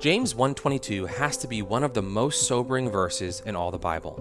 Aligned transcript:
James 0.00 0.34
1:22 0.34 1.04
has 1.04 1.36
to 1.36 1.46
be 1.46 1.60
one 1.60 1.84
of 1.84 1.92
the 1.92 2.00
most 2.00 2.44
sobering 2.44 2.88
verses 2.88 3.42
in 3.44 3.54
all 3.54 3.70
the 3.70 3.76
Bible. 3.76 4.18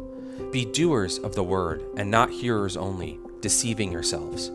Be 0.52 0.66
doers 0.66 1.18
of 1.20 1.36
the 1.36 1.44
word 1.44 1.86
and 1.96 2.12
not 2.12 2.30
hearers 2.30 2.76
only, 2.76 3.18
deceiving 3.40 3.90
yourselves. 3.90 4.52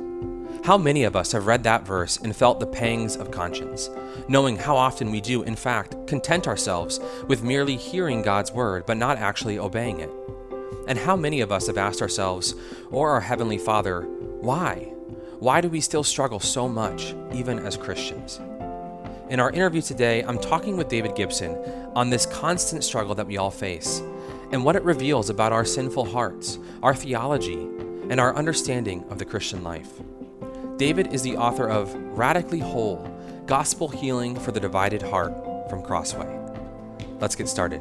How 0.64 0.76
many 0.76 1.02
of 1.04 1.16
us 1.16 1.32
have 1.32 1.46
read 1.46 1.62
that 1.62 1.86
verse 1.86 2.18
and 2.18 2.36
felt 2.36 2.60
the 2.60 2.66
pangs 2.66 3.16
of 3.16 3.30
conscience, 3.30 3.88
knowing 4.28 4.58
how 4.58 4.76
often 4.76 5.10
we 5.10 5.22
do, 5.22 5.42
in 5.42 5.56
fact, 5.56 6.06
content 6.06 6.46
ourselves 6.46 7.00
with 7.26 7.42
merely 7.42 7.76
hearing 7.76 8.20
God's 8.20 8.52
word 8.52 8.84
but 8.84 8.98
not 8.98 9.16
actually 9.16 9.58
obeying 9.58 10.00
it? 10.00 10.10
And 10.86 10.98
how 10.98 11.16
many 11.16 11.40
of 11.40 11.50
us 11.50 11.68
have 11.68 11.78
asked 11.78 12.02
ourselves 12.02 12.54
or 12.90 13.08
our 13.08 13.22
Heavenly 13.22 13.56
Father, 13.56 14.02
why? 14.42 14.92
Why 15.38 15.62
do 15.62 15.70
we 15.70 15.80
still 15.80 16.04
struggle 16.04 16.38
so 16.38 16.68
much, 16.68 17.14
even 17.32 17.60
as 17.60 17.78
Christians? 17.78 18.40
In 19.30 19.40
our 19.40 19.50
interview 19.50 19.80
today, 19.80 20.22
I'm 20.22 20.38
talking 20.38 20.76
with 20.76 20.88
David 20.88 21.14
Gibson 21.14 21.56
on 21.96 22.10
this 22.10 22.26
constant 22.26 22.84
struggle 22.84 23.14
that 23.14 23.26
we 23.26 23.38
all 23.38 23.50
face 23.50 24.00
and 24.52 24.62
what 24.62 24.76
it 24.76 24.82
reveals 24.82 25.30
about 25.30 25.50
our 25.50 25.64
sinful 25.64 26.04
hearts, 26.04 26.58
our 26.82 26.94
theology, 26.94 27.62
and 28.10 28.20
our 28.20 28.36
understanding 28.36 29.02
of 29.08 29.18
the 29.18 29.24
Christian 29.24 29.64
life. 29.64 29.88
David 30.76 31.14
is 31.14 31.22
the 31.22 31.38
author 31.38 31.66
of 31.66 31.94
Radically 31.94 32.58
Whole 32.58 33.10
Gospel 33.46 33.88
Healing 33.88 34.38
for 34.38 34.52
the 34.52 34.60
Divided 34.60 35.00
Heart 35.00 35.70
from 35.70 35.82
Crossway. 35.82 36.38
Let's 37.18 37.34
get 37.34 37.48
started. 37.48 37.80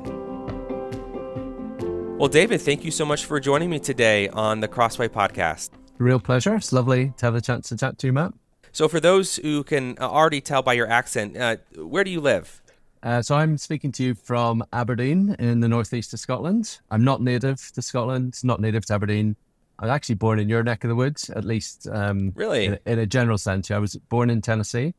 Well, 2.17 2.29
David, 2.29 2.61
thank 2.61 2.85
you 2.85 2.91
so 2.91 3.03
much 3.03 3.25
for 3.25 3.41
joining 3.41 3.69
me 3.69 3.79
today 3.79 4.29
on 4.29 4.61
the 4.61 4.69
Crossway 4.69 5.09
podcast. 5.09 5.71
Real 5.97 6.21
pleasure. 6.21 6.55
It's 6.55 6.71
lovely 6.71 7.11
to 7.17 7.25
have 7.25 7.33
the 7.33 7.41
chance 7.41 7.67
to 7.67 7.75
chat 7.75 7.97
to 7.97 8.07
you, 8.07 8.13
Matt. 8.13 8.33
So, 8.73 8.87
for 8.87 8.99
those 8.99 9.35
who 9.35 9.63
can 9.63 9.99
already 9.99 10.41
tell 10.41 10.63
by 10.63 10.73
your 10.73 10.89
accent, 10.89 11.37
uh, 11.37 11.57
where 11.75 12.03
do 12.03 12.09
you 12.09 12.19
live? 12.19 12.59
Uh, 13.03 13.21
so, 13.21 13.35
I'm 13.35 13.55
speaking 13.59 13.91
to 13.93 14.03
you 14.03 14.15
from 14.15 14.63
Aberdeen 14.73 15.35
in 15.37 15.59
the 15.59 15.67
northeast 15.67 16.11
of 16.11 16.19
Scotland. 16.19 16.79
I'm 16.89 17.03
not 17.03 17.21
native 17.21 17.71
to 17.73 17.83
Scotland, 17.83 18.43
not 18.43 18.59
native 18.59 18.83
to 18.87 18.95
Aberdeen. 18.95 19.35
I'm 19.77 19.89
actually 19.89 20.15
born 20.15 20.39
in 20.39 20.49
your 20.49 20.63
neck 20.63 20.83
of 20.83 20.87
the 20.87 20.95
woods, 20.95 21.29
at 21.29 21.45
least. 21.45 21.87
Um, 21.87 22.31
really? 22.35 22.65
In, 22.65 22.79
in, 22.87 22.97
a 22.97 23.05
general 23.05 23.37
sense. 23.37 23.69
I 23.69 23.77
was 23.77 23.95
born 23.95 24.31
in 24.31 24.41
Tennessee. 24.41 24.95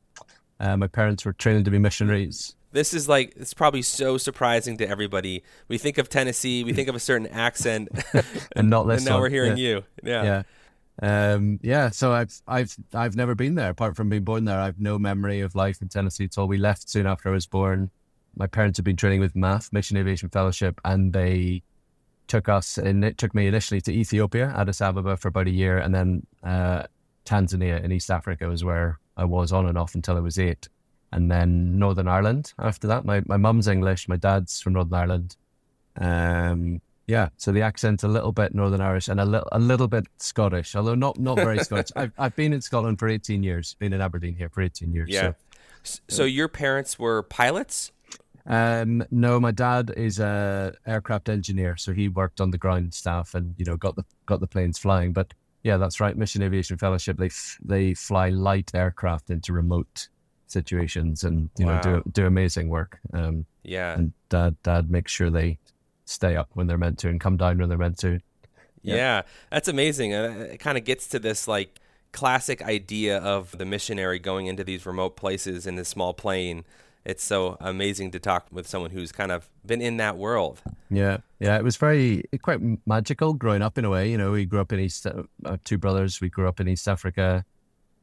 Uh, 0.61 0.77
my 0.77 0.87
parents 0.87 1.25
were 1.25 1.33
trained 1.33 1.65
to 1.65 1.73
be 1.73 1.79
missionaries. 1.79 2.55
This 2.71 2.95
is 2.95 3.09
like, 3.09 3.35
it's 3.35 3.55
probably 3.55 3.83
so 3.83 4.19
surprising 4.19 4.77
to 4.79 4.89
everybody. 4.89 5.43
We 5.67 5.79
think 5.79 5.99
of 5.99 6.09
Tennessee, 6.09 6.63
we 6.63 6.73
think 6.73 6.89
of 6.89 6.95
a 6.95 7.01
certain 7.01 7.27
accent, 7.27 7.89
and 8.57 8.71
not 8.71 8.85
this. 8.87 8.99
and 8.99 9.07
now 9.07 9.15
one. 9.15 9.23
we're 9.23 9.31
hearing 9.31 9.57
yeah. 9.57 9.69
you. 9.69 9.85
Yeah. 10.05 10.23
Yeah. 10.23 10.43
Um, 11.03 11.59
yeah, 11.63 11.91
so 11.91 12.13
I've 12.13 12.41
I've 12.47 12.77
I've 12.95 13.17
never 13.17 13.35
been 13.35 13.55
there. 13.55 13.71
Apart 13.71 13.97
from 13.97 14.09
being 14.09 14.25
born 14.25 14.45
there, 14.45 14.61
I've 14.61 14.81
no 14.81 14.99
memory 14.99 15.41
of 15.41 15.55
life 15.55 15.83
in 15.83 15.89
Tennessee 15.89 16.25
at 16.25 16.39
all. 16.39 16.47
We 16.47 16.59
left 16.59 16.89
soon 16.89 17.07
after 17.07 17.29
I 17.29 17.33
was 17.33 17.47
born. 17.47 17.91
My 18.37 18.47
parents 18.47 18.79
had 18.79 18.85
been 18.85 18.97
training 18.97 19.21
with 19.21 19.35
MAF, 19.35 19.73
Mission 19.73 19.97
Aviation 19.97 20.29
Fellowship, 20.29 20.81
and 20.85 21.13
they 21.13 21.63
took 22.27 22.49
us 22.49 22.79
and 22.79 23.05
it 23.05 23.19
took 23.19 23.35
me 23.35 23.47
initially 23.47 23.81
to 23.83 23.93
Ethiopia, 23.93 24.53
Addis 24.57 24.81
Ababa 24.81 25.17
for 25.17 25.29
about 25.29 25.47
a 25.47 25.51
year, 25.51 25.79
and 25.79 25.95
then 25.95 26.27
uh, 26.43 26.85
Tanzania 27.25 27.83
in 27.83 27.93
East 27.93 28.11
Africa 28.11 28.49
was 28.49 28.65
where 28.65 28.99
I 29.17 29.25
was 29.25 29.53
on 29.53 29.67
and 29.67 29.77
off 29.77 29.95
until 29.95 30.17
I 30.17 30.21
was 30.21 30.39
eight, 30.39 30.69
and 31.13 31.31
then 31.31 31.79
Northern 31.79 32.09
Ireland 32.09 32.53
after 32.59 32.87
that. 32.89 33.05
My 33.05 33.23
my 33.27 33.37
mum's 33.37 33.67
English, 33.67 34.09
my 34.09 34.17
dad's 34.17 34.61
from 34.61 34.75
Northern 34.75 34.95
Ireland. 34.95 35.37
Um, 35.97 36.81
yeah, 37.07 37.29
so 37.37 37.53
the 37.53 37.61
accent's 37.63 38.03
a 38.05 38.09
little 38.09 38.33
bit 38.33 38.55
Northern 38.55 38.81
Irish 38.81 39.09
and 39.09 39.21
a 39.21 39.25
little 39.25 39.49
a 39.53 39.59
little 39.59 39.89
bit 39.89 40.07
Scottish, 40.19 40.75
although 40.75 40.95
not 40.95 41.19
not 41.19 41.37
very 41.37 41.59
Scottish. 41.65 41.91
I've 41.97 42.13
I've 42.19 42.37
been 42.37 42.53
in 42.53 42.61
Scotland 42.61 42.99
for 42.99 43.09
eighteen 43.09 43.43
years, 43.43 43.75
been 43.79 43.93
in 43.93 44.01
Aberdeen 44.01 44.35
here 44.35 44.49
for 44.49 44.63
eighteen 44.63 44.93
years. 44.93 45.09
Yeah. 45.11 45.33
So, 45.83 46.01
so 46.09 46.25
your 46.25 46.49
parents 46.49 46.99
were 46.99 47.23
pilots? 47.25 47.93
Um, 48.47 49.03
no, 49.11 49.41
my 49.41 49.51
dad 49.53 49.93
is 49.97 50.19
a 50.19 50.75
aircraft 50.87 51.29
engineer, 51.31 51.77
so 51.77 51.93
he 51.93 52.09
worked 52.09 52.41
on 52.41 52.51
the 52.51 52.59
ground 52.59 52.93
staff 52.95 53.35
and 53.35 53.55
you 53.59 53.65
know 53.65 53.77
got 53.77 53.97
the 53.97 54.05
got 54.27 54.41
the 54.41 54.47
planes 54.47 54.79
flying. 54.79 55.13
But 55.13 55.33
yeah, 55.63 55.77
that's 55.79 55.99
right. 56.01 56.17
Mission 56.17 56.43
Aviation 56.43 56.77
Fellowship. 56.79 57.17
They 57.17 57.27
f- 57.27 57.59
they 57.65 57.95
fly 57.95 58.29
light 58.31 58.71
aircraft 58.75 59.31
into 59.31 59.53
remote 59.55 60.09
situations 60.47 61.25
and 61.25 61.49
you 61.59 61.67
Wow. 61.67 61.81
know 61.81 61.97
do 62.03 62.11
do 62.13 62.27
amazing 62.27 62.69
work. 62.69 62.99
Um, 63.13 63.47
Yeah. 63.63 63.95
and 63.95 64.13
dad 64.29 64.57
dad 64.63 64.91
makes 64.91 65.11
sure 65.13 65.31
they 65.31 65.59
stay 66.05 66.37
up 66.37 66.51
when 66.55 66.67
they're 66.67 66.79
meant 66.79 66.99
to 67.01 67.09
and 67.09 67.21
come 67.21 67.37
down 67.37 67.59
when 67.59 67.69
they're 67.69 67.79
meant 67.79 67.99
to. 67.99 68.21
Yeah, 68.83 68.95
Yeah. 68.97 69.23
that's 69.51 69.69
amazing. 69.69 70.15
Uh, 70.15 70.49
it 70.53 70.59
kind 70.59 70.77
of 70.79 70.85
gets 70.85 71.07
to 71.09 71.19
this 71.19 71.49
like 71.49 71.81
classic 72.13 72.63
idea 72.63 73.19
of 73.19 73.57
the 73.59 73.65
missionary 73.65 74.19
going 74.19 74.47
into 74.47 74.63
these 74.65 74.87
remote 74.87 75.17
places 75.17 75.67
in 75.67 75.75
this 75.77 75.89
small 75.89 76.13
plane. 76.15 76.65
It's 77.05 77.25
so 77.25 77.57
amazing 77.61 78.13
to 78.13 78.19
talk 78.19 78.47
with 78.51 78.67
someone 78.67 78.91
who's 78.91 79.13
kind 79.13 79.31
of 79.33 79.49
been 79.67 79.83
in 79.83 79.99
that 79.99 80.17
world. 80.17 80.63
Yeah, 80.91 81.19
yeah, 81.39 81.57
it 81.59 81.65
was 81.65 81.77
very 81.77 82.25
quite 82.41 82.61
magical 82.87 83.35
growing 83.35 83.61
up 83.63 83.77
in 83.77 83.85
a 83.85 83.91
way. 83.91 84.11
You 84.11 84.17
know, 84.17 84.31
we 84.33 84.47
grew 84.47 84.61
up 84.61 84.73
in 84.73 84.81
East, 84.81 85.07
uh, 85.07 85.57
two 85.65 85.77
brothers. 85.77 86.21
We 86.23 86.31
grew 86.31 86.49
up 86.49 86.61
in 86.61 86.69
East 86.69 86.89
Africa, 86.89 87.45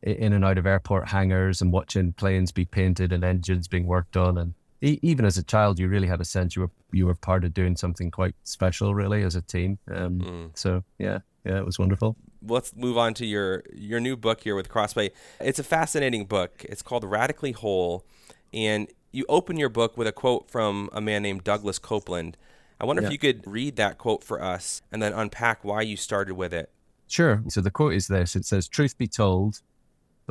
in 0.03 0.33
and 0.33 0.43
out 0.45 0.57
of 0.59 0.65
airport 0.67 1.07
hangars 1.07 1.61
and 1.61 1.71
watching 1.71 2.13
planes 2.13 2.51
be 2.51 2.65
painted 2.65 3.11
and 3.11 3.23
engines 3.23 3.67
being 3.67 3.87
worked 3.87 4.17
on. 4.17 4.37
And 4.37 4.53
e- 4.81 4.99
even 5.01 5.25
as 5.25 5.37
a 5.37 5.43
child, 5.43 5.79
you 5.79 5.87
really 5.87 6.07
had 6.07 6.21
a 6.21 6.25
sense 6.25 6.55
you 6.55 6.63
were 6.63 6.71
you 6.91 7.05
were 7.05 7.15
part 7.15 7.43
of 7.43 7.53
doing 7.53 7.75
something 7.77 8.11
quite 8.11 8.35
special, 8.43 8.93
really, 8.93 9.23
as 9.23 9.35
a 9.35 9.41
team. 9.41 9.79
Um, 9.89 10.19
Mm. 10.19 10.57
So 10.57 10.83
yeah, 10.99 11.19
yeah, 11.45 11.57
it 11.57 11.65
was 11.65 11.79
wonderful. 11.79 12.15
Let's 12.43 12.75
move 12.75 12.97
on 12.97 13.13
to 13.15 13.25
your 13.25 13.63
your 13.73 13.99
new 13.99 14.17
book 14.17 14.41
here 14.41 14.55
with 14.55 14.69
Crossway. 14.69 15.11
It's 15.39 15.59
a 15.59 15.63
fascinating 15.63 16.25
book. 16.25 16.65
It's 16.67 16.81
called 16.81 17.03
Radically 17.03 17.51
Whole, 17.51 18.05
and 18.53 18.87
you 19.11 19.25
open 19.29 19.57
your 19.57 19.69
book 19.69 19.97
with 19.97 20.07
a 20.07 20.11
quote 20.11 20.49
from 20.49 20.89
a 20.93 21.01
man 21.01 21.21
named 21.21 21.43
Douglas 21.43 21.79
Coupland. 21.79 22.35
I 22.79 22.85
wonder 22.85 23.03
if 23.03 23.11
you 23.11 23.19
could 23.19 23.45
read 23.45 23.75
that 23.75 23.99
quote 23.99 24.23
for 24.23 24.41
us 24.41 24.81
and 24.91 25.03
then 25.03 25.13
unpack 25.13 25.63
why 25.63 25.83
you 25.83 25.95
started 25.95 26.33
with 26.33 26.51
it. 26.51 26.71
Sure. 27.07 27.43
So 27.49 27.61
the 27.61 27.69
quote 27.69 27.93
is 27.93 28.07
this 28.07 28.35
it 28.35 28.43
says, 28.45 28.67
Truth 28.67 28.97
be 28.97 29.07
told, 29.07 29.61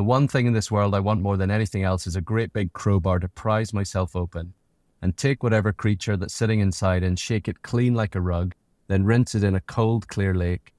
the 0.00 0.04
one 0.04 0.26
thing 0.26 0.46
in 0.46 0.54
this 0.54 0.70
world 0.70 0.94
I 0.94 1.00
want 1.00 1.20
more 1.20 1.36
than 1.36 1.50
anything 1.50 1.82
else 1.82 2.06
is 2.06 2.16
a 2.16 2.22
great 2.22 2.54
big 2.54 2.72
crowbar 2.72 3.18
to 3.18 3.28
prise 3.28 3.74
myself 3.74 4.16
open 4.16 4.54
and 5.02 5.14
take 5.14 5.42
whatever 5.42 5.74
creature 5.74 6.16
that's 6.16 6.32
sitting 6.32 6.60
inside 6.60 7.02
and 7.02 7.18
shake 7.18 7.48
it 7.48 7.60
clean 7.60 7.92
like 7.92 8.14
a 8.14 8.20
rug, 8.22 8.54
then 8.88 9.04
rinse 9.04 9.34
it 9.34 9.44
in 9.44 9.56
a 9.56 9.60
cold, 9.60 10.08
clear 10.08 10.32
lake. 10.34 10.72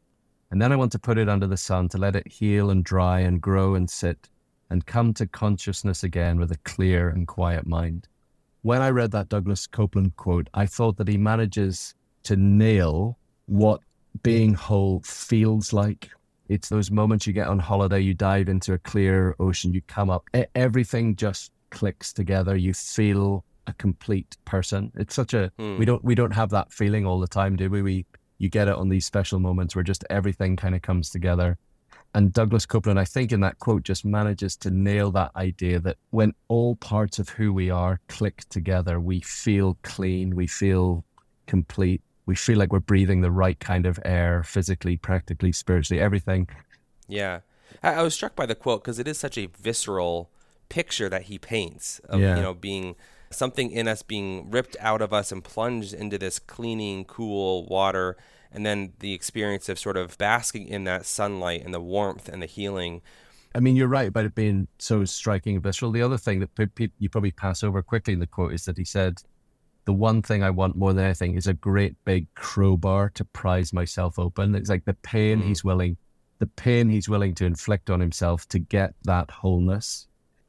And 0.50 0.60
then 0.60 0.72
I 0.72 0.76
want 0.76 0.92
to 0.94 0.98
put 0.98 1.20
it 1.20 1.30
under 1.30 1.46
the 1.46 1.56
sun 1.56 1.88
to 1.90 2.00
let 2.00 2.16
it 2.16 2.28
heal 2.28 2.72
and 2.72 2.84
dry 2.84 3.20
and 3.20 3.40
grow 3.40 3.76
and 3.76 3.88
sit 3.88 4.28
and 4.72 4.88
come 4.88 5.14
to 5.14 5.28
consciousness 5.28 6.04
again 6.04 6.40
with 6.40 6.52
a 6.52 6.58
clear 6.64 7.10
and 7.10 7.28
quiet 7.28 7.68
mind. 7.68 8.08
When 8.64 8.82
I 8.82 8.90
read 8.90 9.12
that 9.12 9.30
Douglas 9.30 9.68
Coupland 9.68 10.16
quote, 10.16 10.50
I 10.56 10.66
thought 10.66 10.98
that 10.98 11.08
he 11.08 11.18
manages 11.18 11.94
to 12.24 12.36
nail 12.36 13.20
what 13.46 13.82
being 14.24 14.56
whole 14.56 15.04
feels 15.06 15.74
like. 15.74 16.10
It's 16.52 16.68
those 16.68 16.92
moments 16.92 17.26
you 17.26 17.34
get 17.34 17.48
on 17.48 17.60
holiday, 17.60 18.02
you 18.02 18.14
dive 18.14 18.50
into 18.50 18.74
a 18.74 18.78
clear 18.78 19.36
ocean, 19.40 19.74
you 19.74 19.82
come 19.88 20.10
up, 20.10 20.30
everything 20.54 21.16
just 21.16 21.52
clicks 21.70 22.12
together. 22.12 22.58
You 22.58 22.74
feel 22.74 23.46
a 23.68 23.74
complete 23.74 24.36
person. 24.44 24.92
It's 24.96 25.16
such 25.16 25.34
a 25.34 25.52
Hmm. 25.58 25.78
we 25.78 25.86
don't 25.86 26.04
we 26.04 26.14
don't 26.14 26.34
have 26.34 26.50
that 26.50 26.74
feeling 26.74 27.06
all 27.06 27.20
the 27.22 27.28
time, 27.28 27.56
do 27.56 27.70
we? 27.70 27.82
We 27.82 28.06
you 28.38 28.50
get 28.50 28.68
it 28.68 28.76
on 28.76 28.90
these 28.90 29.06
special 29.06 29.40
moments 29.40 29.76
where 29.76 29.84
just 29.84 30.04
everything 30.10 30.58
kind 30.58 30.76
of 30.76 30.82
comes 30.82 31.10
together. 31.10 31.58
And 32.14 32.34
Douglas 32.34 32.66
Coupland, 32.66 32.98
I 33.00 33.06
think 33.06 33.32
in 33.32 33.40
that 33.42 33.60
quote, 33.60 33.84
just 33.84 34.04
manages 34.04 34.58
to 34.58 34.72
nail 34.72 35.12
that 35.12 35.32
idea 35.38 35.80
that 35.80 35.96
when 36.10 36.34
all 36.50 36.76
parts 36.76 37.20
of 37.20 37.30
who 37.30 37.54
we 37.54 37.70
are 37.70 38.02
click 38.10 38.44
together, 38.50 39.00
we 39.00 39.22
feel 39.22 39.78
clean, 39.84 40.36
we 40.36 40.48
feel 40.48 41.06
complete, 41.48 42.02
we 42.32 42.36
feel 42.36 42.58
like 42.58 42.72
we're 42.72 42.80
breathing 42.80 43.20
the 43.20 43.30
right 43.30 43.60
kind 43.60 43.86
of 43.86 44.00
air 44.06 44.42
physically, 44.42 44.96
practically, 44.96 45.52
spiritually, 45.52 46.02
everything. 46.02 46.48
Yeah. 47.10 47.42
I, 47.84 47.96
I 47.96 48.02
was 48.04 48.14
struck 48.14 48.38
by 48.38 48.46
the 48.46 48.56
quote 48.56 48.86
because 48.86 49.00
it 49.00 49.08
is 49.08 49.20
such 49.20 49.38
a 49.38 49.48
visceral 49.48 50.32
picture 50.70 51.10
that 51.10 51.24
he 51.24 51.38
paints 51.38 52.00
of, 52.08 52.22
Yeah. 52.22 52.38
you 52.38 52.42
know, 52.42 52.54
being 52.54 52.96
something 53.32 53.70
in 53.70 53.90
us 53.90 54.02
being 54.02 54.50
ripped 54.50 54.78
out 54.80 55.02
of 55.02 55.12
us 55.12 55.34
and 55.34 55.44
plunged 55.44 55.94
into 55.94 56.18
this 56.18 56.40
cleaning, 56.40 57.04
cool 57.04 57.66
water. 57.66 58.16
And 58.50 58.66
then 58.66 58.94
the 59.00 59.14
experience 59.14 59.68
of 59.68 59.78
sort 59.78 59.98
of 59.98 60.18
basking 60.18 60.70
in 60.70 60.86
that 60.86 61.06
sunlight 61.06 61.66
and 61.66 61.74
the 61.74 61.82
warmth 61.82 62.30
and 62.30 62.42
the 62.42 62.46
healing. 62.46 63.02
I 63.54 63.60
mean, 63.60 63.76
you're 63.76 63.90
right 63.90 64.08
about 64.08 64.24
it 64.24 64.36
being 64.36 64.70
so 64.80 65.04
striking 65.04 65.56
and 65.56 65.64
visceral. 65.64 65.92
The 65.92 66.02
other 66.02 66.18
thing 66.18 66.40
that 66.40 66.56
pe- 66.56 66.68
pe- 66.68 66.88
you 66.98 67.10
probably 67.10 67.32
pass 67.32 67.62
over 67.62 67.82
quickly 67.84 68.14
in 68.14 68.20
the 68.22 68.28
quote 68.28 68.54
is 68.54 68.64
that 68.64 68.78
he 68.78 68.86
said, 68.86 69.22
The 69.86 69.94
one 69.94 70.22
thing 70.22 70.44
I 70.44 70.50
want 70.52 70.76
more 70.76 70.94
than 70.94 71.06
anything 71.06 71.36
is 71.36 71.48
a 71.48 71.54
great 71.54 71.96
big 72.06 72.28
crowbar 72.36 73.10
to 73.16 73.26
prise 73.26 73.74
myself 73.74 74.20
open. 74.20 74.54
It's 74.56 74.70
like 74.70 74.86
the 74.86 74.94
pain 74.96 75.42
Mm. 75.42 75.46
he's 75.46 75.64
willing, 75.64 75.98
the 76.40 76.46
pain 76.48 76.90
he's 76.90 77.10
willing 77.10 77.34
to 77.36 77.46
inflict 77.46 77.90
on 77.90 78.00
himself 78.00 78.48
to 78.50 78.60
get 78.60 78.94
that 79.04 79.32
wholeness. 79.32 80.08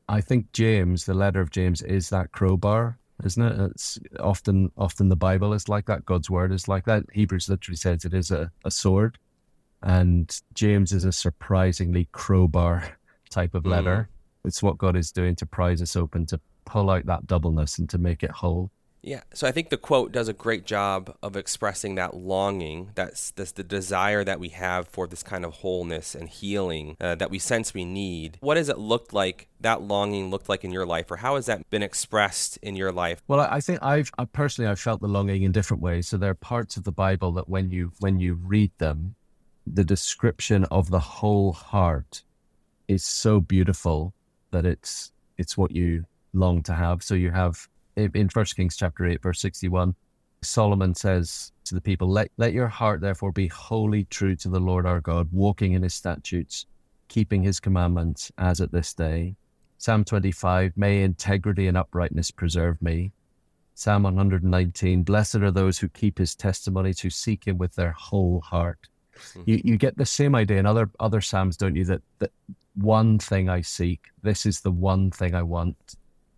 I 0.08 0.20
think 0.20 0.52
James, 0.52 1.06
the 1.06 1.14
letter 1.14 1.40
of 1.40 1.50
James, 1.50 1.80
is 1.82 2.10
that 2.10 2.32
crowbar, 2.32 2.98
isn't 3.24 3.42
it? 3.42 3.70
It's 3.70 3.98
often, 4.20 4.70
often 4.76 5.08
the 5.08 5.16
Bible 5.16 5.54
is 5.54 5.68
like 5.68 5.86
that. 5.86 6.04
God's 6.04 6.28
word 6.28 6.52
is 6.52 6.68
like 6.68 6.84
that. 6.84 7.04
Hebrews 7.12 7.48
literally 7.48 7.76
says 7.76 8.04
it 8.04 8.12
is 8.12 8.30
a, 8.30 8.50
a 8.64 8.70
sword. 8.70 9.16
And 9.82 10.38
James 10.54 10.92
is 10.92 11.04
a 11.04 11.12
surprisingly 11.12 12.08
crowbar 12.12 12.84
type 13.30 13.54
of 13.54 13.64
Mm. 13.64 13.70
letter. 13.70 14.08
it's 14.44 14.62
what 14.62 14.76
God 14.76 14.96
is 14.96 15.10
doing 15.12 15.36
to 15.36 15.46
prise 15.46 15.80
us 15.80 15.96
open, 15.96 16.26
to 16.26 16.40
pull 16.64 16.90
out 16.90 17.06
that 17.06 17.26
doubleness 17.26 17.78
and 17.78 17.88
to 17.90 17.96
make 17.98 18.22
it 18.22 18.30
whole. 18.30 18.70
Yeah, 19.02 19.22
so 19.34 19.48
I 19.48 19.52
think 19.52 19.70
the 19.70 19.76
quote 19.76 20.12
does 20.12 20.28
a 20.28 20.32
great 20.32 20.64
job 20.64 21.16
of 21.24 21.36
expressing 21.36 21.96
that 21.96 22.14
longing, 22.14 22.90
that's, 22.94 23.32
that's 23.32 23.50
the 23.52 23.64
desire 23.64 24.22
that 24.22 24.38
we 24.38 24.50
have 24.50 24.86
for 24.86 25.08
this 25.08 25.24
kind 25.24 25.44
of 25.44 25.54
wholeness 25.54 26.14
and 26.14 26.28
healing 26.28 26.96
uh, 27.00 27.16
that 27.16 27.28
we 27.28 27.40
sense 27.40 27.74
we 27.74 27.84
need. 27.84 28.38
What 28.40 28.56
has 28.56 28.68
it 28.68 28.78
looked 28.78 29.12
like? 29.12 29.48
That 29.60 29.82
longing 29.82 30.30
looked 30.30 30.48
like 30.48 30.64
in 30.64 30.70
your 30.70 30.86
life, 30.86 31.10
or 31.10 31.16
how 31.16 31.34
has 31.34 31.46
that 31.46 31.68
been 31.68 31.82
expressed 31.82 32.58
in 32.58 32.76
your 32.76 32.92
life? 32.92 33.22
Well, 33.26 33.40
I 33.40 33.60
think 33.60 33.80
I've 33.82 34.10
I 34.18 34.24
personally 34.24 34.68
I've 34.68 34.80
felt 34.80 35.00
the 35.00 35.06
longing 35.06 35.42
in 35.42 35.52
different 35.52 35.82
ways. 35.82 36.08
So 36.08 36.16
there 36.16 36.30
are 36.30 36.34
parts 36.34 36.76
of 36.76 36.82
the 36.82 36.90
Bible 36.90 37.30
that 37.32 37.48
when 37.48 37.70
you 37.70 37.92
when 38.00 38.18
you 38.18 38.34
read 38.34 38.72
them, 38.78 39.14
the 39.66 39.84
description 39.84 40.64
of 40.64 40.90
the 40.90 40.98
whole 40.98 41.52
heart 41.52 42.24
is 42.88 43.04
so 43.04 43.40
beautiful 43.40 44.14
that 44.50 44.66
it's 44.66 45.12
it's 45.38 45.56
what 45.56 45.70
you 45.70 46.04
long 46.32 46.62
to 46.64 46.72
have. 46.72 47.02
So 47.04 47.14
you 47.14 47.30
have 47.30 47.68
in 47.96 48.28
First 48.28 48.56
Kings 48.56 48.76
chapter 48.76 49.06
8, 49.06 49.22
verse 49.22 49.40
61, 49.40 49.94
Solomon 50.42 50.94
says 50.94 51.52
to 51.64 51.74
the 51.74 51.80
people, 51.80 52.08
let, 52.08 52.30
let 52.36 52.52
your 52.52 52.68
heart 52.68 53.00
therefore 53.00 53.32
be 53.32 53.48
wholly 53.48 54.04
true 54.04 54.34
to 54.36 54.48
the 54.48 54.60
Lord 54.60 54.86
our 54.86 55.00
God, 55.00 55.28
walking 55.32 55.72
in 55.72 55.82
his 55.82 55.94
statutes, 55.94 56.66
keeping 57.08 57.42
his 57.42 57.60
commandments 57.60 58.32
as 58.38 58.60
at 58.60 58.72
this 58.72 58.92
day. 58.92 59.36
Psalm 59.78 60.04
25, 60.04 60.72
may 60.76 61.02
integrity 61.02 61.66
and 61.66 61.76
uprightness 61.76 62.30
preserve 62.30 62.80
me. 62.82 63.12
Psalm 63.74 64.02
119, 64.04 65.02
blessed 65.02 65.36
are 65.36 65.50
those 65.50 65.78
who 65.78 65.88
keep 65.88 66.18
his 66.18 66.34
testimonies, 66.34 67.00
who 67.00 67.10
seek 67.10 67.46
him 67.46 67.58
with 67.58 67.74
their 67.74 67.92
whole 67.92 68.40
heart. 68.40 68.78
Mm-hmm. 69.16 69.42
You, 69.46 69.60
you 69.64 69.76
get 69.76 69.96
the 69.96 70.06
same 70.06 70.34
idea 70.34 70.58
in 70.58 70.66
other, 70.66 70.90
other 71.00 71.20
Psalms, 71.20 71.56
don't 71.56 71.74
you? 71.74 71.84
That, 71.84 72.02
that 72.18 72.30
one 72.74 73.18
thing 73.18 73.48
I 73.48 73.60
seek, 73.60 74.06
this 74.22 74.46
is 74.46 74.60
the 74.60 74.70
one 74.70 75.10
thing 75.10 75.34
I 75.34 75.42
want, 75.42 75.76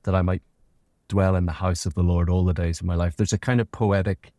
that 0.05 0.15
I 0.15 0.23
might 0.23 0.43
dwell 1.09 1.37
in 1.37 1.47
the 1.47 1.53
house 1.53 1.87
of 1.87 1.95
the 1.95 2.03
Lord 2.03 2.31
all 2.31 2.45
the 2.45 2.55
days 2.55 2.81
of 2.81 2.87
my 2.87 2.95
life. 2.95 3.17
There's 3.17 3.33
a 3.33 3.39
kind 3.39 3.61
of 3.61 3.71
poetic 3.71 4.33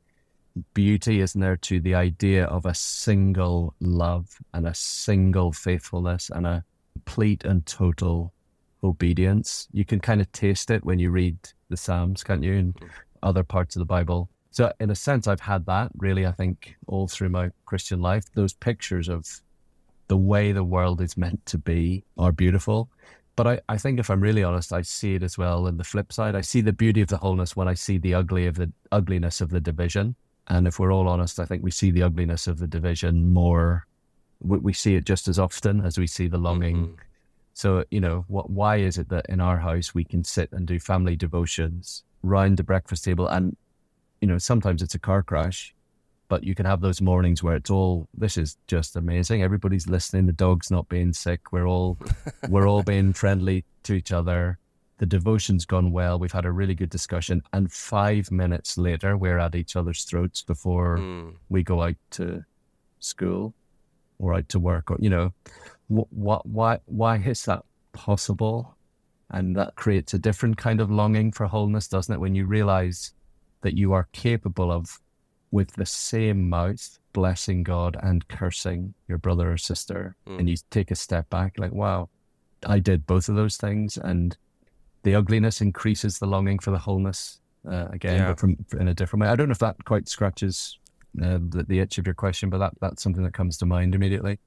beauty, 0.74 1.22
isn't 1.22 1.40
there, 1.40 1.58
to 1.58 1.80
the 1.80 1.96
idea 1.96 2.46
of 2.46 2.66
a 2.66 2.74
single 2.74 3.74
love 3.80 4.38
and 4.54 4.68
a 4.68 4.74
single 4.74 5.52
faithfulness 5.52 6.30
and 6.34 6.48
a 6.48 6.64
complete 6.94 7.44
and 7.44 7.66
total 7.66 8.34
obedience. 8.84 9.68
You 9.72 9.86
can 9.86 10.00
kind 10.00 10.22
of 10.22 10.32
taste 10.32 10.72
it 10.72 10.86
when 10.86 11.00
you 11.00 11.12
read 11.12 11.38
the 11.70 11.78
Psalms, 11.78 12.24
can't 12.24 12.44
you, 12.44 12.54
and 12.54 12.76
other 13.24 13.44
parts 13.44 13.76
of 13.76 13.80
the 13.80 13.86
Bible. 13.86 14.30
So, 14.52 14.72
in 14.80 14.90
a 14.90 14.96
sense, 14.96 15.28
I've 15.28 15.42
had 15.42 15.66
that 15.66 15.92
really, 15.98 16.26
I 16.26 16.32
think, 16.32 16.76
all 16.88 17.08
through 17.08 17.30
my 17.30 17.50
Christian 17.66 18.02
life. 18.02 18.26
Those 18.34 18.54
pictures 18.54 19.10
of 19.10 19.28
the 20.08 20.18
way 20.18 20.52
the 20.52 20.64
world 20.64 21.02
is 21.02 21.18
meant 21.18 21.46
to 21.48 21.58
be 21.58 22.06
are 22.18 22.32
beautiful. 22.32 22.90
But 23.36 23.48
I, 23.48 23.60
I 23.68 23.78
think 23.78 24.00
if 24.00 24.10
I'm 24.10 24.22
really 24.22 24.44
honest, 24.44 24.72
I 24.72 24.82
see 24.82 25.16
it 25.16 25.24
as 25.24 25.38
well 25.38 25.68
in 25.68 25.78
the 25.78 25.84
flip 25.84 26.14
side. 26.14 26.36
I 26.36 26.42
see 26.42 26.62
the 26.62 26.72
beauty 26.72 27.02
of 27.02 27.10
the 27.10 27.18
wholeness 27.18 27.56
when 27.56 27.68
I 27.68 27.74
see 27.74 27.98
the 27.98 28.14
ugly 28.14 28.48
of 28.48 28.56
the 28.56 28.72
ugliness 28.92 29.42
of 29.42 29.50
the 29.50 29.60
division. 29.60 30.16
And 30.48 30.68
if 30.68 30.80
we're 30.80 30.94
all 30.94 31.08
honest, 31.08 31.40
I 31.40 31.46
think 31.46 31.64
we 31.64 31.72
see 31.72 31.92
the 31.92 32.04
ugliness 32.04 32.48
of 32.48 32.60
the 32.60 32.68
division 32.68 33.34
more. 33.34 33.88
We, 34.42 34.60
we 34.60 34.74
see 34.74 34.96
it 34.96 35.06
just 35.06 35.28
as 35.28 35.38
often 35.38 35.82
as 35.82 35.98
we 35.98 36.08
see 36.08 36.28
the 36.28 36.38
longing. 36.38 36.78
Mm-hmm. 36.78 36.96
So 37.54 37.84
you 37.92 38.00
know, 38.00 38.26
what? 38.28 38.50
Why 38.50 38.78
is 38.78 38.98
it 38.98 39.10
that 39.10 39.26
in 39.28 39.42
our 39.42 39.58
house 39.58 39.94
we 39.94 40.04
can 40.04 40.24
sit 40.24 40.52
and 40.52 40.66
do 40.66 40.80
family 40.80 41.16
devotions 41.16 42.04
round 42.24 42.58
the 42.58 42.64
breakfast 42.64 43.04
table, 43.04 43.28
and 43.28 43.56
you 44.22 44.28
know, 44.28 44.38
sometimes 44.38 44.82
it's 44.82 44.96
a 44.96 45.00
car 45.00 45.24
crash, 45.24 45.75
but 46.28 46.44
you 46.44 46.56
can 46.56 46.66
have 46.66 46.82
those 46.82 47.02
mornings 47.02 47.44
where 47.44 47.56
it's 47.56 47.70
all 47.70 48.08
this 48.14 48.38
is 48.38 48.58
just 48.68 48.96
amazing. 48.96 49.44
Everybody's 49.44 49.88
listening. 49.88 50.26
The 50.26 50.34
dog's 50.34 50.72
not 50.72 50.90
being 50.90 51.14
sick. 51.14 51.52
We're 51.52 51.68
all 51.68 51.98
we're 52.50 52.68
all 52.68 52.84
being 52.84 53.14
friendly 53.14 53.66
to 53.84 53.94
each 53.94 54.12
other. 54.12 54.58
The 54.98 55.06
devotion's 55.06 55.66
gone 55.66 55.92
well. 55.92 56.18
We've 56.18 56.32
had 56.32 56.46
a 56.46 56.52
really 56.52 56.74
good 56.74 56.90
discussion. 56.90 57.44
And 57.54 57.72
five 57.72 58.32
minutes 58.32 58.78
later 58.78 59.18
we're 59.18 59.40
at 59.40 59.56
each 59.56 59.76
other's 59.76 60.04
throats 60.04 60.42
before 60.42 60.98
mm. 60.98 61.34
we 61.50 61.64
go 61.64 61.84
out 61.84 61.98
to 62.12 62.44
school 63.00 63.54
or 64.18 64.34
out 64.34 64.48
to 64.50 64.60
work 64.60 64.90
or 64.90 64.98
you 65.00 65.10
know 65.10 65.34
what, 65.88 66.08
what 66.12 66.46
why 66.46 66.80
why 66.86 67.18
is 67.18 67.46
that 67.46 67.64
possible? 67.94 68.76
And 69.32 69.56
that 69.56 69.76
creates 69.76 70.14
a 70.14 70.20
different 70.20 70.58
kind 70.58 70.80
of 70.80 70.92
longing 70.92 71.32
for 71.32 71.46
wholeness 71.46 71.88
doesn't 71.88 72.14
it? 72.14 72.20
When 72.20 72.36
you 72.36 72.46
realize 72.46 73.14
that 73.62 73.78
you 73.78 73.94
are 73.94 74.08
capable 74.12 74.72
of 74.72 75.00
with 75.52 75.72
the 75.74 75.86
same 75.86 76.50
mouth 76.50 77.00
blessing 77.14 77.64
God 77.64 77.98
and 78.04 78.28
cursing 78.28 78.94
your 79.08 79.18
brother 79.18 79.52
or 79.52 79.58
sister. 79.58 80.16
Mm. 80.28 80.40
And 80.40 80.50
you 80.50 80.58
take 80.70 80.92
a 80.92 80.96
step 80.96 81.30
back, 81.30 81.54
like, 81.58 81.72
wow, 81.72 82.10
I 82.66 82.80
did 82.80 83.08
both 83.08 83.30
of 83.30 83.36
those 83.36 83.58
things. 83.58 83.98
And 83.98 84.38
the 85.04 85.16
ugliness 85.16 85.62
increases 85.62 86.20
the 86.20 86.26
longing 86.26 86.60
for 86.60 86.72
the 86.72 86.78
wholeness 86.78 87.40
uh, 87.66 87.88
again, 87.92 88.20
yeah. 88.20 88.28
but 88.28 88.40
from 88.40 88.58
in 88.80 88.90
a 88.90 88.94
different 88.94 89.22
way. 89.22 89.30
I 89.30 89.36
don't 89.36 89.48
know 89.48 89.54
if 89.54 89.60
that 89.60 89.86
quite 89.86 90.10
scratches 90.10 90.78
uh, 91.24 91.40
the, 91.40 91.66
the 91.68 91.80
itch 91.80 91.98
of 91.98 92.06
your 92.06 92.16
question, 92.16 92.50
but 92.50 92.58
that, 92.58 92.74
that's 92.82 93.02
something 93.02 93.24
that 93.24 93.34
comes 93.34 93.58
to 93.60 93.66
mind 93.66 93.96
immediately. 93.96 94.40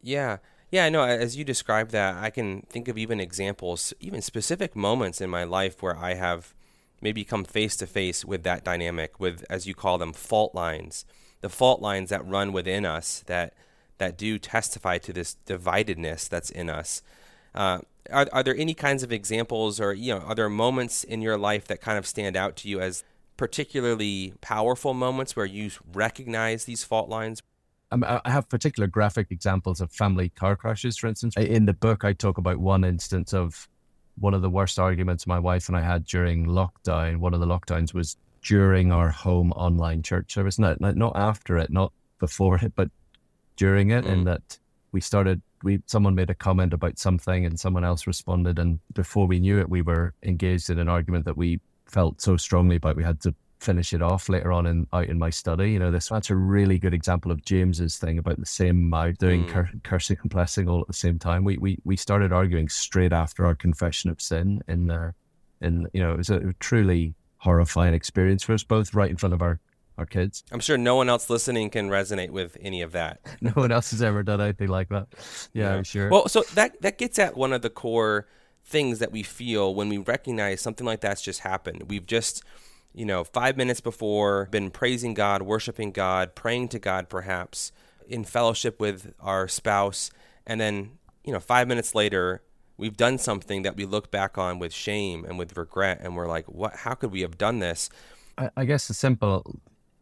Yeah. 0.00 0.38
Yeah, 0.70 0.86
I 0.86 0.88
know. 0.88 1.02
As 1.02 1.36
you 1.36 1.44
describe 1.44 1.90
that, 1.90 2.22
I 2.22 2.30
can 2.30 2.62
think 2.62 2.88
of 2.88 2.96
even 2.96 3.20
examples, 3.20 3.92
even 4.00 4.22
specific 4.22 4.74
moments 4.74 5.20
in 5.20 5.28
my 5.28 5.44
life 5.44 5.82
where 5.82 5.96
I 5.96 6.14
have 6.14 6.54
maybe 7.02 7.24
come 7.24 7.44
face 7.44 7.76
to 7.76 7.86
face 7.86 8.24
with 8.24 8.44
that 8.44 8.64
dynamic, 8.64 9.20
with 9.20 9.44
as 9.50 9.66
you 9.66 9.74
call 9.74 9.98
them, 9.98 10.12
fault 10.12 10.54
lines, 10.54 11.04
the 11.40 11.48
fault 11.48 11.82
lines 11.82 12.10
that 12.10 12.26
run 12.26 12.52
within 12.52 12.86
us 12.86 13.22
that 13.26 13.54
that 13.98 14.16
do 14.16 14.38
testify 14.38 14.98
to 14.98 15.12
this 15.12 15.36
dividedness 15.46 16.28
that's 16.28 16.50
in 16.50 16.70
us. 16.70 17.02
Uh, 17.54 17.78
are, 18.10 18.26
are 18.32 18.42
there 18.42 18.56
any 18.56 18.74
kinds 18.74 19.02
of 19.02 19.12
examples, 19.12 19.80
or 19.80 19.92
you 19.92 20.14
know, 20.14 20.20
are 20.20 20.34
there 20.34 20.48
moments 20.48 21.04
in 21.04 21.20
your 21.20 21.36
life 21.36 21.66
that 21.66 21.80
kind 21.80 21.98
of 21.98 22.06
stand 22.06 22.36
out 22.36 22.56
to 22.56 22.68
you 22.68 22.80
as 22.80 23.04
particularly 23.36 24.34
powerful 24.40 24.94
moments 24.94 25.36
where 25.36 25.46
you 25.46 25.70
recognize 25.92 26.64
these 26.64 26.84
fault 26.84 27.08
lines? 27.08 27.42
I 27.90 28.30
have 28.30 28.48
particular 28.48 28.86
graphic 28.86 29.30
examples 29.30 29.80
of 29.82 29.92
family 29.92 30.30
car 30.30 30.56
crashes, 30.56 30.96
for 30.96 31.08
instance. 31.08 31.36
In 31.36 31.66
the 31.66 31.74
book, 31.74 32.04
I 32.04 32.14
talk 32.14 32.38
about 32.38 32.56
one 32.56 32.84
instance 32.84 33.34
of 33.34 33.68
one 34.18 34.34
of 34.34 34.42
the 34.42 34.50
worst 34.50 34.78
arguments 34.78 35.26
my 35.26 35.38
wife 35.38 35.68
and 35.68 35.76
I 35.76 35.82
had 35.82 36.04
during 36.04 36.46
lockdown, 36.46 37.18
one 37.18 37.34
of 37.34 37.40
the 37.40 37.46
lockdowns 37.46 37.94
was 37.94 38.16
during 38.42 38.92
our 38.92 39.08
home 39.08 39.52
online 39.52 40.02
church 40.02 40.34
service. 40.34 40.58
Not 40.58 40.80
not 40.80 41.12
after 41.16 41.58
it, 41.58 41.70
not 41.70 41.92
before 42.18 42.56
it, 42.56 42.72
but 42.74 42.90
during 43.56 43.90
it, 43.90 44.04
mm. 44.04 44.12
in 44.12 44.24
that 44.24 44.58
we 44.92 45.00
started 45.00 45.40
we 45.62 45.80
someone 45.86 46.14
made 46.14 46.30
a 46.30 46.34
comment 46.34 46.72
about 46.72 46.98
something 46.98 47.46
and 47.46 47.58
someone 47.58 47.84
else 47.84 48.06
responded 48.06 48.58
and 48.58 48.78
before 48.94 49.26
we 49.26 49.40
knew 49.40 49.58
it 49.58 49.68
we 49.68 49.82
were 49.82 50.12
engaged 50.22 50.70
in 50.70 50.78
an 50.78 50.88
argument 50.88 51.24
that 51.24 51.36
we 51.36 51.60
felt 51.86 52.20
so 52.20 52.36
strongly 52.36 52.76
about 52.76 52.96
we 52.96 53.04
had 53.04 53.20
to 53.20 53.34
finish 53.62 53.92
it 53.92 54.02
off 54.02 54.28
later 54.28 54.52
on 54.52 54.66
in 54.66 54.86
out 54.92 55.06
in 55.06 55.18
my 55.18 55.30
study. 55.30 55.70
You 55.72 55.78
know, 55.78 55.90
this 55.90 56.08
that's 56.08 56.30
a 56.30 56.36
really 56.36 56.78
good 56.78 56.94
example 56.94 57.30
of 57.30 57.44
James's 57.44 57.96
thing 57.98 58.18
about 58.18 58.38
the 58.38 58.46
same 58.46 58.88
mouth 58.88 59.18
doing 59.18 59.44
mm. 59.44 59.48
cur- 59.48 59.70
cursing 59.82 60.18
and 60.20 60.30
blessing 60.30 60.68
all 60.68 60.80
at 60.80 60.86
the 60.86 60.92
same 60.92 61.18
time. 61.18 61.44
We 61.44 61.56
we 61.58 61.78
we 61.84 61.96
started 61.96 62.32
arguing 62.32 62.68
straight 62.68 63.12
after 63.12 63.46
our 63.46 63.54
confession 63.54 64.10
of 64.10 64.20
sin 64.20 64.62
in 64.68 64.86
there, 64.86 65.14
and 65.60 65.88
you 65.92 66.02
know, 66.02 66.12
it 66.12 66.18
was 66.18 66.30
a 66.30 66.52
truly 66.60 67.14
horrifying 67.38 67.94
experience 67.94 68.42
for 68.42 68.52
us 68.52 68.62
both, 68.62 68.94
right 68.94 69.10
in 69.10 69.16
front 69.16 69.34
of 69.34 69.42
our 69.42 69.60
our 69.98 70.06
kids. 70.06 70.42
I'm 70.50 70.60
sure 70.60 70.78
no 70.78 70.96
one 70.96 71.08
else 71.08 71.28
listening 71.28 71.70
can 71.70 71.88
resonate 71.90 72.30
with 72.30 72.56
any 72.60 72.82
of 72.82 72.92
that. 72.92 73.20
no 73.40 73.50
one 73.50 73.72
else 73.72 73.90
has 73.92 74.02
ever 74.02 74.22
done 74.22 74.40
anything 74.40 74.68
like 74.68 74.88
that. 74.88 75.08
Yeah, 75.52 75.70
yeah, 75.70 75.74
I'm 75.74 75.84
sure. 75.84 76.08
Well, 76.10 76.28
so 76.28 76.42
that 76.54 76.80
that 76.82 76.98
gets 76.98 77.18
at 77.18 77.36
one 77.36 77.52
of 77.52 77.62
the 77.62 77.70
core 77.70 78.26
things 78.64 79.00
that 79.00 79.10
we 79.10 79.22
feel 79.22 79.74
when 79.74 79.88
we 79.88 79.98
recognize 79.98 80.60
something 80.60 80.86
like 80.86 81.00
that's 81.00 81.22
just 81.22 81.40
happened. 81.40 81.84
We've 81.88 82.06
just 82.06 82.42
you 82.94 83.04
know, 83.04 83.24
five 83.24 83.56
minutes 83.56 83.80
before, 83.80 84.48
been 84.50 84.70
praising 84.70 85.14
God, 85.14 85.42
worshiping 85.42 85.92
God, 85.92 86.34
praying 86.34 86.68
to 86.68 86.78
God, 86.78 87.08
perhaps 87.08 87.72
in 88.06 88.24
fellowship 88.24 88.80
with 88.80 89.14
our 89.20 89.48
spouse. 89.48 90.10
And 90.46 90.60
then, 90.60 90.98
you 91.24 91.32
know, 91.32 91.40
five 91.40 91.68
minutes 91.68 91.94
later, 91.94 92.42
we've 92.76 92.96
done 92.96 93.18
something 93.18 93.62
that 93.62 93.76
we 93.76 93.84
look 93.86 94.10
back 94.10 94.36
on 94.36 94.58
with 94.58 94.72
shame 94.72 95.24
and 95.24 95.38
with 95.38 95.56
regret. 95.56 96.00
And 96.02 96.16
we're 96.16 96.28
like, 96.28 96.46
what, 96.46 96.76
how 96.76 96.94
could 96.94 97.12
we 97.12 97.22
have 97.22 97.38
done 97.38 97.60
this? 97.60 97.88
I, 98.36 98.50
I 98.56 98.64
guess 98.64 98.88
the 98.88 98.94
simple, 98.94 99.60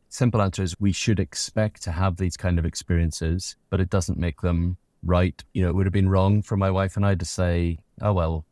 simple 0.08 0.42
answer 0.42 0.62
is 0.62 0.78
we 0.80 0.92
should 0.92 1.20
expect 1.20 1.82
to 1.82 1.92
have 1.92 2.16
these 2.16 2.36
kind 2.36 2.58
of 2.58 2.64
experiences, 2.64 3.56
but 3.68 3.80
it 3.80 3.90
doesn't 3.90 4.18
make 4.18 4.40
them 4.40 4.76
right. 5.04 5.42
You 5.52 5.62
know, 5.62 5.68
it 5.68 5.74
would 5.74 5.86
have 5.86 5.92
been 5.92 6.08
wrong 6.08 6.42
for 6.42 6.56
my 6.56 6.70
wife 6.70 6.96
and 6.96 7.06
I 7.06 7.14
to 7.14 7.24
say, 7.24 7.78
oh, 8.00 8.12
well, 8.12 8.44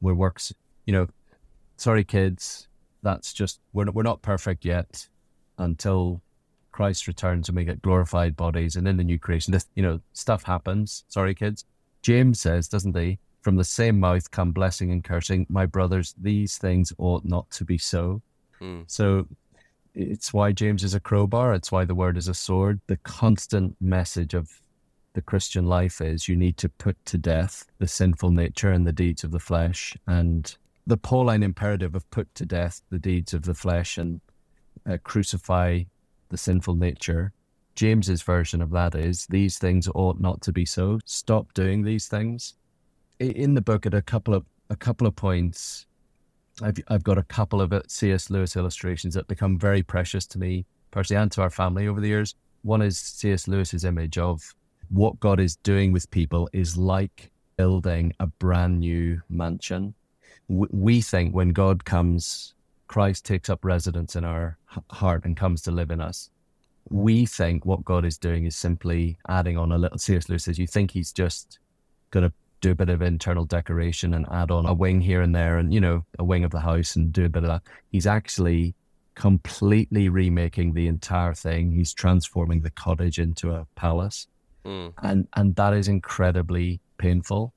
we're 0.00 0.14
works, 0.14 0.52
you 0.84 0.92
know, 0.92 1.06
sorry, 1.76 2.04
kids, 2.04 2.65
that's 3.06 3.32
just 3.32 3.60
we're 3.72 3.88
we're 3.92 4.02
not 4.02 4.20
perfect 4.20 4.64
yet 4.64 5.08
until 5.58 6.20
Christ 6.72 7.06
returns 7.06 7.48
and 7.48 7.56
we 7.56 7.64
get 7.64 7.80
glorified 7.80 8.36
bodies 8.36 8.74
and 8.74 8.88
in 8.88 8.96
the 8.96 9.04
new 9.04 9.18
creation. 9.18 9.52
This 9.52 9.66
you 9.76 9.82
know 9.82 10.00
stuff 10.12 10.42
happens. 10.42 11.04
Sorry, 11.08 11.34
kids. 11.34 11.64
James 12.02 12.40
says, 12.40 12.68
doesn't 12.68 12.96
he? 12.96 13.18
From 13.42 13.56
the 13.56 13.64
same 13.64 14.00
mouth 14.00 14.28
come 14.32 14.50
blessing 14.50 14.90
and 14.90 15.04
cursing. 15.04 15.46
My 15.48 15.66
brothers, 15.66 16.14
these 16.20 16.58
things 16.58 16.92
ought 16.98 17.24
not 17.24 17.48
to 17.52 17.64
be 17.64 17.78
so. 17.78 18.20
Hmm. 18.58 18.82
So 18.88 19.28
it's 19.94 20.32
why 20.32 20.50
James 20.50 20.82
is 20.82 20.94
a 20.94 21.00
crowbar. 21.00 21.54
It's 21.54 21.70
why 21.70 21.84
the 21.84 21.94
word 21.94 22.16
is 22.16 22.26
a 22.26 22.34
sword. 22.34 22.80
The 22.88 22.98
constant 22.98 23.76
message 23.80 24.34
of 24.34 24.50
the 25.14 25.22
Christian 25.22 25.66
life 25.66 26.00
is 26.00 26.28
you 26.28 26.36
need 26.36 26.56
to 26.58 26.68
put 26.68 26.96
to 27.06 27.18
death 27.18 27.66
the 27.78 27.86
sinful 27.86 28.32
nature 28.32 28.72
and 28.72 28.84
the 28.84 28.92
deeds 28.92 29.22
of 29.22 29.30
the 29.30 29.38
flesh. 29.38 29.96
And 30.08 30.54
the 30.86 30.96
Pauline 30.96 31.42
imperative 31.42 31.94
of 31.94 32.08
put 32.10 32.32
to 32.36 32.46
death 32.46 32.80
the 32.90 32.98
deeds 32.98 33.34
of 33.34 33.42
the 33.42 33.54
flesh 33.54 33.98
and 33.98 34.20
uh, 34.88 34.98
crucify 35.02 35.82
the 36.28 36.36
sinful 36.36 36.74
nature. 36.74 37.32
James's 37.74 38.22
version 38.22 38.62
of 38.62 38.70
that 38.70 38.94
is 38.94 39.26
these 39.26 39.58
things 39.58 39.88
ought 39.94 40.20
not 40.20 40.40
to 40.42 40.52
be 40.52 40.64
so. 40.64 40.98
Stop 41.04 41.52
doing 41.54 41.82
these 41.82 42.06
things. 42.06 42.54
In 43.18 43.54
the 43.54 43.60
book, 43.60 43.86
at 43.86 43.94
a 43.94 44.02
couple 44.02 44.34
of 44.34 44.44
a 44.70 44.76
couple 44.76 45.06
of 45.06 45.14
points, 45.16 45.86
I've 46.62 46.78
I've 46.88 47.04
got 47.04 47.18
a 47.18 47.22
couple 47.24 47.60
of 47.60 47.72
C.S. 47.88 48.30
Lewis 48.30 48.56
illustrations 48.56 49.14
that 49.14 49.26
become 49.28 49.58
very 49.58 49.82
precious 49.82 50.26
to 50.28 50.38
me 50.38 50.66
personally 50.90 51.22
and 51.22 51.32
to 51.32 51.42
our 51.42 51.50
family 51.50 51.88
over 51.88 52.00
the 52.00 52.08
years. 52.08 52.34
One 52.62 52.82
is 52.82 52.98
C.S. 52.98 53.48
Lewis's 53.48 53.84
image 53.84 54.18
of 54.18 54.54
what 54.88 55.18
God 55.20 55.40
is 55.40 55.56
doing 55.56 55.92
with 55.92 56.10
people 56.10 56.48
is 56.52 56.76
like 56.76 57.30
building 57.56 58.12
a 58.20 58.26
brand 58.26 58.80
new 58.80 59.20
mansion. 59.28 59.94
We 60.48 61.00
think 61.00 61.34
when 61.34 61.50
God 61.50 61.84
comes, 61.84 62.54
Christ 62.88 63.24
takes 63.24 63.50
up 63.50 63.64
residence 63.64 64.16
in 64.16 64.24
our 64.24 64.58
heart 64.90 65.24
and 65.24 65.36
comes 65.36 65.62
to 65.62 65.70
live 65.70 65.90
in 65.90 66.00
us. 66.00 66.30
We 66.88 67.26
think 67.26 67.66
what 67.66 67.84
God 67.84 68.04
is 68.04 68.16
doing 68.16 68.44
is 68.46 68.54
simply 68.54 69.18
adding 69.28 69.58
on 69.58 69.72
a 69.72 69.78
little. 69.78 69.98
C.S. 69.98 70.28
Lewis 70.28 70.44
says, 70.44 70.58
you 70.58 70.68
think 70.68 70.92
He's 70.92 71.12
just 71.12 71.58
going 72.10 72.28
to 72.28 72.32
do 72.60 72.70
a 72.70 72.74
bit 72.74 72.88
of 72.88 73.02
internal 73.02 73.44
decoration 73.44 74.14
and 74.14 74.26
add 74.30 74.50
on 74.50 74.66
a 74.66 74.72
wing 74.72 75.00
here 75.00 75.20
and 75.20 75.34
there 75.34 75.58
and, 75.58 75.74
you 75.74 75.80
know, 75.80 76.04
a 76.18 76.24
wing 76.24 76.44
of 76.44 76.52
the 76.52 76.60
house 76.60 76.96
and 76.96 77.12
do 77.12 77.24
a 77.24 77.28
bit 77.28 77.42
of 77.42 77.48
that. 77.48 77.62
He's 77.90 78.06
actually 78.06 78.74
completely 79.16 80.08
remaking 80.08 80.74
the 80.74 80.86
entire 80.86 81.34
thing. 81.34 81.72
He's 81.72 81.92
transforming 81.92 82.60
the 82.60 82.70
cottage 82.70 83.18
into 83.18 83.50
a 83.50 83.66
palace. 83.74 84.28
Mm. 84.64 84.92
And 85.02 85.28
and 85.34 85.56
that 85.56 85.74
is 85.74 85.88
incredibly 85.88 86.80
painful. 86.98 87.52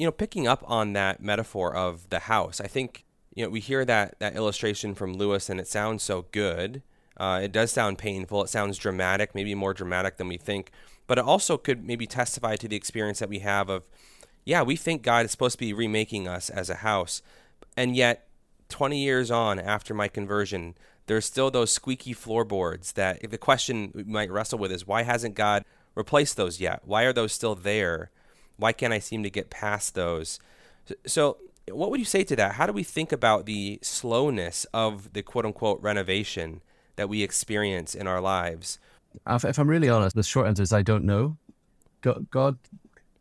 You 0.00 0.06
know, 0.06 0.12
picking 0.12 0.48
up 0.48 0.64
on 0.66 0.94
that 0.94 1.22
metaphor 1.22 1.76
of 1.76 2.08
the 2.08 2.20
house, 2.20 2.58
I 2.58 2.68
think 2.68 3.04
you 3.34 3.44
know 3.44 3.50
we 3.50 3.60
hear 3.60 3.84
that 3.84 4.14
that 4.18 4.34
illustration 4.34 4.94
from 4.94 5.12
Lewis, 5.12 5.50
and 5.50 5.60
it 5.60 5.68
sounds 5.68 6.02
so 6.02 6.24
good. 6.32 6.80
Uh, 7.18 7.40
it 7.42 7.52
does 7.52 7.70
sound 7.70 7.98
painful. 7.98 8.42
It 8.42 8.48
sounds 8.48 8.78
dramatic, 8.78 9.34
maybe 9.34 9.54
more 9.54 9.74
dramatic 9.74 10.16
than 10.16 10.26
we 10.26 10.38
think. 10.38 10.70
But 11.06 11.18
it 11.18 11.24
also 11.24 11.58
could 11.58 11.84
maybe 11.84 12.06
testify 12.06 12.56
to 12.56 12.66
the 12.66 12.76
experience 12.76 13.18
that 13.18 13.28
we 13.28 13.40
have 13.40 13.68
of, 13.68 13.82
yeah, 14.46 14.62
we 14.62 14.74
think 14.74 15.02
God 15.02 15.26
is 15.26 15.32
supposed 15.32 15.56
to 15.56 15.66
be 15.66 15.74
remaking 15.74 16.26
us 16.26 16.48
as 16.48 16.70
a 16.70 16.76
house, 16.76 17.20
and 17.76 17.94
yet 17.94 18.26
20 18.70 18.98
years 18.98 19.30
on 19.30 19.58
after 19.58 19.92
my 19.92 20.08
conversion, 20.08 20.76
there's 21.08 21.26
still 21.26 21.50
those 21.50 21.72
squeaky 21.72 22.14
floorboards 22.14 22.92
that 22.92 23.30
the 23.30 23.36
question 23.36 23.92
we 23.94 24.04
might 24.04 24.30
wrestle 24.30 24.58
with 24.58 24.72
is 24.72 24.86
why 24.86 25.02
hasn't 25.02 25.34
God 25.34 25.62
replaced 25.94 26.38
those 26.38 26.58
yet? 26.58 26.80
Why 26.86 27.02
are 27.02 27.12
those 27.12 27.34
still 27.34 27.54
there? 27.54 28.10
Why 28.60 28.72
can't 28.72 28.92
I 28.92 28.98
seem 28.98 29.22
to 29.22 29.30
get 29.30 29.50
past 29.50 29.94
those? 29.94 30.38
So, 31.06 31.38
what 31.68 31.90
would 31.90 32.00
you 32.00 32.06
say 32.06 32.24
to 32.24 32.36
that? 32.36 32.52
How 32.52 32.66
do 32.66 32.72
we 32.72 32.82
think 32.82 33.12
about 33.12 33.46
the 33.46 33.78
slowness 33.82 34.66
of 34.72 35.12
the 35.12 35.22
quote 35.22 35.46
unquote 35.46 35.80
renovation 35.82 36.62
that 36.96 37.08
we 37.08 37.22
experience 37.22 37.94
in 37.94 38.06
our 38.06 38.20
lives? 38.20 38.78
Uh, 39.26 39.38
if 39.42 39.58
I'm 39.58 39.68
really 39.68 39.88
honest, 39.88 40.14
the 40.14 40.22
short 40.22 40.46
answer 40.46 40.62
is 40.62 40.72
I 40.72 40.82
don't 40.82 41.04
know. 41.04 41.36
God, 42.02 42.58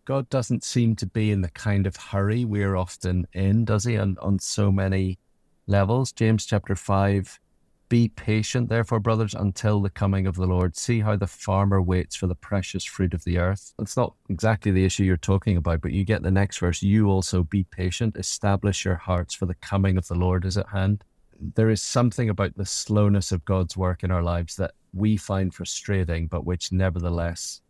God 0.06 0.30
doesn't 0.30 0.64
seem 0.64 0.96
to 0.98 1.06
be 1.06 1.32
in 1.32 1.42
the 1.42 1.50
kind 1.50 1.86
of 1.86 1.96
hurry 1.96 2.46
we're 2.46 2.76
often 2.76 3.28
in, 3.34 3.66
does 3.66 3.84
he? 3.84 3.98
On, 3.98 4.18
on 4.22 4.40
so 4.40 4.72
many 4.72 5.20
levels. 5.68 6.12
James 6.12 6.46
chapter 6.46 6.76
5 6.76 7.40
be 7.90 8.10
patient, 8.10 8.70
therefore, 8.70 9.00
brothers, 9.00 9.34
until 9.34 9.82
the 9.82 9.90
coming 9.90 10.28
of 10.28 10.36
the 10.36 10.46
Lord. 10.46 10.78
See 10.78 11.00
how 11.00 11.16
the 11.16 11.28
farmer 11.28 11.82
waits 11.82 12.16
for 12.16 12.28
the 12.28 12.36
precious 12.36 12.86
fruit 12.86 13.14
of 13.14 13.24
the 13.24 13.40
earth. 13.40 13.74
It's 13.80 13.98
not 13.98 14.14
exactly 14.30 14.72
the 14.72 14.86
issue 14.86 15.04
you're 15.04 15.18
talking 15.18 15.58
about, 15.58 15.82
but 15.82 15.92
you 15.92 16.06
get 16.06 16.22
the 16.22 16.32
next 16.32 16.60
verse. 16.60 16.84
You 16.84 17.10
also 17.10 17.44
be 17.44 17.64
patient, 17.66 18.16
establish 18.16 18.86
your 18.86 18.96
hearts, 18.96 19.34
for 19.34 19.48
the 19.48 19.56
coming 19.56 19.98
of 19.98 20.08
the 20.08 20.16
Lord 20.16 20.46
is 20.46 20.58
at 20.58 20.70
hand. 20.70 21.04
There 21.56 21.70
is 21.70 21.82
something 21.82 22.30
about 22.30 22.56
the 22.56 22.66
slowness 22.66 23.32
of 23.32 23.46
God's 23.46 23.76
work 23.76 24.04
in 24.04 24.12
our 24.12 24.24
lives 24.24 24.56
that 24.58 24.74
we 24.94 25.18
find 25.18 25.54
frustrating, 25.54 26.28
but 26.28 26.46
which 26.46 26.72
nevertheless 26.72 27.62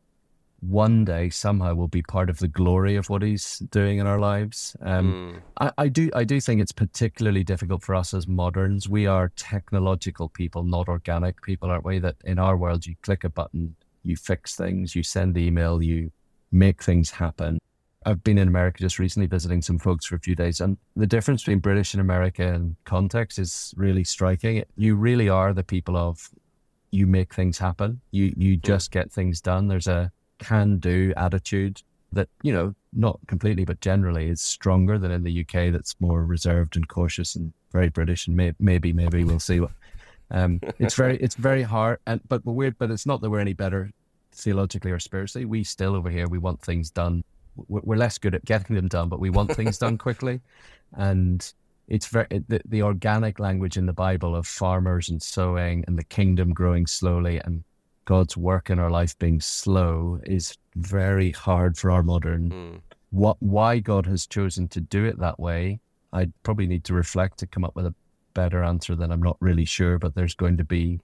one 0.62 1.06
day 1.06 1.30
somehow 1.30 1.74
will 1.74 1.88
be 1.88 2.01
part 2.01 2.30
of 2.30 2.39
the 2.39 2.48
glory 2.48 2.96
of 2.96 3.10
what 3.10 3.22
he's 3.22 3.60
doing 3.72 4.00
in 4.00 4.08
our 4.08 4.20
lives. 4.20 4.75
Um, 4.82 5.34
mm. 5.36 5.42
I, 5.60 5.84
I, 5.84 5.88
do 5.88 6.10
I 6.13 6.24
do 6.24 6.42
think 6.42 6.62
it's 6.62 6.72
particularly 6.72 7.44
difficult 7.44 7.84
for 7.84 7.96
us 7.96 8.13
as 8.13 8.28
moderns. 8.28 8.89
We 8.89 9.08
are 9.08 9.32
technological 9.36 10.30
people, 10.30 10.63
not 10.63 10.88
organic 10.88 11.42
people, 11.42 11.70
aren't 11.70 11.86
we? 11.86 12.00
That 12.00 12.16
in 12.25 12.39
our 12.39 12.58
world 12.58 12.86
you 12.86 12.96
click 13.01 13.24
a 13.24 13.30
button, 13.30 13.75
you 14.04 14.16
fix 14.16 14.56
things, 14.56 14.96
you 14.96 15.04
send 15.04 15.38
email, 15.38 15.82
you 15.82 16.12
make 16.51 16.84
things 16.84 17.12
happen. 17.12 17.60
I've 18.06 18.24
been 18.24 18.38
in 18.38 18.48
America 18.48 18.80
just 18.80 18.98
recently 18.98 19.28
visiting 19.28 19.62
some 19.62 19.78
folks 19.78 20.06
for 20.06 20.16
a 20.16 20.20
few 20.20 20.36
days, 20.36 20.62
and 20.62 20.78
the 20.96 21.08
difference 21.08 21.44
between 21.44 21.60
British 21.60 21.94
and 21.94 22.01
American 22.01 22.75
context 22.86 23.38
is 23.38 23.74
really 23.75 24.06
striking. 24.06 24.63
You 24.78 24.96
really 24.96 25.28
are 25.28 25.54
the 25.54 25.63
people 25.63 25.98
of 25.98 26.30
you 26.92 27.06
make 27.06 27.34
things 27.34 27.58
happen. 27.58 28.01
You 28.12 28.34
you 28.38 28.56
hmm. 28.56 28.62
just 28.62 28.92
get 28.92 29.12
things 29.12 29.42
done. 29.42 29.68
There's 29.68 29.88
a 29.88 30.12
can 30.39 30.77
do 30.77 31.13
attitude 31.15 31.81
that, 32.13 32.27
you 32.41 32.51
know, 32.51 32.74
not 32.93 33.19
completely, 33.27 33.65
but 33.65 33.81
generally 33.81 34.29
is 34.29 34.41
stronger 34.41 34.98
than 34.98 35.12
in 35.12 35.24
the 35.24 35.41
UK 35.41 35.72
that's 35.72 35.96
more 36.00 36.25
reserved 36.25 36.75
and 36.75 36.88
cautious 36.88 37.36
and 37.36 37.53
very 37.72 37.89
British. 37.89 38.27
And 38.27 38.36
may, 38.36 38.53
maybe, 38.60 38.93
maybe 38.93 39.24
we'll 39.24 39.39
see 39.39 39.60
what. 39.60 39.72
Um, 40.31 40.60
it's 40.79 40.96
very, 40.96 41.17
it's 41.17 41.36
very 41.36 41.63
hard. 41.63 42.00
And, 42.08 42.22
but, 42.27 42.43
but 42.43 42.53
weird, 42.53 42.77
but 42.77 42.91
it's 42.91 43.05
not 43.05 43.22
that 43.22 43.29
we're 43.29 43.39
any 43.39 43.53
better 43.53 43.91
theologically 44.31 44.91
or 44.91 45.00
spiritually. 45.00 45.46
We 45.46 45.63
still 45.63 45.96
over 45.96 46.10
here, 46.10 46.27
we 46.27 46.38
want 46.38 46.62
things 46.62 46.89
done. 46.89 47.24
We're 47.67 47.98
less 47.98 48.17
good 48.17 48.36
at 48.36 48.46
getting 48.46 48.75
them 48.75 48.88
done, 48.88 49.10
but 49.10 49.19
we 49.19 49.29
want 49.29 49.51
things 49.51 49.77
done 49.77 49.98
quickly. 50.08 50.39
And 50.93 51.51
it's 51.88 52.08
very 52.08 52.27
the, 52.48 52.62
the 52.65 52.84
organic 52.84 53.39
language 53.39 53.75
in 53.75 53.86
the 53.86 53.93
Bible 53.93 54.36
of 54.36 54.48
farmers 54.48 55.10
and 55.10 55.22
sowing 55.22 55.84
and 55.88 55.98
the 55.98 56.03
kingdom 56.03 56.53
growing 56.53 56.86
slowly 56.86 57.41
and 57.43 57.63
God's 58.10 58.36
work 58.36 58.72
in 58.72 58.80
our 58.80 58.89
life 58.89 59.16
being 59.20 59.39
slow 59.39 60.20
is 60.24 60.58
very 60.75 61.30
hard 61.30 61.78
for 61.78 61.92
our 61.92 62.01
modern. 62.01 62.50
Mm. 62.50 62.82
What 63.12 63.38
why 63.39 63.78
God 63.78 64.08
has 64.08 64.25
chosen 64.25 64.68
to 64.70 64.82
do 64.82 65.06
it 65.06 65.20
that 65.20 65.39
way, 65.39 65.80
I'd 66.12 66.34
probably 66.42 66.66
need 66.66 66.84
to 66.86 66.96
reflect 66.96 67.38
to 67.38 67.46
come 67.46 67.63
up 67.63 67.75
with 67.75 67.86
a 67.86 67.94
better 68.34 68.63
answer 68.63 68.96
than 68.96 69.12
I'm 69.12 69.22
not 69.22 69.38
really 69.39 69.63
sure, 69.63 70.00
but 70.00 70.16
there's 70.16 70.34
going 70.34 70.58
to 70.58 70.63
be 70.63 71.00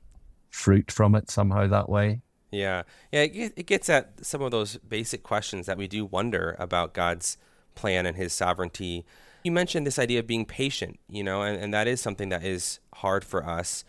fruit 0.50 0.92
from 0.92 1.14
it 1.14 1.30
somehow 1.30 1.68
that 1.68 1.90
way. 1.90 2.22
Yeah. 2.50 2.82
Yeah, 3.12 3.22
it 3.22 3.68
gets 3.68 3.88
at 3.88 4.26
some 4.26 4.42
of 4.42 4.50
those 4.50 4.78
basic 4.78 5.22
questions 5.22 5.68
that 5.68 5.78
we 5.78 5.88
do 5.88 6.06
wonder 6.06 6.56
about 6.58 6.96
God's 6.96 7.38
plan 7.76 8.08
and 8.08 8.18
his 8.18 8.34
sovereignty. 8.34 9.06
You 9.44 9.52
mentioned 9.52 9.86
this 9.86 10.00
idea 10.00 10.22
of 10.22 10.26
being 10.26 10.46
patient, 10.46 11.00
you 11.08 11.24
know, 11.24 11.44
and, 11.44 11.56
and 11.62 11.72
that 11.72 11.88
is 11.88 12.02
something 12.02 12.30
that 12.30 12.44
is 12.44 12.80
hard 12.96 13.24
for 13.24 13.46
us 13.46 13.86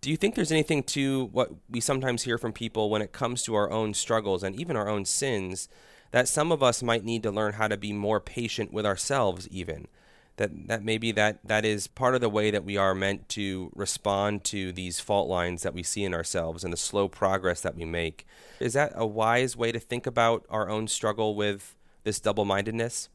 do 0.00 0.10
you 0.10 0.16
think 0.16 0.34
there's 0.34 0.52
anything 0.52 0.82
to 0.84 1.26
what 1.32 1.50
we 1.68 1.80
sometimes 1.80 2.22
hear 2.22 2.38
from 2.38 2.52
people 2.52 2.90
when 2.90 3.02
it 3.02 3.12
comes 3.12 3.42
to 3.42 3.54
our 3.54 3.70
own 3.70 3.94
struggles 3.94 4.42
and 4.42 4.58
even 4.60 4.76
our 4.76 4.88
own 4.88 5.04
sins 5.04 5.68
that 6.12 6.28
some 6.28 6.52
of 6.52 6.62
us 6.62 6.82
might 6.82 7.04
need 7.04 7.22
to 7.24 7.30
learn 7.30 7.54
how 7.54 7.68
to 7.68 7.76
be 7.76 7.92
more 7.92 8.20
patient 8.20 8.72
with 8.72 8.86
ourselves 8.86 9.48
even? 9.48 9.88
That 10.36 10.68
that 10.68 10.84
maybe 10.84 11.12
that 11.12 11.40
that 11.44 11.64
is 11.64 11.86
part 11.86 12.14
of 12.14 12.20
the 12.20 12.28
way 12.28 12.50
that 12.50 12.64
we 12.64 12.76
are 12.76 12.94
meant 12.94 13.28
to 13.30 13.72
respond 13.74 14.44
to 14.44 14.70
these 14.70 15.00
fault 15.00 15.28
lines 15.28 15.62
that 15.62 15.74
we 15.74 15.82
see 15.82 16.04
in 16.04 16.14
ourselves 16.14 16.62
and 16.62 16.72
the 16.72 16.76
slow 16.76 17.08
progress 17.08 17.62
that 17.62 17.74
we 17.74 17.84
make. 17.84 18.26
Is 18.60 18.74
that 18.74 18.92
a 18.94 19.06
wise 19.06 19.56
way 19.56 19.72
to 19.72 19.80
think 19.80 20.06
about 20.06 20.44
our 20.50 20.68
own 20.68 20.88
struggle 20.88 21.34
with 21.34 21.74
this 22.04 22.20
double-mindedness 22.20 23.08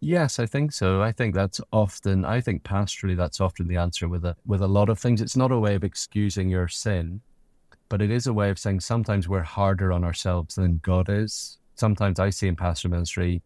Yes, 0.00 0.38
I 0.38 0.46
think 0.46 0.72
so. 0.72 1.02
I 1.02 1.12
think 1.12 1.34
that's 1.34 1.60
often. 1.72 2.24
I 2.24 2.40
think 2.40 2.62
pastorally, 2.62 3.16
that's 3.16 3.40
often 3.40 3.68
the 3.68 3.76
answer 3.76 4.08
with 4.08 4.24
a 4.24 4.36
with 4.46 4.62
a 4.62 4.68
lot 4.68 4.88
of 4.88 4.98
things. 4.98 5.20
It's 5.20 5.36
not 5.36 5.52
a 5.52 5.58
way 5.58 5.74
of 5.74 5.84
excusing 5.84 6.48
your 6.48 6.68
sin, 6.68 7.20
but 7.88 8.02
it 8.02 8.10
is 8.10 8.26
a 8.26 8.32
way 8.32 8.50
of 8.50 8.58
saying 8.58 8.80
sometimes 8.80 9.28
we're 9.28 9.42
harder 9.42 9.92
on 9.92 10.04
ourselves 10.04 10.54
than 10.56 10.78
God 10.78 11.08
is. 11.08 11.58
Sometimes 11.76 12.18
I 12.20 12.30
see 12.30 12.48
in 12.48 12.56
pastoral 12.56 12.92
ministry, 12.92 13.42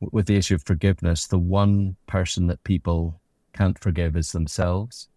with 0.00 0.26
the 0.26 0.36
issue 0.36 0.54
of 0.54 0.62
forgiveness, 0.64 1.26
the 1.26 1.38
one 1.38 1.96
person 2.06 2.46
that 2.48 2.62
people 2.64 3.20
can't 3.52 3.78
forgive 3.78 4.16
is 4.16 4.32
themselves, 4.32 5.08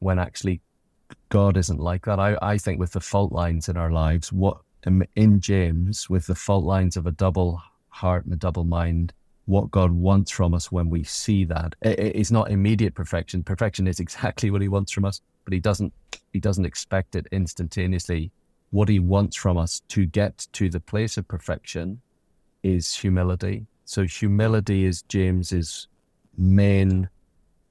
when 0.00 0.18
actually 0.18 0.60
God 1.28 1.56
isn't 1.56 1.80
like 1.80 2.04
that. 2.06 2.20
I 2.20 2.36
I 2.42 2.58
think 2.58 2.80
with 2.80 2.92
the 2.92 3.00
fault 3.00 3.32
lines 3.32 3.68
in 3.68 3.76
our 3.76 3.90
lives, 3.92 4.32
what 4.32 4.58
um, 4.86 5.02
in 5.16 5.40
James 5.40 6.08
with 6.10 6.26
the 6.26 6.34
fault 6.34 6.64
lines 6.64 6.96
of 6.96 7.06
a 7.06 7.12
double 7.12 7.62
heart 7.90 8.24
and 8.24 8.32
a 8.34 8.36
double 8.36 8.64
mind 8.64 9.12
what 9.50 9.70
God 9.72 9.90
wants 9.90 10.30
from 10.30 10.54
us 10.54 10.70
when 10.70 10.88
we 10.88 11.02
see 11.02 11.44
that. 11.44 11.74
It's 11.82 12.30
not 12.30 12.52
immediate 12.52 12.94
perfection. 12.94 13.42
Perfection 13.42 13.88
is 13.88 13.98
exactly 14.04 14.50
what 14.50 14.62
He 14.62 14.68
wants 14.68 14.92
from 14.92 15.04
us, 15.04 15.20
but 15.44 15.52
He 15.52 15.60
doesn't. 15.60 15.92
He 16.32 16.38
doesn't 16.38 16.64
expect 16.64 17.16
it 17.16 17.26
instantaneously. 17.32 18.30
What 18.70 18.88
He 18.88 19.00
wants 19.00 19.36
from 19.36 19.58
us 19.58 19.82
to 19.88 20.06
get 20.06 20.46
to 20.52 20.70
the 20.70 20.78
place 20.78 21.16
of 21.16 21.26
perfection 21.26 22.00
is 22.62 22.94
humility. 22.94 23.66
So 23.84 24.04
humility 24.04 24.84
is 24.84 25.02
James's 25.02 25.88
main 26.38 27.08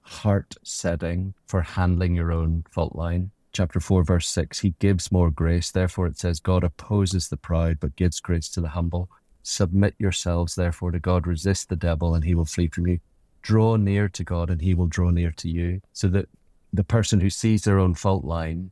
heart 0.01 0.55
setting 0.63 1.33
for 1.48 1.62
handling 1.62 2.13
your 2.13 2.33
own 2.33 2.65
fault 2.69 2.95
line. 2.95 3.31
Chapter 3.53 3.79
4, 3.79 4.03
verse 4.03 4.27
6, 4.27 4.59
he 4.59 4.75
gives 4.79 5.12
more 5.12 5.31
grace. 5.31 5.71
Therefore, 5.71 6.07
it 6.07 6.19
says, 6.19 6.39
God 6.39 6.63
opposes 6.63 7.29
the 7.29 7.38
proud, 7.38 7.79
but 7.79 7.95
gives 7.95 8.19
grace 8.19 8.50
to 8.50 8.62
the 8.62 8.69
humble. 8.69 9.09
Submit 9.43 9.96
yourselves, 9.98 10.55
therefore, 10.55 10.91
to 10.91 11.00
God. 11.00 11.25
Resist 11.25 11.69
the 11.69 11.75
devil, 11.75 12.15
and 12.15 12.24
he 12.24 12.36
will 12.36 12.46
flee 12.46 12.67
from 12.67 12.88
you. 12.88 13.00
Draw 13.41 13.77
near 13.77 14.10
to 14.10 14.24
God, 14.24 14.50
and 14.50 14.62
he 14.62 14.74
will 14.74 14.88
draw 14.88 15.10
near 15.10 15.31
to 15.31 15.50
you. 15.50 15.81
So 15.93 16.08
that 16.10 16.27
the 16.74 16.84
person 16.84 17.19
who 17.19 17.29
sees 17.29 17.63
their 17.63 17.79
own 17.79 17.93
fault 17.96 18.25
line 18.25 18.72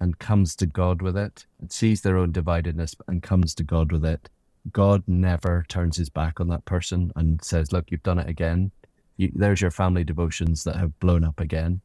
and 0.00 0.18
comes 0.18 0.54
to 0.56 0.66
God 0.66 1.02
with 1.02 1.16
it, 1.16 1.46
and 1.60 1.72
sees 1.72 2.02
their 2.02 2.16
own 2.16 2.32
dividedness 2.32 2.94
and 3.08 3.22
comes 3.22 3.54
to 3.56 3.62
God 3.62 3.92
with 3.92 4.04
it, 4.04 4.28
God 4.72 5.02
never 5.06 5.64
turns 5.68 5.96
his 5.96 6.08
back 6.08 6.40
on 6.40 6.48
that 6.48 6.64
person 6.64 7.12
and 7.16 7.42
says, 7.42 7.72
Look, 7.72 7.90
you've 7.90 8.02
done 8.02 8.18
it 8.18 8.28
again. 8.28 8.70
You, 9.16 9.32
there's 9.34 9.60
your 9.60 9.70
family 9.70 10.04
devotions 10.04 10.64
that 10.64 10.76
have 10.76 10.98
blown 11.00 11.24
up 11.24 11.40
again. 11.40 11.80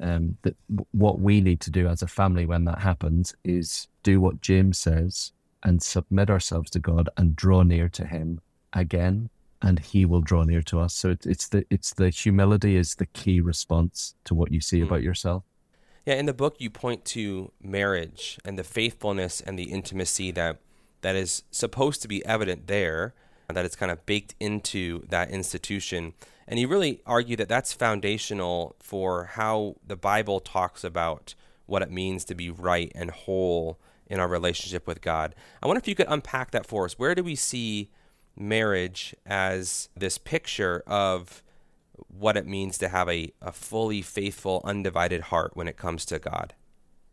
Um, 0.00 0.38
that 0.42 0.56
what 0.92 1.20
we 1.20 1.42
need 1.42 1.60
to 1.60 1.70
do 1.70 1.86
as 1.86 2.00
a 2.00 2.06
family 2.06 2.46
when 2.46 2.64
that 2.64 2.78
happens 2.78 3.34
is 3.44 3.86
do 4.02 4.18
what 4.18 4.40
James 4.40 4.78
says 4.78 5.32
and 5.62 5.82
submit 5.82 6.30
ourselves 6.30 6.70
to 6.70 6.78
God 6.78 7.08
and 7.16 7.36
draw 7.36 7.62
near 7.62 7.88
to 7.90 8.06
Him 8.06 8.40
again, 8.72 9.30
and 9.62 9.78
He 9.78 10.04
will 10.04 10.20
draw 10.20 10.44
near 10.44 10.62
to 10.62 10.80
us. 10.80 10.94
So 10.94 11.10
it's, 11.10 11.26
it's 11.26 11.48
the 11.48 11.64
it's 11.70 11.94
the 11.94 12.10
humility 12.10 12.76
is 12.76 12.94
the 12.94 13.06
key 13.06 13.40
response 13.40 14.14
to 14.24 14.34
what 14.34 14.52
you 14.52 14.60
see 14.60 14.80
mm. 14.80 14.86
about 14.86 15.02
yourself. 15.02 15.44
Yeah, 16.06 16.14
in 16.14 16.26
the 16.26 16.34
book 16.34 16.56
you 16.58 16.70
point 16.70 17.04
to 17.06 17.52
marriage 17.62 18.38
and 18.44 18.58
the 18.58 18.64
faithfulness 18.64 19.40
and 19.40 19.58
the 19.58 19.70
intimacy 19.70 20.30
that 20.32 20.58
that 21.02 21.16
is 21.16 21.42
supposed 21.50 22.02
to 22.02 22.08
be 22.08 22.24
evident 22.24 22.66
there, 22.66 23.14
that 23.48 23.64
it's 23.64 23.76
kind 23.76 23.92
of 23.92 24.04
baked 24.06 24.34
into 24.40 25.06
that 25.08 25.30
institution. 25.30 26.14
And 26.46 26.58
you 26.58 26.68
really 26.68 27.00
argue 27.06 27.36
that 27.36 27.48
that's 27.48 27.72
foundational 27.72 28.76
for 28.80 29.26
how 29.34 29.76
the 29.86 29.96
Bible 29.96 30.40
talks 30.40 30.84
about 30.84 31.34
what 31.66 31.82
it 31.82 31.90
means 31.90 32.24
to 32.24 32.34
be 32.34 32.50
right 32.50 32.90
and 32.94 33.10
whole 33.10 33.78
in 34.10 34.20
our 34.20 34.28
relationship 34.28 34.86
with 34.86 35.00
God. 35.00 35.34
I 35.62 35.66
wonder 35.66 35.78
if 35.78 35.88
you 35.88 35.94
could 35.94 36.08
unpack 36.08 36.50
that 36.50 36.66
for 36.66 36.84
us. 36.84 36.98
Where 36.98 37.14
do 37.14 37.24
we 37.24 37.36
see 37.36 37.90
marriage 38.36 39.14
as 39.24 39.88
this 39.96 40.18
picture 40.18 40.82
of 40.86 41.42
what 42.08 42.36
it 42.36 42.46
means 42.46 42.76
to 42.78 42.88
have 42.88 43.08
a, 43.08 43.32
a 43.40 43.52
fully 43.52 44.02
faithful, 44.02 44.60
undivided 44.64 45.22
heart 45.22 45.52
when 45.54 45.68
it 45.68 45.78
comes 45.78 46.04
to 46.06 46.18
God? 46.18 46.54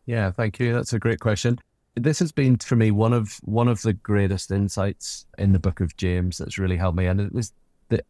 Yeah, 0.06 0.32
thank 0.32 0.60
you. 0.60 0.74
That's 0.74 0.94
a 0.94 1.00
great 1.00 1.20
question 1.22 1.60
this 2.00 2.20
has 2.20 2.32
been 2.32 2.58
for 2.58 2.75
me 2.75 2.92
one 2.92 3.13
of 3.13 3.39
one 3.44 3.68
of 3.68 3.82
the 3.82 3.94
greatest 3.94 4.51
insights 4.51 5.25
in 5.38 5.51
the 5.51 5.60
book 5.60 5.80
of 5.80 5.98
James 5.98 6.38
that's 6.38 6.60
really 6.60 6.77
helped 6.77 6.98
me. 6.98 7.08
And 7.08 7.20
it 7.20 7.34
was 7.34 7.51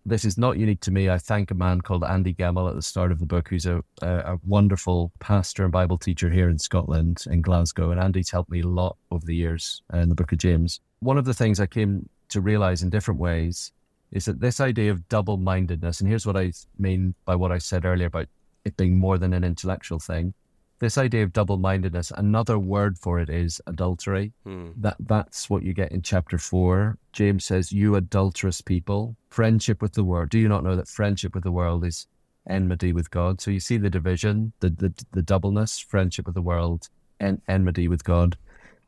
this 0.06 0.26
is 0.26 0.38
not 0.38 0.58
unique 0.58 0.82
to 0.82 0.92
me. 0.92 1.10
I 1.10 1.18
thank 1.18 1.52
a 1.52 1.56
man 1.56 1.82
called 1.82 2.04
Andy 2.04 2.34
Gemmill 2.34 2.70
at 2.70 2.76
the 2.76 2.82
start 2.82 3.12
of 3.12 3.20
the 3.20 3.26
book, 3.26 3.50
who's 3.50 3.66
a, 3.66 3.84
a, 4.02 4.38
wonderful 4.46 5.12
pastor 5.20 5.64
and 5.64 5.72
Bible 5.72 5.98
teacher 5.98 6.30
here 6.30 6.50
in 6.50 6.58
Scotland, 6.58 7.24
in 7.30 7.42
Glasgow. 7.42 7.92
And 7.92 8.00
Andy's 8.00 8.32
helped 8.32 8.50
me 8.50 8.62
a 8.62 8.68
lot 8.68 8.98
over 9.12 9.26
the 9.26 9.36
years 9.36 9.84
uh, 9.94 9.98
in 9.98 10.10
the 10.10 10.16
book 10.16 10.32
of 10.32 10.40
James. 10.40 10.80
One 11.00 11.18
of 11.18 11.26
the 11.26 11.34
things 11.34 11.60
I 11.60 11.68
came 11.68 12.10
to 12.30 12.42
realize 12.42 12.82
in 12.82 12.90
different 12.90 13.20
ways 13.20 13.72
is 14.12 14.26
that 14.26 14.40
this 14.40 14.60
idea 14.60 14.92
of 14.92 15.08
double 15.10 15.38
mindedness, 15.38 16.00
and 16.00 16.10
here's 16.10 16.26
what 16.26 16.38
I 16.38 16.52
mean 16.80 17.14
by 17.26 17.36
what 17.36 17.52
I 17.52 17.58
said 17.58 17.86
earlier 17.86 18.08
about 18.08 18.28
it 18.66 18.78
being 18.78 18.98
more 18.98 19.18
than 19.18 19.34
an 19.34 19.44
intellectual 19.44 20.00
thing, 20.00 20.34
this 20.80 20.98
idea 20.98 21.24
of 21.24 21.34
double-mindedness 21.34 22.12
another 22.18 22.60
word 22.60 22.98
for 22.98 23.20
it 23.20 23.30
is 23.30 23.62
adultery. 23.68 24.32
Hmm. 24.44 24.70
that 24.78 24.98
that's 25.00 25.50
what 25.50 25.64
you 25.64 25.74
get 25.74 25.92
in 25.92 26.02
chapter 26.02 26.38
4 26.38 26.98
james 27.14 27.46
says 27.46 27.72
you 27.72 27.96
adulterous 27.96 28.62
people 28.62 29.16
friendship 29.30 29.82
with 29.82 29.94
the 29.94 30.04
world. 30.04 30.30
Do 30.30 30.40
you 30.40 30.48
not 30.48 30.64
know 30.64 30.76
that 30.76 30.88
friendship 30.88 31.34
with 31.34 31.44
the 31.44 31.52
world 31.52 31.86
is 31.86 32.08
enmity 32.50 32.94
with 32.94 33.12
god? 33.12 33.42
So 33.42 33.52
you 33.52 33.60
see 33.60 33.78
the 33.78 33.90
division 33.90 34.54
the 34.60 34.70
the, 34.70 34.94
the 35.12 35.22
doubleness 35.22 35.80
friendship 35.80 36.26
with 36.26 36.36
the 36.36 36.42
world 36.42 36.90
and 37.20 37.42
enmity 37.48 37.88
with 37.88 38.04
god. 38.04 38.38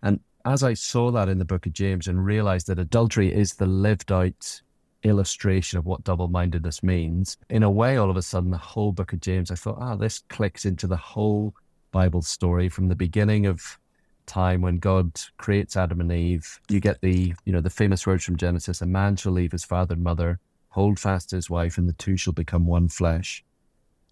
And 0.03 0.19
as 0.45 0.63
i 0.63 0.73
saw 0.73 1.11
that 1.11 1.29
in 1.29 1.37
the 1.37 1.45
book 1.45 1.65
of 1.65 1.73
james 1.73 2.07
and 2.07 2.25
realized 2.25 2.67
that 2.67 2.79
adultery 2.79 3.33
is 3.33 3.53
the 3.53 3.65
lived 3.65 4.11
out 4.11 4.61
illustration 5.03 5.79
of 5.79 5.85
what 5.85 6.03
double-mindedness 6.03 6.83
means 6.83 7.37
in 7.49 7.63
a 7.63 7.69
way 7.69 7.97
all 7.97 8.09
of 8.09 8.17
a 8.17 8.21
sudden 8.21 8.51
the 8.51 8.57
whole 8.57 8.91
book 8.91 9.13
of 9.13 9.21
james 9.21 9.49
i 9.51 9.55
thought 9.55 9.77
ah 9.79 9.93
oh, 9.93 9.97
this 9.97 10.19
clicks 10.29 10.65
into 10.65 10.87
the 10.87 10.97
whole 10.97 11.53
Bible 11.91 12.21
story 12.21 12.69
from 12.69 12.87
the 12.87 12.95
beginning 12.95 13.45
of 13.45 13.79
time 14.25 14.61
when 14.61 14.77
God 14.77 15.19
creates 15.37 15.75
Adam 15.75 15.99
and 16.01 16.11
Eve. 16.11 16.59
You 16.69 16.79
get 16.79 17.01
the, 17.01 17.33
you 17.45 17.51
know, 17.51 17.61
the 17.61 17.69
famous 17.69 18.05
words 18.05 18.23
from 18.23 18.37
Genesis, 18.37 18.81
a 18.81 18.85
man 18.85 19.15
shall 19.15 19.31
leave 19.31 19.51
his 19.51 19.65
father 19.65 19.95
and 19.95 20.03
mother, 20.03 20.39
hold 20.69 20.99
fast 20.99 21.31
his 21.31 21.49
wife, 21.49 21.77
and 21.77 21.89
the 21.89 21.93
two 21.93 22.15
shall 22.15 22.33
become 22.33 22.65
one 22.65 22.87
flesh. 22.87 23.43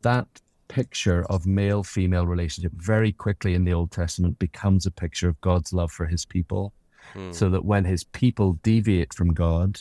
That 0.01 0.27
picture 0.67 1.25
of 1.29 1.45
male 1.45 1.83
female 1.83 2.27
relationship 2.27 2.73
very 2.73 3.11
quickly 3.11 3.53
in 3.53 3.63
the 3.63 3.73
Old 3.73 3.91
Testament 3.91 4.37
becomes 4.39 4.85
a 4.85 4.91
picture 4.91 5.29
of 5.29 5.39
God's 5.41 5.71
love 5.71 5.91
for 5.91 6.05
his 6.05 6.25
people. 6.25 6.73
Hmm. 7.13 7.31
So 7.31 7.49
that 7.49 7.63
when 7.63 7.85
his 7.85 8.03
people 8.03 8.59
deviate 8.63 9.13
from 9.13 9.33
God, 9.33 9.79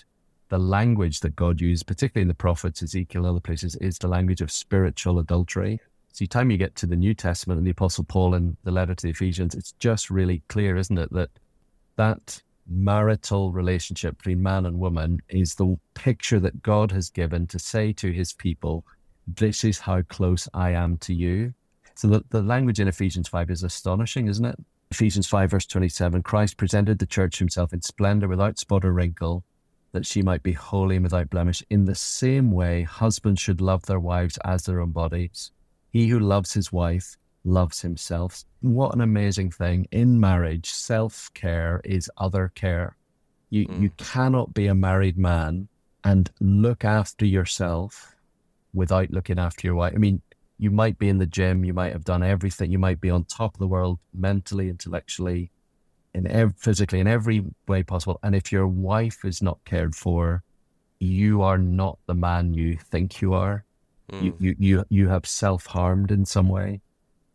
the 0.49 0.59
language 0.59 1.21
that 1.21 1.35
God 1.35 1.61
used, 1.61 1.87
particularly 1.87 2.23
in 2.23 2.29
the 2.29 2.35
prophets, 2.35 2.83
Ezekiel, 2.83 3.23
and 3.23 3.31
other 3.31 3.41
places, 3.41 3.75
is 3.77 3.99
the 3.99 4.09
language 4.09 4.41
of 4.41 4.53
spiritual 4.53 5.19
adultery. 5.19 5.81
So, 6.17 6.25
time 6.25 6.51
you 6.51 6.57
get 6.57 6.75
to 6.77 6.87
the 6.87 6.97
New 6.97 7.13
Testament 7.13 7.59
and 7.59 7.67
the 7.67 7.73
Apostle 7.73 8.03
Paul 8.03 8.33
and 8.33 8.57
the 8.65 8.71
letter 8.71 8.95
to 8.95 9.03
the 9.03 9.11
Ephesians, 9.11 9.55
it's 9.55 9.73
just 9.73 10.09
really 10.09 10.43
clear, 10.49 10.79
isn't 10.79 10.97
it, 10.97 11.13
that 11.13 11.29
that 11.97 12.43
marital 12.67 13.53
relationship 13.53 14.17
between 14.17 14.43
man 14.43 14.65
and 14.65 14.79
woman 14.79 15.21
is 15.29 15.57
the 15.57 15.79
picture 15.93 16.41
that 16.41 16.63
God 16.63 16.91
has 16.91 17.11
given 17.11 17.47
to 17.49 17.59
say 17.59 17.93
to 17.93 18.13
his 18.13 18.33
people, 18.33 18.83
This 19.27 19.63
is 19.63 19.79
how 19.79 20.01
close 20.09 20.49
I 20.55 20.71
am 20.71 20.97
to 21.01 21.13
you. 21.13 21.53
So, 21.97 22.09
the, 22.09 22.25
the 22.31 22.41
language 22.41 22.81
in 22.81 22.89
Ephesians 22.89 23.29
5 23.29 23.51
is 23.51 23.63
astonishing, 23.63 24.29
isn't 24.29 24.47
it? 24.47 24.57
Ephesians 24.93 25.27
5, 25.27 25.51
verse 25.51 25.67
27 25.67 26.23
Christ 26.23 26.57
presented 26.57 26.99
the 26.99 27.05
church 27.05 27.39
himself 27.39 27.75
in 27.75 27.83
splendor 27.83 28.27
without 28.27 28.59
spot 28.59 28.87
or 28.87 28.95
wrinkle, 28.95 29.45
that 29.93 30.07
she 30.07 30.23
might 30.23 30.43
be 30.43 30.53
holy 30.53 30.97
and 30.97 31.03
without 31.03 31.29
blemish. 31.29 31.63
In 31.69 31.85
the 31.85 31.95
same 31.95 32.53
way, 32.53 32.85
husbands 32.85 33.39
should 33.39 33.61
love 33.61 33.85
their 33.85 34.01
wives 34.01 34.39
as 34.47 34.65
their 34.65 34.81
own 34.81 34.93
bodies. 34.93 35.53
He 35.97 36.09
who 36.09 36.21
loves 36.21 36.53
his 36.53 36.71
wife 36.71 37.17
loves 37.43 37.81
himself. 37.81 38.45
What 38.61 38.95
an 38.95 39.01
amazing 39.01 39.51
thing. 39.51 39.89
In 39.93 40.21
marriage, 40.21 40.69
self 40.69 41.31
care 41.33 41.81
is 41.85 42.11
other 42.19 42.53
care. 42.55 42.99
You, 43.49 43.67
mm. 43.67 43.81
you 43.81 43.91
cannot 43.97 44.53
be 44.53 44.67
a 44.67 44.75
married 44.75 45.17
man 45.17 45.69
and 46.05 46.31
look 46.39 46.85
after 46.85 47.25
yourself 47.25 48.15
without 48.75 49.11
looking 49.11 49.39
after 49.39 49.67
your 49.67 49.75
wife. 49.75 49.95
I 49.95 49.97
mean, 49.97 50.21
you 50.59 50.71
might 50.71 50.99
be 50.99 51.09
in 51.09 51.17
the 51.17 51.25
gym, 51.25 51.65
you 51.65 51.73
might 51.73 51.95
have 51.95 52.05
done 52.05 52.23
everything, 52.23 52.71
you 52.71 52.79
might 52.79 53.01
be 53.01 53.09
on 53.09 53.25
top 53.25 53.55
of 53.55 53.59
the 53.59 53.67
world 53.67 53.99
mentally, 54.13 54.69
intellectually, 54.69 55.51
in 56.13 56.27
ev- 56.27 56.59
physically, 56.59 57.01
in 57.01 57.07
every 57.07 57.43
way 57.69 57.83
possible. 57.83 58.21
And 58.23 58.35
if 58.35 58.53
your 58.53 58.69
wife 58.69 59.25
is 59.25 59.41
not 59.41 59.65
cared 59.65 59.95
for, 59.95 60.43
you 60.99 61.41
are 61.41 61.57
not 61.57 61.99
the 62.05 62.15
man 62.15 62.53
you 62.53 62.77
think 62.77 63.23
you 63.23 63.33
are. 63.33 63.65
Mm. 64.13 64.23
You, 64.23 64.35
you, 64.39 64.57
you, 64.59 64.85
you 64.89 65.09
have 65.09 65.27
self 65.27 65.67
harmed 65.67 66.11
in 66.11 66.25
some 66.25 66.49
way. 66.49 66.81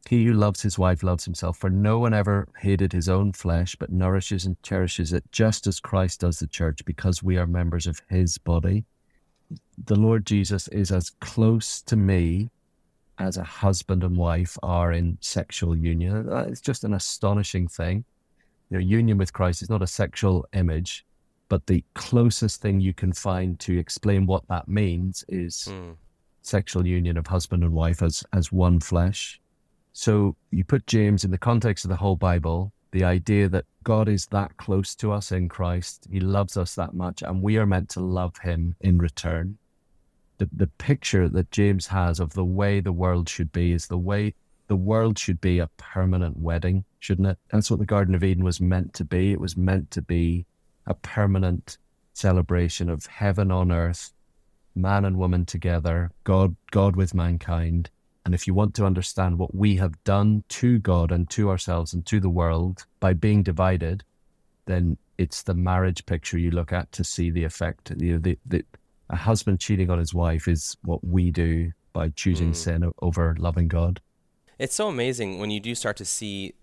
He 0.09 0.25
who 0.25 0.33
loves 0.33 0.61
his 0.61 0.79
wife 0.79 1.03
loves 1.03 1.25
himself, 1.25 1.57
for 1.57 1.69
no 1.69 1.99
one 1.99 2.13
ever 2.13 2.47
hated 2.57 2.91
his 2.91 3.07
own 3.07 3.33
flesh, 3.33 3.75
but 3.75 3.91
nourishes 3.91 4.45
and 4.45 4.61
cherishes 4.63 5.13
it, 5.13 5.23
just 5.31 5.67
as 5.67 5.79
Christ 5.79 6.21
does 6.21 6.39
the 6.39 6.47
church, 6.47 6.83
because 6.85 7.21
we 7.21 7.37
are 7.37 7.45
members 7.45 7.85
of 7.85 8.01
his 8.09 8.37
body. 8.37 8.83
The 9.85 9.95
Lord 9.95 10.25
Jesus 10.25 10.67
is 10.69 10.91
as 10.91 11.11
close 11.19 11.81
to 11.83 11.95
me 11.95 12.49
as 13.19 13.37
a 13.37 13.43
husband 13.43 14.03
and 14.03 14.17
wife 14.17 14.57
are 14.63 14.91
in 14.91 15.17
sexual 15.21 15.77
union. 15.77 16.27
It's 16.47 16.61
just 16.61 16.83
an 16.83 16.95
astonishing 16.95 17.67
thing. 17.67 18.03
Your 18.71 18.81
union 18.81 19.17
with 19.17 19.33
Christ 19.33 19.61
is 19.61 19.69
not 19.69 19.83
a 19.83 19.87
sexual 19.87 20.47
image, 20.53 21.05
but 21.47 21.67
the 21.67 21.83
closest 21.93 22.61
thing 22.61 22.79
you 22.79 22.93
can 22.93 23.13
find 23.13 23.59
to 23.59 23.77
explain 23.77 24.25
what 24.25 24.47
that 24.47 24.67
means 24.67 25.23
is 25.27 25.67
mm 25.69 25.95
sexual 26.41 26.85
union 26.85 27.17
of 27.17 27.27
husband 27.27 27.63
and 27.63 27.73
wife 27.73 28.01
as 28.01 28.23
as 28.33 28.51
one 28.51 28.79
flesh. 28.79 29.39
So 29.93 30.35
you 30.51 30.63
put 30.63 30.87
James 30.87 31.23
in 31.23 31.31
the 31.31 31.37
context 31.37 31.85
of 31.85 31.89
the 31.89 31.97
whole 31.97 32.15
Bible, 32.15 32.71
the 32.91 33.03
idea 33.03 33.49
that 33.49 33.65
God 33.83 34.07
is 34.07 34.25
that 34.27 34.55
close 34.57 34.95
to 34.95 35.11
us 35.11 35.31
in 35.31 35.49
Christ, 35.49 36.07
He 36.11 36.19
loves 36.19 36.57
us 36.57 36.75
that 36.75 36.93
much, 36.93 37.21
and 37.21 37.41
we 37.41 37.57
are 37.57 37.65
meant 37.65 37.89
to 37.89 37.99
love 37.99 38.37
Him 38.37 38.75
in 38.81 38.97
return. 38.97 39.57
The, 40.37 40.49
the 40.51 40.67
picture 40.67 41.29
that 41.29 41.51
James 41.51 41.87
has 41.87 42.19
of 42.19 42.33
the 42.33 42.45
way 42.45 42.79
the 42.79 42.91
world 42.91 43.29
should 43.29 43.51
be 43.51 43.73
is 43.73 43.87
the 43.87 43.97
way 43.97 44.33
the 44.67 44.75
world 44.75 45.19
should 45.19 45.41
be 45.41 45.59
a 45.59 45.69
permanent 45.77 46.37
wedding, 46.37 46.85
shouldn't 46.99 47.27
it? 47.27 47.37
That's 47.51 47.69
what 47.69 47.79
the 47.79 47.85
Garden 47.85 48.15
of 48.15 48.23
Eden 48.23 48.43
was 48.43 48.61
meant 48.61 48.93
to 48.95 49.03
be. 49.03 49.33
It 49.33 49.39
was 49.39 49.57
meant 49.57 49.91
to 49.91 50.01
be 50.01 50.45
a 50.87 50.93
permanent 50.93 51.77
celebration 52.13 52.89
of 52.89 53.05
heaven 53.05 53.51
on 53.51 53.71
earth 53.71 54.13
man 54.75 55.05
and 55.05 55.17
woman 55.17 55.45
together, 55.45 56.11
God, 56.23 56.55
God 56.71 56.95
with 56.95 57.13
mankind. 57.13 57.89
And 58.25 58.35
if 58.35 58.45
you 58.45 58.53
want 58.53 58.75
to 58.75 58.85
understand 58.85 59.39
what 59.39 59.55
we 59.55 59.75
have 59.77 60.01
done 60.03 60.43
to 60.49 60.79
God 60.79 61.11
and 61.11 61.29
to 61.31 61.49
ourselves 61.49 61.93
and 61.93 62.05
to 62.05 62.19
the 62.19 62.29
world 62.29 62.85
by 62.99 63.13
being 63.13 63.43
divided, 63.43 64.03
then 64.65 64.97
it's 65.17 65.43
the 65.43 65.53
marriage 65.53 66.05
picture 66.05 66.37
you 66.37 66.51
look 66.51 66.71
at 66.71 66.91
to 66.93 67.03
see 67.03 67.31
the 67.31 67.43
effect. 67.43 67.91
You 67.97 68.13
know, 68.13 68.19
the, 68.19 68.37
the, 68.45 68.63
a 69.09 69.15
husband 69.15 69.59
cheating 69.59 69.89
on 69.89 69.99
his 69.99 70.13
wife 70.13 70.47
is 70.47 70.77
what 70.83 71.03
we 71.03 71.31
do 71.31 71.71
by 71.93 72.09
choosing 72.09 72.51
mm. 72.51 72.55
sin 72.55 72.91
over 73.01 73.35
loving 73.37 73.67
God. 73.67 73.99
It's 74.57 74.75
so 74.75 74.87
amazing 74.87 75.39
when 75.39 75.49
you 75.49 75.59
do 75.59 75.75
start 75.75 75.97
to 75.97 76.05
see 76.05 76.53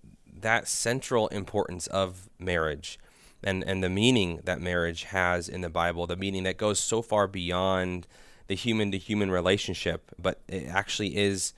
that 0.40 0.68
central 0.68 1.28
importance 1.28 1.88
of 1.88 2.28
marriage 2.38 2.98
and, 3.42 3.62
and 3.64 3.83
the 3.83 3.88
meaning 3.88 4.40
that 4.44 4.61
marriage 4.61 5.05
has 5.05 5.48
in 5.48 5.61
the 5.61 5.68
Bible, 5.68 6.07
the 6.07 6.16
meaning 6.16 6.42
that 6.44 6.57
goes 6.57 6.79
so 6.79 7.03
far 7.03 7.27
beyond 7.27 8.07
the 8.46 8.55
human 8.55 8.90
to 8.92 8.98
human 8.98 9.31
relationship, 9.31 10.11
but 10.18 10.40
it 10.48 10.66
actually 10.68 11.16
is 11.16 11.53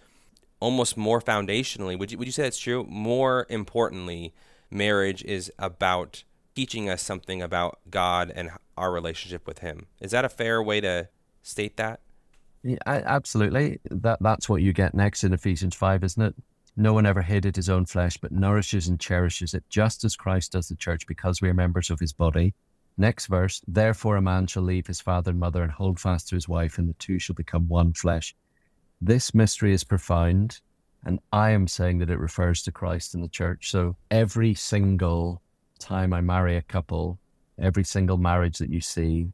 almost 0.58 0.96
more 0.96 1.20
foundationally. 1.20 1.98
Would 1.98 2.12
you, 2.12 2.18
would 2.18 2.26
you 2.26 2.32
say 2.32 2.42
that's 2.42 2.58
true? 2.58 2.84
More 2.88 3.46
importantly, 3.48 4.34
marriage 4.70 5.24
is 5.24 5.52
about 5.58 6.24
teaching 6.54 6.90
us 6.90 7.00
something 7.00 7.40
about 7.40 7.78
God 7.88 8.30
and 8.34 8.50
our 8.76 8.92
relationship 8.92 9.46
with 9.46 9.60
Him. 9.60 9.86
Is 10.00 10.10
that 10.10 10.24
a 10.24 10.28
fair 10.28 10.62
way 10.62 10.80
to 10.80 11.08
state 11.42 11.76
that? 11.76 12.00
Yeah, 12.62 12.76
absolutely. 12.86 13.80
That 13.90 14.18
that's 14.20 14.48
what 14.48 14.60
you 14.60 14.74
get 14.74 14.94
next 14.94 15.24
in 15.24 15.32
Ephesians 15.32 15.74
five, 15.74 16.04
isn't 16.04 16.22
it? 16.22 16.34
No 16.76 16.92
one 16.92 17.06
ever 17.06 17.22
hated 17.22 17.56
his 17.56 17.68
own 17.68 17.84
flesh, 17.84 18.16
but 18.16 18.32
nourishes 18.32 18.88
and 18.88 18.98
cherishes 18.98 19.54
it, 19.54 19.64
just 19.68 20.04
as 20.04 20.16
Christ 20.16 20.52
does 20.52 20.68
the 20.68 20.76
church, 20.76 21.06
because 21.06 21.40
we 21.40 21.48
are 21.48 21.54
members 21.54 21.90
of 21.90 22.00
his 22.00 22.12
body. 22.12 22.54
Next 22.96 23.26
verse, 23.26 23.60
therefore 23.66 24.16
a 24.16 24.22
man 24.22 24.46
shall 24.46 24.62
leave 24.62 24.86
his 24.86 25.00
father 25.00 25.30
and 25.30 25.40
mother 25.40 25.62
and 25.62 25.72
hold 25.72 25.98
fast 25.98 26.28
to 26.28 26.34
his 26.34 26.48
wife, 26.48 26.78
and 26.78 26.88
the 26.88 26.94
two 26.94 27.18
shall 27.18 27.34
become 27.34 27.68
one 27.68 27.92
flesh. 27.92 28.34
This 29.00 29.34
mystery 29.34 29.72
is 29.72 29.84
profound, 29.84 30.60
and 31.04 31.18
I 31.32 31.50
am 31.50 31.66
saying 31.66 31.98
that 31.98 32.10
it 32.10 32.18
refers 32.18 32.62
to 32.62 32.72
Christ 32.72 33.14
and 33.14 33.24
the 33.24 33.28
church. 33.28 33.70
So 33.70 33.96
every 34.10 34.54
single 34.54 35.40
time 35.78 36.12
I 36.12 36.20
marry 36.20 36.56
a 36.56 36.62
couple, 36.62 37.18
every 37.58 37.84
single 37.84 38.18
marriage 38.18 38.58
that 38.58 38.70
you 38.70 38.80
see, 38.80 39.32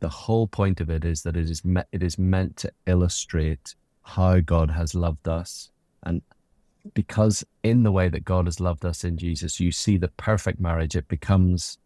the 0.00 0.08
whole 0.08 0.48
point 0.48 0.80
of 0.80 0.90
it 0.90 1.04
is 1.04 1.22
that 1.22 1.36
it 1.36 1.48
is 1.48 1.64
me- 1.64 1.82
it 1.92 2.02
is 2.02 2.18
meant 2.18 2.56
to 2.58 2.72
illustrate 2.86 3.74
how 4.02 4.40
God 4.40 4.70
has 4.70 4.94
loved 4.94 5.28
us, 5.28 5.70
and 6.02 6.22
because 6.94 7.44
in 7.62 7.82
the 7.82 7.92
way 7.92 8.08
that 8.08 8.24
God 8.24 8.46
has 8.46 8.60
loved 8.60 8.84
us 8.84 9.04
in 9.04 9.16
Jesus, 9.16 9.60
you 9.60 9.72
see 9.72 9.96
the 9.96 10.08
perfect 10.08 10.60
marriage. 10.60 10.96
It 10.96 11.08
becomes 11.08 11.78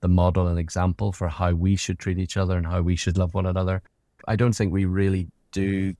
the 0.00 0.08
model 0.08 0.46
and 0.46 0.58
example 0.58 1.12
for 1.12 1.28
how 1.28 1.52
we 1.52 1.76
should 1.76 1.98
treat 1.98 2.18
each 2.18 2.36
other 2.36 2.56
and 2.56 2.66
how 2.66 2.82
we 2.82 2.96
should 2.96 3.18
love 3.18 3.34
one 3.34 3.46
another. 3.46 3.82
I 4.26 4.36
don't 4.36 4.52
think 4.52 4.72
we 4.72 4.84
really 4.84 5.28
do 5.52 5.94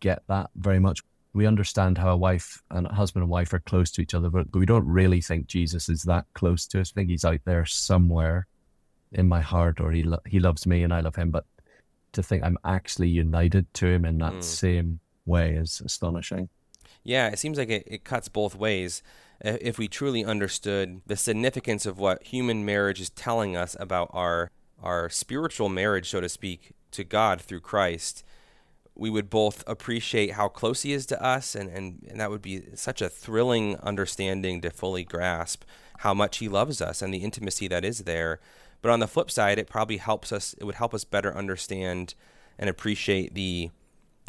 get 0.00 0.22
that 0.28 0.50
very 0.56 0.78
much. 0.78 1.00
We 1.32 1.46
understand 1.46 1.96
how 1.96 2.10
a 2.10 2.16
wife 2.16 2.62
and 2.70 2.86
a 2.86 2.92
husband 2.92 3.22
and 3.22 3.30
wife 3.30 3.52
are 3.52 3.60
close 3.60 3.90
to 3.92 4.02
each 4.02 4.14
other, 4.14 4.30
but, 4.30 4.46
we 4.54 4.66
don't 4.66 4.86
really 4.86 5.20
think 5.20 5.46
Jesus 5.46 5.88
is 5.88 6.02
that 6.02 6.26
close 6.34 6.66
to 6.68 6.80
us. 6.80 6.92
I 6.92 6.94
think 6.94 7.10
he's 7.10 7.24
out 7.24 7.40
there 7.44 7.64
somewhere 7.66 8.46
in 9.12 9.28
my 9.28 9.40
heart, 9.40 9.80
or 9.80 9.92
he 9.92 10.02
lo- 10.02 10.22
he 10.26 10.40
loves 10.40 10.66
me 10.66 10.82
and 10.82 10.92
I 10.92 11.00
love 11.00 11.16
him. 11.16 11.30
But 11.30 11.44
to 12.12 12.22
think 12.22 12.42
I'm 12.42 12.58
actually 12.64 13.08
united 13.08 13.72
to 13.74 13.86
him 13.86 14.04
in 14.04 14.18
that 14.18 14.34
mm. 14.34 14.42
same 14.42 15.00
way 15.26 15.54
is 15.54 15.80
astonishing. 15.84 16.48
Yeah, 17.02 17.28
it 17.28 17.38
seems 17.38 17.58
like 17.58 17.70
it, 17.70 17.84
it 17.86 18.04
cuts 18.04 18.28
both 18.28 18.54
ways. 18.54 19.02
If 19.40 19.78
we 19.78 19.88
truly 19.88 20.24
understood 20.24 21.00
the 21.06 21.16
significance 21.16 21.86
of 21.86 21.98
what 21.98 22.24
human 22.24 22.64
marriage 22.64 23.00
is 23.00 23.10
telling 23.10 23.56
us 23.56 23.76
about 23.80 24.10
our 24.12 24.50
our 24.82 25.10
spiritual 25.10 25.68
marriage, 25.68 26.08
so 26.08 26.22
to 26.22 26.28
speak, 26.28 26.72
to 26.92 27.04
God 27.04 27.42
through 27.42 27.60
Christ, 27.60 28.24
we 28.94 29.10
would 29.10 29.28
both 29.28 29.62
appreciate 29.66 30.32
how 30.32 30.48
close 30.48 30.82
he 30.82 30.94
is 30.94 31.04
to 31.06 31.22
us 31.22 31.54
and, 31.54 31.68
and, 31.68 32.06
and 32.08 32.18
that 32.18 32.30
would 32.30 32.40
be 32.40 32.62
such 32.74 33.02
a 33.02 33.10
thrilling 33.10 33.76
understanding 33.76 34.62
to 34.62 34.70
fully 34.70 35.04
grasp 35.04 35.64
how 35.98 36.14
much 36.14 36.38
he 36.38 36.48
loves 36.48 36.80
us 36.80 37.02
and 37.02 37.12
the 37.12 37.18
intimacy 37.18 37.68
that 37.68 37.84
is 37.84 38.04
there 38.04 38.40
but 38.82 38.90
on 38.90 39.00
the 39.00 39.08
flip 39.08 39.30
side, 39.30 39.58
it 39.58 39.68
probably 39.68 39.98
helps 39.98 40.32
us. 40.32 40.54
It 40.58 40.64
would 40.64 40.76
help 40.76 40.94
us 40.94 41.04
better 41.04 41.36
understand 41.36 42.14
and 42.58 42.70
appreciate 42.70 43.34
the 43.34 43.70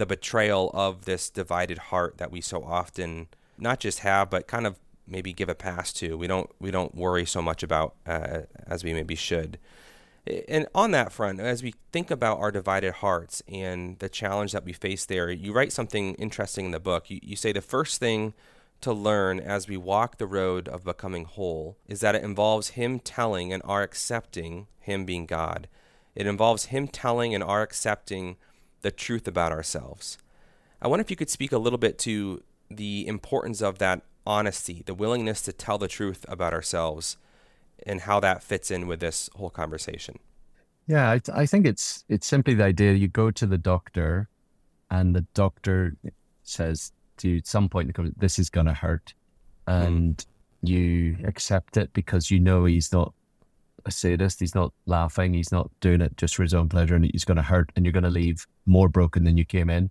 the 0.01 0.05
betrayal 0.07 0.71
of 0.73 1.05
this 1.05 1.29
divided 1.29 1.77
heart 1.77 2.17
that 2.17 2.31
we 2.31 2.41
so 2.41 2.63
often 2.63 3.27
not 3.59 3.79
just 3.79 3.99
have, 3.99 4.31
but 4.31 4.47
kind 4.47 4.65
of 4.65 4.79
maybe 5.05 5.31
give 5.31 5.47
a 5.47 5.53
pass 5.53 5.93
to. 5.93 6.17
We 6.17 6.25
don't 6.25 6.49
we 6.59 6.71
don't 6.71 6.95
worry 6.95 7.23
so 7.23 7.39
much 7.39 7.61
about 7.61 7.93
uh, 8.07 8.41
as 8.65 8.83
we 8.83 8.93
maybe 8.93 9.13
should. 9.13 9.59
And 10.47 10.67
on 10.73 10.89
that 10.91 11.11
front, 11.11 11.39
as 11.39 11.61
we 11.61 11.75
think 11.91 12.09
about 12.09 12.39
our 12.39 12.51
divided 12.51 12.93
hearts 12.93 13.43
and 13.47 13.97
the 13.99 14.09
challenge 14.09 14.53
that 14.53 14.65
we 14.65 14.73
face 14.73 15.05
there, 15.05 15.29
you 15.29 15.53
write 15.53 15.71
something 15.71 16.15
interesting 16.15 16.65
in 16.65 16.71
the 16.71 16.79
book. 16.79 17.11
You, 17.11 17.19
you 17.21 17.35
say 17.35 17.51
the 17.51 17.61
first 17.61 17.99
thing 17.99 18.33
to 18.81 18.91
learn 18.91 19.39
as 19.39 19.67
we 19.67 19.77
walk 19.77 20.17
the 20.17 20.27
road 20.27 20.67
of 20.67 20.83
becoming 20.83 21.25
whole 21.25 21.77
is 21.87 21.99
that 21.99 22.15
it 22.15 22.23
involves 22.23 22.69
Him 22.69 22.99
telling 22.99 23.53
and 23.53 23.61
our 23.65 23.83
accepting 23.83 24.65
Him 24.79 25.05
being 25.05 25.27
God. 25.27 25.67
It 26.15 26.25
involves 26.25 26.65
Him 26.65 26.87
telling 26.87 27.35
and 27.35 27.43
our 27.43 27.61
accepting 27.61 28.37
the 28.81 28.91
truth 28.91 29.27
about 29.27 29.51
ourselves. 29.51 30.17
I 30.81 30.87
wonder 30.87 31.01
if 31.01 31.09
you 31.09 31.15
could 31.15 31.29
speak 31.29 31.51
a 31.51 31.57
little 31.57 31.79
bit 31.79 31.97
to 31.99 32.43
the 32.69 33.07
importance 33.07 33.61
of 33.61 33.77
that 33.79 34.01
honesty, 34.25 34.83
the 34.85 34.93
willingness 34.93 35.41
to 35.43 35.53
tell 35.53 35.77
the 35.77 35.87
truth 35.87 36.25
about 36.27 36.53
ourselves, 36.53 37.17
and 37.85 38.01
how 38.01 38.19
that 38.19 38.43
fits 38.43 38.71
in 38.71 38.87
with 38.87 38.99
this 38.99 39.29
whole 39.35 39.49
conversation. 39.49 40.19
Yeah, 40.87 41.09
I, 41.11 41.21
I 41.33 41.45
think 41.45 41.65
it's 41.65 42.03
it's 42.09 42.27
simply 42.27 42.53
the 42.53 42.63
idea 42.63 42.93
you 42.93 43.07
go 43.07 43.31
to 43.31 43.45
the 43.45 43.57
doctor, 43.57 44.27
and 44.89 45.15
the 45.15 45.25
doctor 45.33 45.95
says, 46.43 46.91
to 47.21 47.39
some 47.43 47.69
point 47.69 47.95
this 48.17 48.39
is 48.39 48.49
going 48.49 48.65
to 48.65 48.73
hurt 48.73 49.13
hmm. 49.67 49.73
and 49.73 50.17
mm. 50.17 50.25
you 50.69 51.17
accept 51.23 51.77
it 51.77 51.93
because 51.93 52.31
you 52.31 52.39
know 52.39 52.65
he's 52.65 52.91
not 52.91 53.13
a 53.85 53.91
sadist 53.91 54.39
he's 54.39 54.55
not 54.55 54.73
laughing 54.85 55.33
he's 55.33 55.51
not 55.51 55.69
doing 55.79 56.01
it 56.01 56.15
just 56.17 56.35
for 56.35 56.43
his 56.43 56.53
own 56.53 56.69
pleasure 56.69 56.95
and 56.95 57.09
he's 57.11 57.25
going 57.25 57.37
to 57.37 57.43
hurt 57.43 57.71
and 57.75 57.85
you're 57.85 57.93
going 57.93 58.03
to 58.03 58.09
leave 58.09 58.45
more 58.65 58.89
broken 58.89 59.23
than 59.23 59.37
you 59.37 59.45
came 59.45 59.69
in 59.69 59.89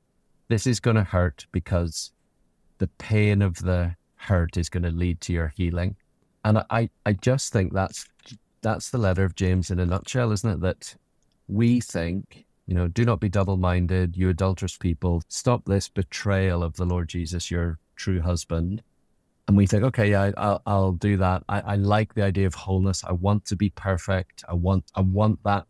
this 0.49 0.67
is 0.67 0.81
going 0.81 0.97
to 0.97 1.05
hurt 1.05 1.47
because 1.53 2.13
the 2.79 2.89
pain 2.99 3.43
of 3.43 3.57
the 3.59 3.95
hurt 4.17 4.57
is 4.57 4.69
going 4.69 4.83
to 4.83 4.91
lead 4.91 5.21
to 5.21 5.33
your 5.33 5.53
healing 5.57 5.97
and 6.45 6.59
i 6.71 6.89
i 7.07 7.13
just 7.13 7.53
think 7.53 7.73
that's 7.73 8.07
that's 8.63 8.91
the 8.91 8.99
letter 8.99 9.25
of 9.25 9.35
james 9.35 9.71
in 9.71 9.81
a 9.81 9.87
nutshell 9.87 10.33
isn't 10.33 10.51
it 10.51 10.61
that 10.61 10.95
we 11.49 11.81
think 11.81 12.45
you 12.71 12.77
know, 12.77 12.87
do 12.87 13.05
not 13.05 13.19
be 13.19 13.29
double 13.29 13.57
minded, 13.57 14.17
you 14.17 14.29
adulterous 14.29 14.77
people. 14.77 15.25
Stop 15.27 15.65
this 15.65 15.89
betrayal 15.89 16.63
of 16.63 16.77
the 16.77 16.85
Lord 16.85 17.09
Jesus, 17.09 17.51
your 17.51 17.81
true 17.97 18.21
husband. 18.21 18.81
And 19.51 19.57
we 19.57 19.67
think, 19.67 19.83
okay, 19.83 20.13
yeah, 20.13 20.31
I'll, 20.37 20.63
I'll 20.65 20.93
do 20.93 21.17
that. 21.17 21.43
I, 21.49 21.61
I 21.61 21.75
like 21.75 22.15
the 22.15 22.23
idea 22.23 22.47
of 22.47 22.55
wholeness. 22.55 23.03
I 23.03 23.11
want 23.11 23.47
to 23.47 23.57
be 23.57 23.71
perfect. 23.71 24.45
I 24.49 24.55
want, 24.55 24.85
I 24.95 25.01
want 25.01 25.43
that 25.43 25.67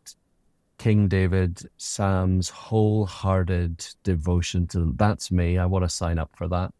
King 0.76 1.08
David, 1.08 1.62
Psalm's 1.78 2.50
wholehearted 2.50 3.82
devotion 4.02 4.66
to 4.66 4.92
that's 4.98 5.30
me. 5.30 5.56
I 5.56 5.64
want 5.64 5.86
to 5.86 5.88
sign 5.88 6.18
up 6.18 6.30
for 6.36 6.46
that. 6.48 6.74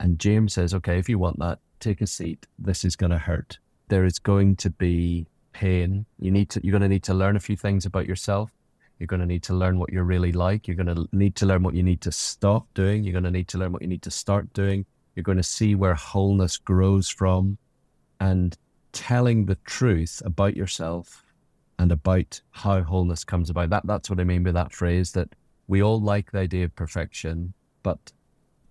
And 0.00 0.18
James 0.18 0.54
says, 0.54 0.74
okay, 0.74 0.98
if 0.98 1.08
you 1.08 1.16
want 1.16 1.38
that, 1.38 1.60
take 1.78 2.00
a 2.00 2.08
seat. 2.08 2.44
This 2.58 2.84
is 2.84 2.96
going 2.96 3.12
to 3.12 3.18
hurt. 3.18 3.60
There 3.86 4.04
is 4.04 4.18
going 4.18 4.56
to 4.56 4.70
be 4.70 5.28
pain. 5.52 6.06
You 6.18 6.32
need 6.32 6.50
to, 6.50 6.60
you're 6.64 6.72
going 6.72 6.82
to 6.82 6.88
need 6.88 7.04
to 7.04 7.14
learn 7.14 7.36
a 7.36 7.40
few 7.40 7.56
things 7.56 7.86
about 7.86 8.08
yourself. 8.08 8.50
You're 8.98 9.06
going 9.06 9.20
to 9.20 9.26
need 9.26 9.44
to 9.44 9.54
learn 9.54 9.78
what 9.78 9.92
you're 9.92 10.02
really 10.02 10.32
like. 10.32 10.66
You're 10.66 10.76
going 10.76 10.92
to 10.92 11.06
need 11.12 11.36
to 11.36 11.46
learn 11.46 11.62
what 11.62 11.76
you 11.76 11.84
need 11.84 12.00
to 12.00 12.10
stop 12.10 12.66
doing. 12.74 13.04
You're 13.04 13.12
going 13.12 13.22
to 13.22 13.30
need 13.30 13.46
to 13.46 13.58
learn 13.58 13.70
what 13.70 13.82
you 13.82 13.88
need 13.88 14.02
to 14.02 14.10
start 14.10 14.52
doing. 14.54 14.86
You're 15.14 15.22
going 15.22 15.38
to 15.38 15.42
see 15.42 15.74
where 15.74 15.94
wholeness 15.94 16.56
grows 16.56 17.08
from. 17.08 17.58
And 18.20 18.56
telling 18.92 19.46
the 19.46 19.56
truth 19.64 20.22
about 20.24 20.56
yourself 20.56 21.24
and 21.78 21.90
about 21.90 22.40
how 22.50 22.82
wholeness 22.82 23.24
comes 23.24 23.50
about. 23.50 23.70
That 23.70 23.86
that's 23.86 24.08
what 24.08 24.20
I 24.20 24.24
mean 24.24 24.42
by 24.42 24.52
that 24.52 24.72
phrase 24.72 25.12
that 25.12 25.34
we 25.66 25.82
all 25.82 26.00
like 26.00 26.30
the 26.30 26.38
idea 26.38 26.66
of 26.66 26.76
perfection, 26.76 27.52
but 27.82 27.98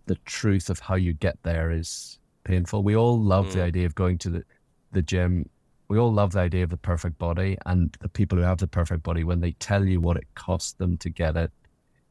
the 0.06 0.16
truth 0.26 0.70
of 0.70 0.80
how 0.80 0.96
you 0.96 1.14
get 1.14 1.38
there 1.44 1.72
is 1.72 2.20
painful. 2.44 2.84
We 2.84 2.96
all 2.96 3.20
love 3.20 3.48
mm. 3.48 3.54
the 3.54 3.64
idea 3.64 3.86
of 3.86 3.96
going 3.96 4.18
to 4.20 4.30
the, 4.30 4.44
the 4.92 5.02
gym 5.02 5.50
we 5.88 5.98
all 5.98 6.14
love 6.14 6.32
the 6.32 6.40
idea 6.40 6.64
of 6.64 6.70
the 6.70 6.78
perfect 6.78 7.18
body 7.18 7.58
and 7.66 7.98
the 8.00 8.08
people 8.08 8.38
who 8.38 8.46
have 8.46 8.60
the 8.60 8.68
perfect 8.68 9.04
body 9.04 9.26
when 9.26 9.42
they 9.42 9.52
tell 9.54 9.86
you 9.86 10.00
what 10.00 10.16
it 10.16 10.24
cost 10.36 10.78
them 10.78 10.96
to 10.96 11.10
get 11.10 11.36
it 11.36 11.52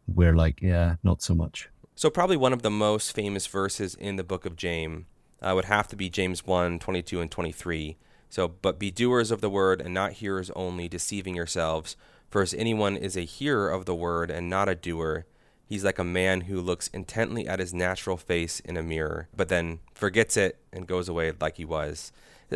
we're 0.07 0.37
like 0.37 0.61
yeah 0.61 0.97
not 1.03 1.23
so 1.23 1.35
much 1.35 1.71
so 2.01 2.09
probably 2.09 2.37
one 2.39 2.55
of 2.55 2.63
the 2.63 2.71
most 2.71 3.13
famous 3.13 3.47
verses 3.47 3.95
in 3.95 4.17
the 4.17 4.25
book 4.25 4.47
of 4.47 4.57
james 4.57 5.05
uh, 5.43 5.53
would 5.55 5.67
have 5.67 5.87
to 5.87 5.97
be 5.97 6.09
james 6.09 6.47
1 6.47 6.79
22 6.79 7.21
and 7.21 7.31
23 7.31 7.99
so 8.31 8.49
but 8.49 8.79
be 8.79 8.91
doers 8.91 9.31
of 9.31 9.43
the 9.43 9.51
word 9.51 9.83
and 9.83 9.93
not 9.93 10.13
hearers 10.13 10.51
only 10.57 10.89
deceiving 10.89 11.35
yourselves. 11.35 11.97
For 12.31 12.41
as 12.41 12.55
anyone 12.55 12.97
is 12.97 13.17
a 13.17 13.23
hearer 13.23 13.69
of 13.69 13.85
the 13.85 13.95
word 13.95 14.31
and 14.31 14.49
not 14.49 14.69
a 14.69 14.75
doer 14.75 15.27
he's 15.67 15.85
like 15.85 15.99
a 15.99 16.05
man 16.05 16.43
who 16.43 16.61
looks 16.61 16.89
intently 16.89 17.47
at 17.47 17.59
his 17.59 17.75
natural 17.75 18.17
face 18.17 18.61
in 18.61 18.79
a 18.79 18.83
mirror 18.83 19.29
but 19.37 19.49
then 19.49 19.81
forgets 19.93 20.39
it 20.39 20.59
and 20.73 20.87
goes 20.87 21.09
away 21.09 21.33
like 21.39 21.59
he 21.59 21.67
was. 21.67 22.13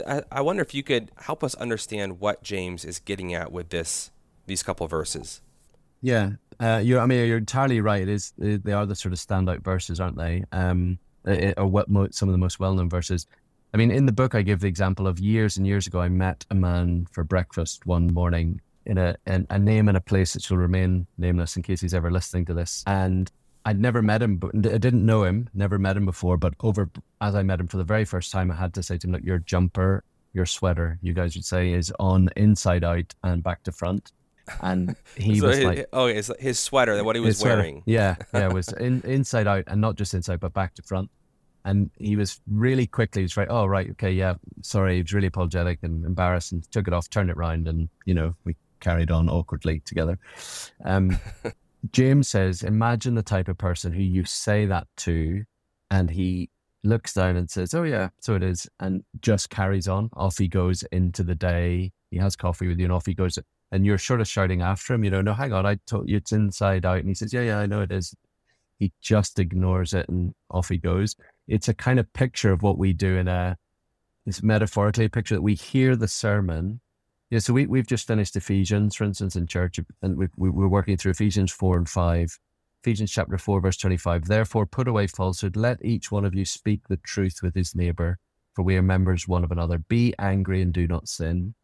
I, 0.07 0.23
I 0.33 0.41
wonder 0.41 0.63
if 0.63 0.75
you 0.75 0.83
could 0.83 1.11
help 1.19 1.45
us 1.45 1.55
understand 1.57 2.19
what 2.19 2.43
James 2.43 2.85
is 2.85 2.99
getting 2.99 3.35
at 3.35 3.53
with 3.53 3.69
this 3.69 4.11
these 4.47 4.63
couple 4.63 4.87
verses. 4.87 5.43
Yeah, 6.01 6.33
uh, 6.61 6.81
you. 6.83 6.99
I 6.99 7.07
mean, 7.07 7.27
you're 7.27 7.39
entirely 7.39 7.81
right. 7.81 8.03
It 8.03 8.09
is. 8.09 8.33
They 8.39 8.73
are 8.73 8.87
the 8.87 8.95
sort 8.95 9.13
of 9.13 9.19
standout 9.19 9.63
verses, 9.63 10.01
aren't 10.01 10.17
they? 10.17 10.45
Um, 10.53 10.99
or 11.27 11.67
what 11.67 11.89
mo- 11.89 12.09
some 12.11 12.29
of 12.29 12.33
the 12.33 12.39
most 12.39 12.61
well-known 12.61 12.89
verses. 12.89 13.27
I 13.73 13.77
mean, 13.77 13.91
in 13.91 14.07
the 14.07 14.13
book, 14.13 14.35
I 14.35 14.43
give 14.43 14.61
the 14.61 14.69
example 14.69 15.07
of 15.07 15.19
years 15.19 15.57
and 15.57 15.67
years 15.67 15.87
ago. 15.87 16.01
I 16.01 16.09
met 16.09 16.45
a 16.51 16.55
man 16.55 17.07
for 17.11 17.25
breakfast 17.25 17.87
one 17.87 18.13
morning 18.13 18.61
in 18.87 18.99
a 18.99 19.17
in 19.27 19.47
a 19.51 19.59
name 19.59 19.89
and 19.89 19.97
a 19.97 20.01
place 20.01 20.35
that 20.35 20.43
shall 20.43 20.59
remain 20.59 21.07
nameless 21.19 21.57
in 21.57 21.63
case 21.63 21.81
he's 21.81 21.95
ever 21.95 22.11
listening 22.11 22.45
to 22.47 22.55
this. 22.55 22.85
And 22.87 23.31
I'd 23.65 23.81
never 23.81 24.03
met 24.03 24.23
him, 24.23 24.37
but 24.37 24.51
I 24.55 24.79
didn't 24.79 25.07
know 25.07 25.25
him, 25.25 25.49
never 25.55 25.79
met 25.79 25.97
him 25.97 26.05
before. 26.05 26.37
But 26.37 26.55
over 26.61 26.91
as 27.21 27.35
I 27.35 27.43
met 27.43 27.61
him 27.61 27.67
for 27.67 27.79
the 27.79 27.85
very 27.85 28.05
first 28.05 28.31
time, 28.31 28.51
I 28.51 28.55
had 28.55 28.75
to 28.75 28.83
say 28.83 28.99
to 28.99 29.07
him, 29.07 29.13
"Look, 29.13 29.25
your 29.25 29.39
jumper 29.39 30.05
your 30.35 30.45
sweater, 30.45 30.99
you 31.01 31.15
guys 31.15 31.35
would 31.37 31.45
say, 31.45 31.73
is 31.73 31.93
on 31.99 32.29
inside 32.37 32.85
out 32.85 33.15
and 33.23 33.43
back 33.43 33.63
to 33.63 33.73
front. 33.73 34.13
And 34.61 34.97
he 35.17 35.39
So 35.39 35.49
was 35.49 35.57
his, 35.57 35.65
like, 35.65 35.87
oh, 35.93 36.07
his, 36.07 36.33
his 36.39 36.59
sweater, 36.59 36.97
that 36.97 37.05
what 37.05 37.17
he 37.17 37.21
was 37.21 37.43
wearing. 37.43 37.83
Yeah, 37.87 38.17
yeah, 38.35 38.47
it 38.47 38.53
was 38.53 38.69
in, 38.73 39.01
inside 39.03 39.47
out 39.47 39.65
and 39.67 39.81
not 39.81 39.97
just 39.97 40.15
inside, 40.15 40.41
but 40.41 40.53
back 40.53 40.75
to 40.75 40.83
front. 40.83 41.11
And 41.67 41.91
he 41.99 42.17
was 42.17 42.41
really 42.47 42.87
quickly, 42.87 43.23
he 43.23 43.25
was 43.25 43.37
right, 43.39 43.49
oh, 43.49 43.65
right, 43.65 43.91
okay, 43.93 44.13
yeah, 44.13 44.35
sorry. 44.61 44.97
He 44.97 45.03
was 45.03 45.15
really 45.15 45.29
apologetic 45.29 45.79
and 45.83 46.05
embarrassed 46.05 46.53
and 46.53 46.71
took 46.71 46.87
it 46.87 46.93
off, 46.93 47.09
turned 47.09 47.31
it 47.31 47.37
round, 47.39 47.69
and, 47.69 47.89
you 48.05 48.13
know, 48.13 48.35
we 48.45 48.55
carried 48.81 49.11
on 49.11 49.31
awkwardly 49.31 49.81
together. 49.81 50.19
Um, 50.85 51.19
James 51.93 52.29
says, 52.29 52.63
imagine 52.63 53.15
the 53.15 53.23
type 53.23 53.49
of 53.49 53.57
person 53.59 53.93
who 53.93 54.03
you 54.03 54.25
say 54.25 54.67
that 54.67 54.87
to, 54.99 55.45
and 55.91 56.11
he 56.11 56.51
looks 56.83 57.15
down 57.15 57.37
and 57.37 57.51
says, 57.51 57.75
oh, 57.75 57.83
yeah, 57.83 58.11
so 58.21 58.35
it 58.35 58.43
is, 58.43 58.69
and 58.81 59.03
just 59.21 59.51
carries 59.51 59.89
on. 59.89 60.11
Off 60.15 60.39
he 60.39 60.49
goes 60.49 60.83
into 60.93 61.23
the 61.23 61.35
day. 61.35 61.93
He 62.11 62.19
has 62.19 62.37
coffee 62.37 62.69
with 62.69 62.79
you, 62.79 62.85
and 62.85 62.93
off 62.93 63.07
he 63.07 63.15
goes. 63.15 63.39
And 63.75 63.85
you're 63.85 63.99
sort 63.99 64.21
of 64.21 64.29
shouting 64.29 64.63
after 64.63 64.95
him, 64.95 65.03
you 65.03 65.11
know, 65.11 65.21
no, 65.21 65.35
hang 65.35 65.53
on, 65.53 65.67
I 65.67 65.81
told 65.85 66.09
you 66.09 66.19
it's 66.19 66.31
inside 66.31 66.87
out. 66.87 66.99
And 66.99 67.09
he 67.09 67.15
says, 67.15 67.33
yeah, 67.33 67.43
yeah, 67.43 67.59
I 67.59 67.67
know 67.67 67.81
it 67.81 67.91
is. 67.91 68.15
He 68.79 68.93
just 69.03 69.41
ignores 69.41 69.95
it 69.95 70.09
and 70.09 70.33
off 70.49 70.69
he 70.69 70.79
goes. 70.79 71.17
It's 71.49 71.69
a 71.69 71.75
kind 71.75 71.99
of 71.99 72.13
picture 72.13 72.53
of 72.53 72.63
what 72.63 72.79
we 72.79 72.93
do 72.93 73.17
in 73.17 73.27
a, 73.27 73.57
it's 74.27 74.45
metaphorically 74.45 75.07
a 75.07 75.11
picture 75.11 75.35
that 75.35 75.43
we 75.43 75.57
hear 75.57 75.97
the 75.97 76.07
sermon. 76.07 76.81
Yeah, 77.31 77.41
so 77.41 77.53
we, 77.53 77.67
we've 77.67 77.89
just 77.89 78.07
finished 78.07 78.37
Ephesians, 78.37 78.95
for 78.95 79.03
instance, 79.03 79.35
in 79.35 79.49
church, 79.49 79.81
and 80.03 80.17
we, 80.17 80.29
we, 80.37 80.51
we're 80.51 80.69
working 80.69 80.97
through 80.97 81.11
Ephesians 81.11 81.51
4 81.51 81.79
and 81.79 81.89
5. 81.89 82.39
Ephesians 82.85 83.11
chapter 83.11 83.39
4, 83.39 83.61
verse 83.61 83.77
25. 83.77 84.27
Therefore, 84.27 84.67
put 84.67 84.87
away 84.87 85.09
falsehood. 85.09 85.57
Let 85.57 85.85
each 85.85 86.13
one 86.13 86.25
of 86.25 86.33
you 86.33 86.45
speak 86.45 86.87
the 86.87 86.99
truth 86.99 87.41
with 87.43 87.57
his 87.57 87.75
neighbor, 87.75 88.21
for 88.55 88.63
we 88.63 88.77
are 88.77 88.83
members 88.83 89.27
one 89.27 89.43
of 89.43 89.51
another. 89.51 89.79
Be 89.79 90.15
angry 90.21 90.63
and 90.63 90.73
do 90.73 90.87
not 90.87 91.09
sin. 91.09 91.57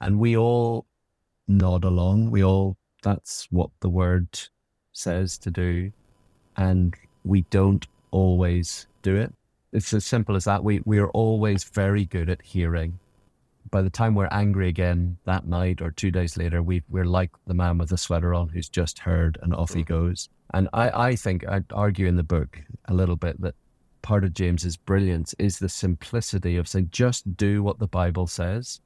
And 0.00 0.18
we 0.18 0.38
all 0.38 0.86
nod 1.50 1.84
along. 1.84 2.30
We 2.30 2.44
all, 2.44 2.76
that's 3.02 3.46
what 3.50 3.70
the 3.80 3.88
word 3.88 4.28
says 4.92 5.36
to 5.38 5.50
do. 5.50 5.92
And 6.56 6.94
we 7.24 7.42
don't 7.50 7.86
always 8.10 8.86
do 9.02 9.16
it. 9.16 9.32
It's 9.72 9.92
as 9.92 10.04
simple 10.04 10.36
as 10.36 10.44
that. 10.44 10.64
We, 10.64 10.80
we 10.84 10.98
are 10.98 11.10
always 11.10 11.64
very 11.64 12.04
good 12.06 12.30
at 12.30 12.42
hearing. 12.42 12.98
By 13.70 13.82
the 13.82 13.90
time 13.90 14.14
we're 14.14 14.28
angry 14.32 14.68
again 14.68 15.16
that 15.26 15.46
night 15.46 15.80
or 15.80 15.90
two 15.90 16.10
days 16.10 16.36
later, 16.36 16.62
we, 16.62 16.82
we're 16.88 17.04
like 17.04 17.30
the 17.46 17.54
man 17.54 17.78
with 17.78 17.90
the 17.90 17.98
sweater 17.98 18.34
on 18.34 18.48
who's 18.48 18.68
just 18.68 18.98
heard 18.98 19.38
and 19.42 19.54
off 19.54 19.72
he 19.72 19.80
mm-hmm. 19.80 19.92
goes. 19.92 20.28
And 20.54 20.68
I, 20.72 21.08
I 21.08 21.16
think 21.16 21.46
I'd 21.46 21.66
argue 21.72 22.06
in 22.06 22.16
the 22.16 22.24
book 22.24 22.58
a 22.86 22.94
little 22.94 23.16
bit 23.16 23.40
that 23.42 23.54
part 24.02 24.24
of 24.24 24.34
James's 24.34 24.76
brilliance 24.76 25.34
is 25.38 25.58
the 25.58 25.68
simplicity 25.68 26.56
of 26.56 26.66
saying, 26.66 26.88
just 26.90 27.36
do 27.36 27.62
what 27.62 27.78
the 27.78 27.86
Bible 27.86 28.26
says. 28.26 28.80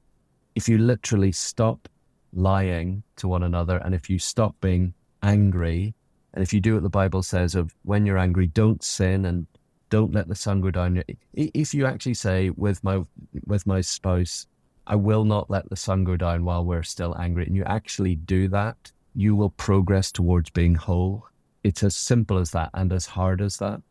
If 0.53 0.69
you 0.69 0.77
literally 0.77 1.31
stop 1.31 1.89
lying 2.35 3.01
to 3.15 3.27
one 3.27 3.43
another 3.43 3.77
and 3.77 3.95
if 3.95 4.09
you 4.09 4.19
stop 4.19 4.55
being 4.61 4.93
angry, 5.23 5.95
and 6.33 6.43
if 6.43 6.53
you 6.53 6.59
do 6.59 6.73
what 6.73 6.83
the 6.83 6.89
Bible 6.89 7.23
says 7.23 7.55
of 7.55 7.73
when 7.83 8.05
you're 8.05 8.17
angry, 8.17 8.47
don't 8.47 8.83
sin 8.83 9.25
and 9.25 9.47
don't 9.89 10.13
let 10.13 10.27
the 10.27 10.35
sun 10.35 10.61
go 10.61 10.71
down. 10.71 11.01
If 11.33 11.73
you 11.73 11.85
actually 11.85 12.15
say 12.15 12.49
with 12.51 12.83
my 12.83 13.03
with 13.45 13.65
my 13.65 13.81
spouse, 13.81 14.47
I 14.85 14.95
will 14.95 15.23
not 15.23 15.49
let 15.49 15.69
the 15.69 15.75
sun 15.75 16.03
go 16.03 16.17
down 16.17 16.43
while 16.43 16.65
we're 16.65 16.83
still 16.83 17.15
angry, 17.17 17.45
and 17.45 17.55
you 17.55 17.63
actually 17.63 18.15
do 18.15 18.47
that, 18.49 18.91
you 19.15 19.35
will 19.35 19.51
progress 19.51 20.11
towards 20.11 20.49
being 20.49 20.75
whole. 20.75 21.27
It's 21.63 21.83
as 21.83 21.95
simple 21.95 22.37
as 22.37 22.51
that 22.51 22.69
and 22.73 22.91
as 22.91 23.05
hard 23.05 23.41
as 23.41 23.57
that. 23.57 23.81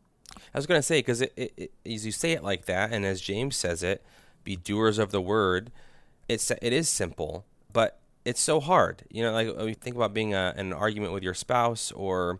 I 0.53 0.57
was 0.57 0.67
going 0.67 0.77
to 0.77 0.83
say 0.83 0.99
because 0.99 1.21
as 1.21 2.05
you 2.05 2.11
say 2.11 2.31
it 2.33 2.43
like 2.43 2.65
that, 2.65 2.91
and 2.91 3.05
as 3.05 3.21
James 3.21 3.55
says 3.57 3.83
it, 3.83 4.03
be 4.43 4.55
doers 4.55 4.99
of 4.99 5.11
the 5.11 5.21
word. 5.21 5.71
It's 6.29 6.51
it 6.51 6.73
is 6.73 6.87
simple, 6.89 7.45
but 7.73 7.99
it's 8.25 8.41
so 8.41 8.59
hard. 8.59 9.03
You 9.09 9.23
know, 9.23 9.31
like 9.31 9.55
when 9.55 9.69
you 9.69 9.75
think 9.75 9.95
about 9.95 10.13
being 10.13 10.33
a, 10.33 10.53
an 10.57 10.73
argument 10.73 11.13
with 11.13 11.23
your 11.23 11.35
spouse, 11.35 11.91
or 11.91 12.39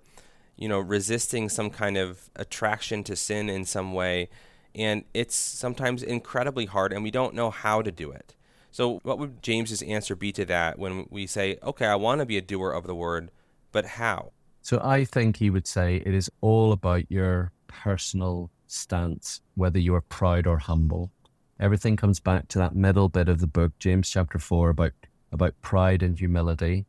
you 0.58 0.68
know, 0.68 0.80
resisting 0.80 1.48
some 1.48 1.70
kind 1.70 1.98
of 1.98 2.30
attraction 2.36 3.04
to 3.04 3.16
sin 3.16 3.50
in 3.50 3.66
some 3.66 3.94
way, 3.94 4.30
and 4.74 5.06
it's 5.14 5.36
sometimes 5.36 6.04
incredibly 6.04 6.66
hard, 6.66 6.92
and 6.92 7.04
we 7.04 7.12
don't 7.12 7.34
know 7.34 7.52
how 7.52 7.82
to 7.82 7.92
do 7.92 8.12
it. 8.12 8.36
So, 8.72 9.00
what 9.04 9.20
would 9.20 9.42
James's 9.42 9.82
answer 9.84 10.16
be 10.16 10.32
to 10.34 10.44
that 10.46 10.78
when 10.78 11.08
we 11.10 11.28
say, 11.28 11.58
"Okay, 11.64 11.86
I 11.86 11.96
want 11.96 12.20
to 12.20 12.26
be 12.26 12.38
a 12.38 12.42
doer 12.42 12.72
of 12.72 12.88
the 12.88 12.96
word, 12.96 13.32
but 13.72 13.86
how?" 13.86 14.32
So 14.62 14.82
I 14.84 15.06
think 15.06 15.38
he 15.38 15.52
would 15.52 15.68
say 15.68 15.98
it 15.98 16.14
is 16.16 16.30
all 16.42 16.72
about 16.72 17.10
your 17.12 17.52
personal 17.68 18.50
stance, 18.66 19.42
whether 19.54 19.78
you 19.78 19.94
are 19.94 20.02
proud 20.02 20.48
or 20.48 20.58
humble. 20.58 21.12
Everything 21.60 21.96
comes 21.96 22.20
back 22.20 22.48
to 22.50 22.58
that 22.58 22.76
middle 22.76 23.08
bit 23.08 23.30
of 23.30 23.40
the 23.40 23.48
book, 23.48 23.72
James 23.80 24.10
chapter 24.10 24.40
four, 24.40 24.70
about 24.70 24.92
about 25.32 25.60
pride 25.62 26.04
and 26.04 26.18
humility. 26.18 26.86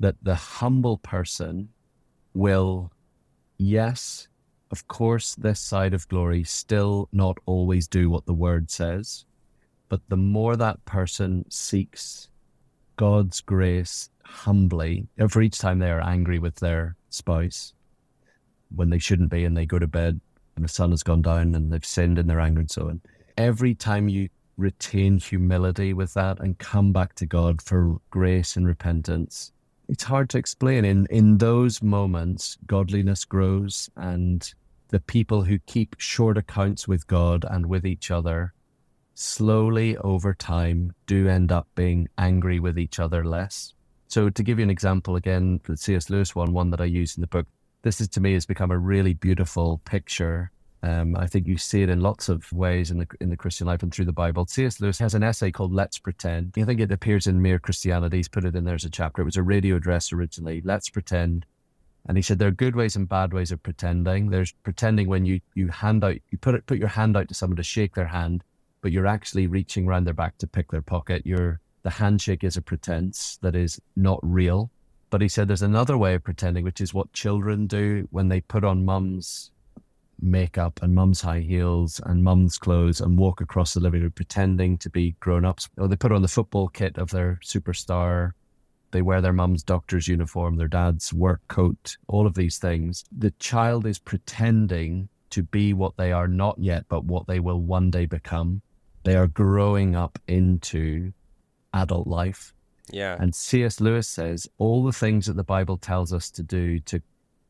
That 0.00 0.16
the 0.22 0.34
humble 0.34 0.98
person 0.98 1.68
will, 2.34 2.90
yes, 3.58 4.28
of 4.70 4.86
course, 4.88 5.34
this 5.36 5.60
side 5.60 5.94
of 5.94 6.08
glory 6.08 6.42
still 6.44 7.08
not 7.12 7.38
always 7.46 7.86
do 7.86 8.10
what 8.10 8.26
the 8.26 8.34
word 8.34 8.70
says. 8.70 9.24
But 9.88 10.00
the 10.08 10.16
more 10.16 10.56
that 10.56 10.84
person 10.84 11.44
seeks 11.50 12.28
God's 12.96 13.40
grace 13.40 14.10
humbly, 14.24 15.06
for 15.28 15.42
each 15.42 15.58
time 15.58 15.78
they 15.78 15.90
are 15.90 16.00
angry 16.00 16.38
with 16.38 16.56
their 16.56 16.96
spouse, 17.10 17.72
when 18.74 18.90
they 18.90 18.98
shouldn't 18.98 19.30
be, 19.30 19.44
and 19.44 19.56
they 19.56 19.66
go 19.66 19.78
to 19.78 19.86
bed 19.86 20.20
and 20.56 20.64
the 20.64 20.68
sun 20.68 20.90
has 20.90 21.02
gone 21.02 21.22
down 21.22 21.54
and 21.54 21.72
they've 21.72 21.84
sinned 21.84 22.18
in 22.18 22.26
their 22.26 22.40
anger 22.40 22.60
and 22.60 22.70
so 22.70 22.88
on. 22.88 23.00
Every 23.36 23.74
time 23.74 24.08
you 24.08 24.28
retain 24.56 25.18
humility 25.18 25.92
with 25.92 26.14
that 26.14 26.40
and 26.40 26.58
come 26.58 26.92
back 26.92 27.14
to 27.16 27.26
God 27.26 27.60
for 27.62 27.96
grace 28.10 28.56
and 28.56 28.66
repentance, 28.66 29.52
it's 29.88 30.04
hard 30.04 30.30
to 30.30 30.38
explain. 30.38 30.84
In 30.84 31.06
in 31.10 31.38
those 31.38 31.82
moments, 31.82 32.56
godliness 32.66 33.24
grows, 33.24 33.90
and 33.96 34.52
the 34.88 35.00
people 35.00 35.42
who 35.42 35.58
keep 35.66 35.96
short 35.98 36.38
accounts 36.38 36.86
with 36.88 37.06
God 37.06 37.44
and 37.48 37.66
with 37.66 37.84
each 37.84 38.10
other 38.10 38.54
slowly 39.14 39.96
over 39.98 40.34
time 40.34 40.92
do 41.06 41.28
end 41.28 41.52
up 41.52 41.68
being 41.74 42.08
angry 42.18 42.58
with 42.58 42.78
each 42.78 42.98
other 42.98 43.24
less. 43.24 43.72
So 44.08 44.28
to 44.30 44.42
give 44.42 44.58
you 44.58 44.64
an 44.64 44.70
example 44.70 45.16
again, 45.16 45.60
the 45.64 45.76
C.S. 45.76 46.10
Lewis 46.10 46.34
one, 46.34 46.52
one 46.52 46.70
that 46.70 46.80
I 46.80 46.84
use 46.84 47.16
in 47.16 47.20
the 47.20 47.26
book, 47.26 47.46
this 47.82 48.00
is 48.00 48.08
to 48.08 48.20
me 48.20 48.34
has 48.34 48.46
become 48.46 48.70
a 48.70 48.78
really 48.78 49.14
beautiful 49.14 49.80
picture. 49.84 50.50
Um, 50.84 51.16
I 51.16 51.26
think 51.26 51.46
you 51.46 51.56
see 51.56 51.82
it 51.82 51.88
in 51.88 52.02
lots 52.02 52.28
of 52.28 52.52
ways 52.52 52.90
in 52.90 52.98
the 52.98 53.06
in 53.18 53.30
the 53.30 53.38
Christian 53.38 53.66
life 53.66 53.82
and 53.82 53.92
through 53.92 54.04
the 54.04 54.12
Bible. 54.12 54.44
C.S. 54.46 54.80
Lewis 54.80 54.98
has 54.98 55.14
an 55.14 55.22
essay 55.22 55.50
called 55.50 55.72
"Let's 55.72 55.98
Pretend." 55.98 56.52
I 56.58 56.64
think 56.64 56.78
it 56.78 56.92
appears 56.92 57.26
in 57.26 57.40
Mere 57.40 57.58
Christianity. 57.58 58.18
He's 58.18 58.28
put 58.28 58.44
it 58.44 58.54
in 58.54 58.64
there 58.64 58.74
as 58.74 58.84
a 58.84 58.90
chapter. 58.90 59.22
It 59.22 59.24
was 59.24 59.38
a 59.38 59.42
radio 59.42 59.76
address 59.76 60.12
originally. 60.12 60.60
Let's 60.62 60.90
pretend, 60.90 61.46
and 62.06 62.18
he 62.18 62.22
said 62.22 62.38
there 62.38 62.48
are 62.48 62.62
good 62.64 62.76
ways 62.76 62.96
and 62.96 63.08
bad 63.08 63.32
ways 63.32 63.50
of 63.50 63.62
pretending. 63.62 64.28
There's 64.28 64.52
pretending 64.62 65.08
when 65.08 65.24
you 65.24 65.40
you 65.54 65.68
hand 65.68 66.04
out 66.04 66.16
you 66.30 66.36
put 66.36 66.54
it 66.54 66.66
put 66.66 66.76
your 66.78 66.88
hand 66.88 67.16
out 67.16 67.28
to 67.28 67.34
someone 67.34 67.56
to 67.56 67.62
shake 67.62 67.94
their 67.94 68.08
hand, 68.08 68.44
but 68.82 68.92
you're 68.92 69.06
actually 69.06 69.46
reaching 69.46 69.88
around 69.88 70.04
their 70.04 70.12
back 70.12 70.36
to 70.36 70.46
pick 70.46 70.70
their 70.70 70.82
pocket. 70.82 71.22
You're 71.24 71.60
the 71.82 71.90
handshake 71.90 72.44
is 72.44 72.58
a 72.58 72.62
pretense 72.62 73.38
that 73.40 73.56
is 73.56 73.80
not 73.96 74.20
real. 74.22 74.70
But 75.08 75.22
he 75.22 75.28
said 75.28 75.48
there's 75.48 75.62
another 75.62 75.96
way 75.96 76.14
of 76.14 76.24
pretending, 76.24 76.64
which 76.64 76.82
is 76.82 76.92
what 76.92 77.12
children 77.14 77.66
do 77.66 78.06
when 78.10 78.28
they 78.28 78.42
put 78.42 78.64
on 78.64 78.84
mum's 78.84 79.50
makeup 80.20 80.80
and 80.82 80.94
mum's 80.94 81.20
high 81.20 81.40
heels 81.40 82.00
and 82.04 82.22
mum's 82.22 82.58
clothes 82.58 83.00
and 83.00 83.18
walk 83.18 83.40
across 83.40 83.74
the 83.74 83.80
living 83.80 84.02
room 84.02 84.12
pretending 84.12 84.78
to 84.78 84.90
be 84.90 85.12
grown 85.20 85.44
ups. 85.44 85.68
Or 85.76 85.84
oh, 85.84 85.86
they 85.86 85.96
put 85.96 86.12
on 86.12 86.22
the 86.22 86.28
football 86.28 86.68
kit 86.68 86.98
of 86.98 87.10
their 87.10 87.38
superstar. 87.44 88.32
They 88.90 89.02
wear 89.02 89.20
their 89.20 89.32
mum's 89.32 89.62
doctor's 89.62 90.06
uniform, 90.06 90.56
their 90.56 90.68
dad's 90.68 91.12
work 91.12 91.40
coat, 91.48 91.96
all 92.06 92.26
of 92.26 92.34
these 92.34 92.58
things. 92.58 93.04
The 93.16 93.32
child 93.32 93.86
is 93.86 93.98
pretending 93.98 95.08
to 95.30 95.42
be 95.42 95.72
what 95.72 95.96
they 95.96 96.12
are 96.12 96.28
not 96.28 96.56
yet, 96.58 96.84
but 96.88 97.04
what 97.04 97.26
they 97.26 97.40
will 97.40 97.60
one 97.60 97.90
day 97.90 98.06
become. 98.06 98.62
They 99.02 99.16
are 99.16 99.26
growing 99.26 99.96
up 99.96 100.18
into 100.28 101.12
adult 101.72 102.06
life. 102.06 102.54
Yeah. 102.90 103.16
And 103.18 103.34
C.S. 103.34 103.80
Lewis 103.80 104.06
says 104.06 104.48
all 104.58 104.84
the 104.84 104.92
things 104.92 105.26
that 105.26 105.36
the 105.36 105.44
Bible 105.44 105.76
tells 105.76 106.12
us 106.12 106.30
to 106.30 106.42
do 106.42 106.78
to 106.80 107.02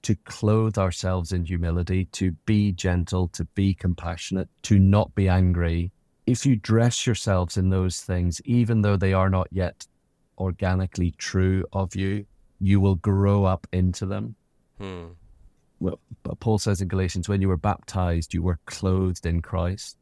to 0.05 0.15
clothe 0.15 0.79
ourselves 0.79 1.33
in 1.33 1.45
humility, 1.45 2.05
to 2.13 2.33
be 2.47 2.73
gentle, 2.73 3.29
to 3.29 3.45
be 3.55 3.75
compassionate, 3.75 4.49
to 4.63 4.79
not 4.79 5.15
be 5.15 5.29
angry. 5.29 5.91
If 6.27 6.45
you 6.47 6.57
dress 6.57 7.07
yourselves 7.07 7.57
in 7.57 7.71
those 7.71 8.01
things, 8.01 8.41
even 8.45 8.83
though 8.83 8.97
they 8.97 9.15
are 9.15 9.31
not 9.31 9.49
yet 9.51 9.87
organically 10.39 11.13
true 11.19 11.65
of 11.73 11.97
you, 11.97 12.27
you 12.61 12.81
will 12.81 12.97
grow 12.97 13.45
up 13.45 13.67
into 13.73 14.05
them. 14.07 14.35
Hmm. 14.79 15.07
Well, 15.81 15.99
Paul 16.41 16.59
says 16.59 16.81
in 16.81 16.89
Galatians, 16.89 17.29
when 17.29 17.41
you 17.41 17.49
were 17.49 17.57
baptized, 17.57 18.35
you 18.35 18.43
were 18.43 18.59
clothed 18.67 19.27
in 19.27 19.43
Christ. 19.43 19.97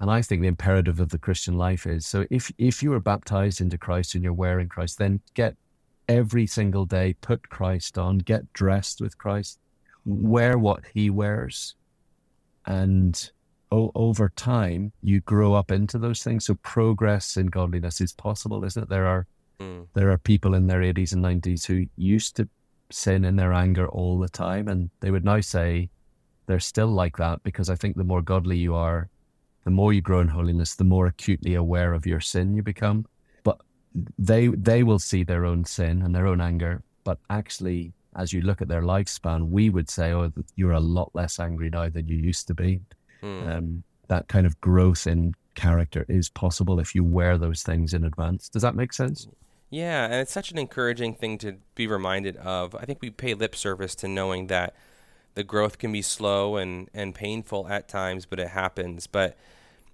And 0.00 0.10
I 0.10 0.22
think 0.22 0.42
the 0.42 0.48
imperative 0.48 1.00
of 1.00 1.08
the 1.08 1.18
Christian 1.18 1.56
life 1.56 1.86
is 1.86 2.06
so 2.06 2.24
if 2.30 2.52
if 2.56 2.84
you 2.84 2.92
are 2.92 3.00
baptized 3.00 3.60
into 3.60 3.76
Christ 3.76 4.14
and 4.14 4.22
you're 4.22 4.32
wearing 4.32 4.68
Christ, 4.68 4.98
then 4.98 5.20
get 5.34 5.56
every 6.08 6.46
single 6.46 6.84
day, 6.84 7.14
put 7.20 7.48
Christ 7.48 7.98
on, 7.98 8.18
get 8.18 8.52
dressed 8.52 9.00
with 9.00 9.18
Christ, 9.18 9.58
wear 10.04 10.58
what 10.58 10.84
he 10.92 11.10
wears, 11.10 11.74
and 12.66 13.30
o- 13.70 13.92
over 13.94 14.30
time, 14.30 14.92
you 15.02 15.20
grow 15.20 15.54
up 15.54 15.70
into 15.70 15.98
those 15.98 16.22
things. 16.22 16.46
So 16.46 16.54
progress 16.62 17.36
in 17.36 17.46
godliness 17.46 18.00
is 18.00 18.12
possible, 18.12 18.64
isn't 18.64 18.82
it? 18.82 18.88
There 18.88 19.06
are 19.06 19.26
mm. 19.60 19.86
there 19.94 20.10
are 20.10 20.18
people 20.18 20.54
in 20.54 20.66
their 20.66 20.80
80s 20.80 21.12
and 21.12 21.24
90s 21.24 21.66
who 21.66 21.86
used 21.96 22.36
to 22.36 22.48
sin 22.90 23.24
in 23.24 23.36
their 23.36 23.52
anger 23.52 23.88
all 23.88 24.18
the 24.18 24.28
time, 24.28 24.68
and 24.68 24.90
they 25.00 25.10
would 25.10 25.24
now 25.24 25.40
say 25.40 25.90
they're 26.46 26.60
still 26.60 26.88
like 26.88 27.16
that 27.18 27.42
because 27.42 27.68
I 27.68 27.76
think 27.76 27.96
the 27.96 28.04
more 28.04 28.22
godly 28.22 28.56
you 28.56 28.74
are, 28.74 29.08
the 29.64 29.70
more 29.70 29.92
you 29.92 30.00
grow 30.00 30.20
in 30.20 30.28
holiness, 30.28 30.74
the 30.74 30.84
more 30.84 31.06
acutely 31.06 31.54
aware 31.54 31.92
of 31.92 32.06
your 32.06 32.20
sin 32.20 32.54
you 32.54 32.62
become. 32.62 33.04
They 34.18 34.48
they 34.48 34.82
will 34.82 34.98
see 34.98 35.24
their 35.24 35.44
own 35.44 35.64
sin 35.64 36.02
and 36.02 36.14
their 36.14 36.26
own 36.26 36.40
anger, 36.40 36.82
but 37.04 37.18
actually 37.30 37.92
as 38.16 38.32
you 38.32 38.40
look 38.40 38.60
at 38.60 38.68
their 38.68 38.82
lifespan, 38.82 39.48
we 39.50 39.70
would 39.70 39.88
say, 39.88 40.12
oh, 40.12 40.32
you're 40.56 40.72
a 40.72 40.80
lot 40.80 41.10
less 41.14 41.38
angry 41.38 41.70
now 41.70 41.88
than 41.88 42.08
you 42.08 42.16
used 42.16 42.48
to 42.48 42.54
be. 42.54 42.80
Mm. 43.22 43.56
Um, 43.56 43.82
that 44.08 44.28
kind 44.28 44.46
of 44.46 44.60
growth 44.60 45.06
in 45.06 45.34
character 45.54 46.04
is 46.08 46.28
possible 46.28 46.80
if 46.80 46.94
you 46.94 47.04
wear 47.04 47.38
those 47.38 47.62
things 47.62 47.94
in 47.94 48.04
advance. 48.04 48.48
Does 48.48 48.62
that 48.62 48.74
make 48.74 48.92
sense? 48.92 49.28
Yeah, 49.70 50.06
and 50.06 50.14
it's 50.14 50.32
such 50.32 50.50
an 50.50 50.58
encouraging 50.58 51.14
thing 51.14 51.38
to 51.38 51.56
be 51.74 51.86
reminded 51.86 52.36
of. 52.38 52.74
I 52.74 52.84
think 52.84 53.00
we 53.02 53.10
pay 53.10 53.34
lip 53.34 53.54
service 53.54 53.94
to 53.96 54.08
knowing 54.08 54.46
that 54.46 54.74
the 55.34 55.44
growth 55.44 55.78
can 55.78 55.92
be 55.92 56.02
slow 56.02 56.56
and, 56.56 56.88
and 56.94 57.14
painful 57.14 57.68
at 57.68 57.88
times, 57.88 58.24
but 58.24 58.40
it 58.40 58.48
happens. 58.48 59.06
But 59.06 59.36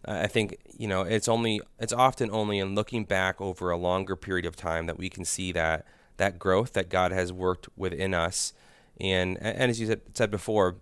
I 0.06 0.26
think 0.26 0.56
you 0.78 0.86
know 0.86 1.02
it's 1.02 1.28
only 1.28 1.60
it's 1.78 1.92
often 1.92 2.30
only 2.30 2.58
in 2.58 2.74
looking 2.74 3.04
back 3.04 3.40
over 3.40 3.70
a 3.70 3.76
longer 3.76 4.16
period 4.16 4.46
of 4.46 4.56
time 4.56 4.86
that 4.86 4.98
we 4.98 5.08
can 5.08 5.24
see 5.24 5.52
that 5.52 5.86
that 6.16 6.38
growth 6.38 6.72
that 6.74 6.88
God 6.88 7.12
has 7.12 7.32
worked 7.32 7.68
within 7.76 8.14
us, 8.14 8.52
and 9.00 9.38
and 9.40 9.70
as 9.70 9.80
you 9.80 9.86
said, 9.86 10.02
said 10.14 10.30
before, 10.30 10.76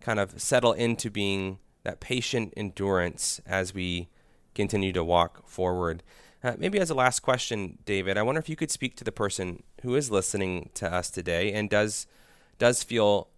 kind 0.00 0.18
of 0.20 0.40
settle 0.40 0.72
into 0.72 1.10
being 1.10 1.58
that 1.84 2.00
patient 2.00 2.52
endurance 2.56 3.40
as 3.46 3.72
we 3.72 4.08
continue 4.54 4.92
to 4.92 5.04
walk 5.04 5.48
forward. 5.48 6.02
Uh, 6.42 6.54
maybe 6.56 6.78
as 6.78 6.90
a 6.90 6.94
last 6.94 7.20
question, 7.20 7.78
David, 7.84 8.16
I 8.16 8.22
wonder 8.22 8.38
if 8.38 8.48
you 8.48 8.54
could 8.54 8.70
speak 8.70 8.96
to 8.96 9.04
the 9.04 9.10
person 9.10 9.62
who 9.82 9.96
is 9.96 10.10
listening 10.10 10.70
to 10.74 10.92
us 10.92 11.10
today 11.10 11.52
and 11.52 11.68
does 11.68 12.06
does 12.58 12.82
feel 12.82 13.28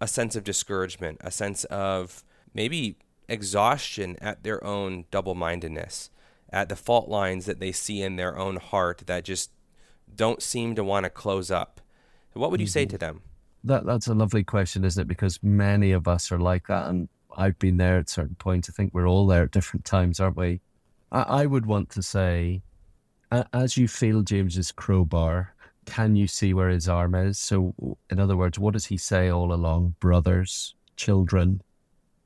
a 0.00 0.08
sense 0.08 0.36
of 0.36 0.44
discouragement, 0.44 1.18
a 1.22 1.30
sense 1.30 1.64
of 1.64 2.24
maybe 2.54 2.96
exhaustion 3.30 4.16
at 4.20 4.42
their 4.42 4.62
own 4.62 5.04
double-mindedness, 5.10 6.10
at 6.52 6.68
the 6.68 6.76
fault 6.76 7.08
lines 7.08 7.46
that 7.46 7.60
they 7.60 7.72
see 7.72 8.02
in 8.02 8.16
their 8.16 8.36
own 8.36 8.56
heart 8.56 9.04
that 9.06 9.24
just 9.24 9.50
don't 10.14 10.42
seem 10.42 10.74
to 10.74 10.84
want 10.84 11.04
to 11.04 11.10
close 11.10 11.50
up. 11.50 11.80
What 12.32 12.50
would 12.50 12.60
you 12.60 12.66
say 12.66 12.82
mm-hmm. 12.82 12.90
to 12.90 12.98
them? 12.98 13.22
That 13.64 13.86
that's 13.86 14.06
a 14.06 14.14
lovely 14.14 14.42
question, 14.42 14.84
isn't 14.84 15.00
it? 15.00 15.08
Because 15.08 15.38
many 15.42 15.92
of 15.92 16.08
us 16.08 16.32
are 16.32 16.38
like 16.38 16.66
that, 16.68 16.88
and 16.88 17.08
I've 17.36 17.58
been 17.58 17.76
there 17.76 17.98
at 17.98 18.08
certain 18.08 18.36
points. 18.36 18.68
I 18.68 18.72
think 18.72 18.92
we're 18.92 19.08
all 19.08 19.26
there 19.26 19.44
at 19.44 19.50
different 19.50 19.84
times, 19.84 20.18
aren't 20.18 20.36
we? 20.36 20.60
I, 21.12 21.22
I 21.22 21.46
would 21.46 21.66
want 21.66 21.90
to 21.90 22.02
say, 22.02 22.62
as 23.52 23.76
you 23.76 23.86
feel 23.86 24.22
James's 24.22 24.72
crowbar, 24.72 25.54
can 25.86 26.16
you 26.16 26.26
see 26.26 26.54
where 26.54 26.68
his 26.68 26.88
arm 26.88 27.14
is? 27.14 27.38
So, 27.38 27.74
in 28.10 28.18
other 28.18 28.36
words, 28.36 28.58
what 28.58 28.72
does 28.72 28.86
he 28.86 28.96
say 28.96 29.28
all 29.28 29.52
along? 29.52 29.94
Brothers, 30.00 30.74
children. 30.96 31.62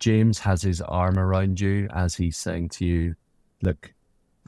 James 0.04 0.38
has 0.38 0.60
his 0.60 0.82
arm 0.82 1.18
around 1.18 1.58
you 1.58 1.88
as 1.94 2.14
he's 2.14 2.36
saying 2.36 2.68
to 2.68 2.84
you, 2.84 3.14
Look, 3.62 3.94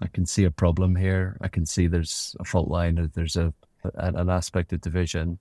I 0.03 0.07
can 0.07 0.27
see 0.27 0.45
a 0.45 0.51
problem 0.51 0.95
here. 0.95 1.39
I 1.41 1.49
can 1.49 1.65
see 1.65 1.87
there's 1.87 2.37
a 2.39 2.45
fault 2.45 2.69
line. 2.69 3.11
There's 3.15 3.37
a, 3.37 3.55
a 3.83 4.13
an 4.15 4.29
aspect 4.29 4.75
of 4.75 4.83
division. 4.83 5.39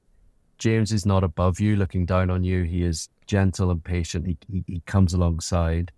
James 0.58 0.94
is 0.94 1.06
not 1.06 1.26
above 1.26 1.60
you, 1.60 1.76
looking 1.76 2.06
down 2.06 2.30
on 2.30 2.46
you. 2.46 2.64
He 2.64 2.84
is 2.84 3.10
gentle 3.28 3.72
and 3.72 3.84
patient. 3.84 4.26
He, 4.26 4.38
he, 4.50 4.64
he 4.66 4.80
comes 4.86 5.14
alongside. 5.14 5.92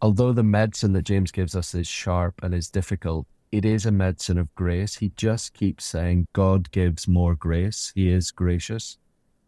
Although 0.00 0.32
the 0.32 0.42
medicine 0.42 0.92
that 0.94 1.02
James 1.04 1.30
gives 1.30 1.54
us 1.54 1.72
is 1.72 1.86
sharp 1.86 2.42
and 2.42 2.52
is 2.52 2.68
difficult, 2.68 3.28
it 3.52 3.64
is 3.64 3.86
a 3.86 3.92
medicine 3.92 4.38
of 4.38 4.52
grace. 4.56 4.96
He 4.96 5.12
just 5.16 5.54
keeps 5.54 5.84
saying, 5.84 6.26
God 6.32 6.68
gives 6.72 7.06
more 7.06 7.36
grace. 7.36 7.92
He 7.94 8.10
is 8.10 8.32
gracious. 8.32 8.98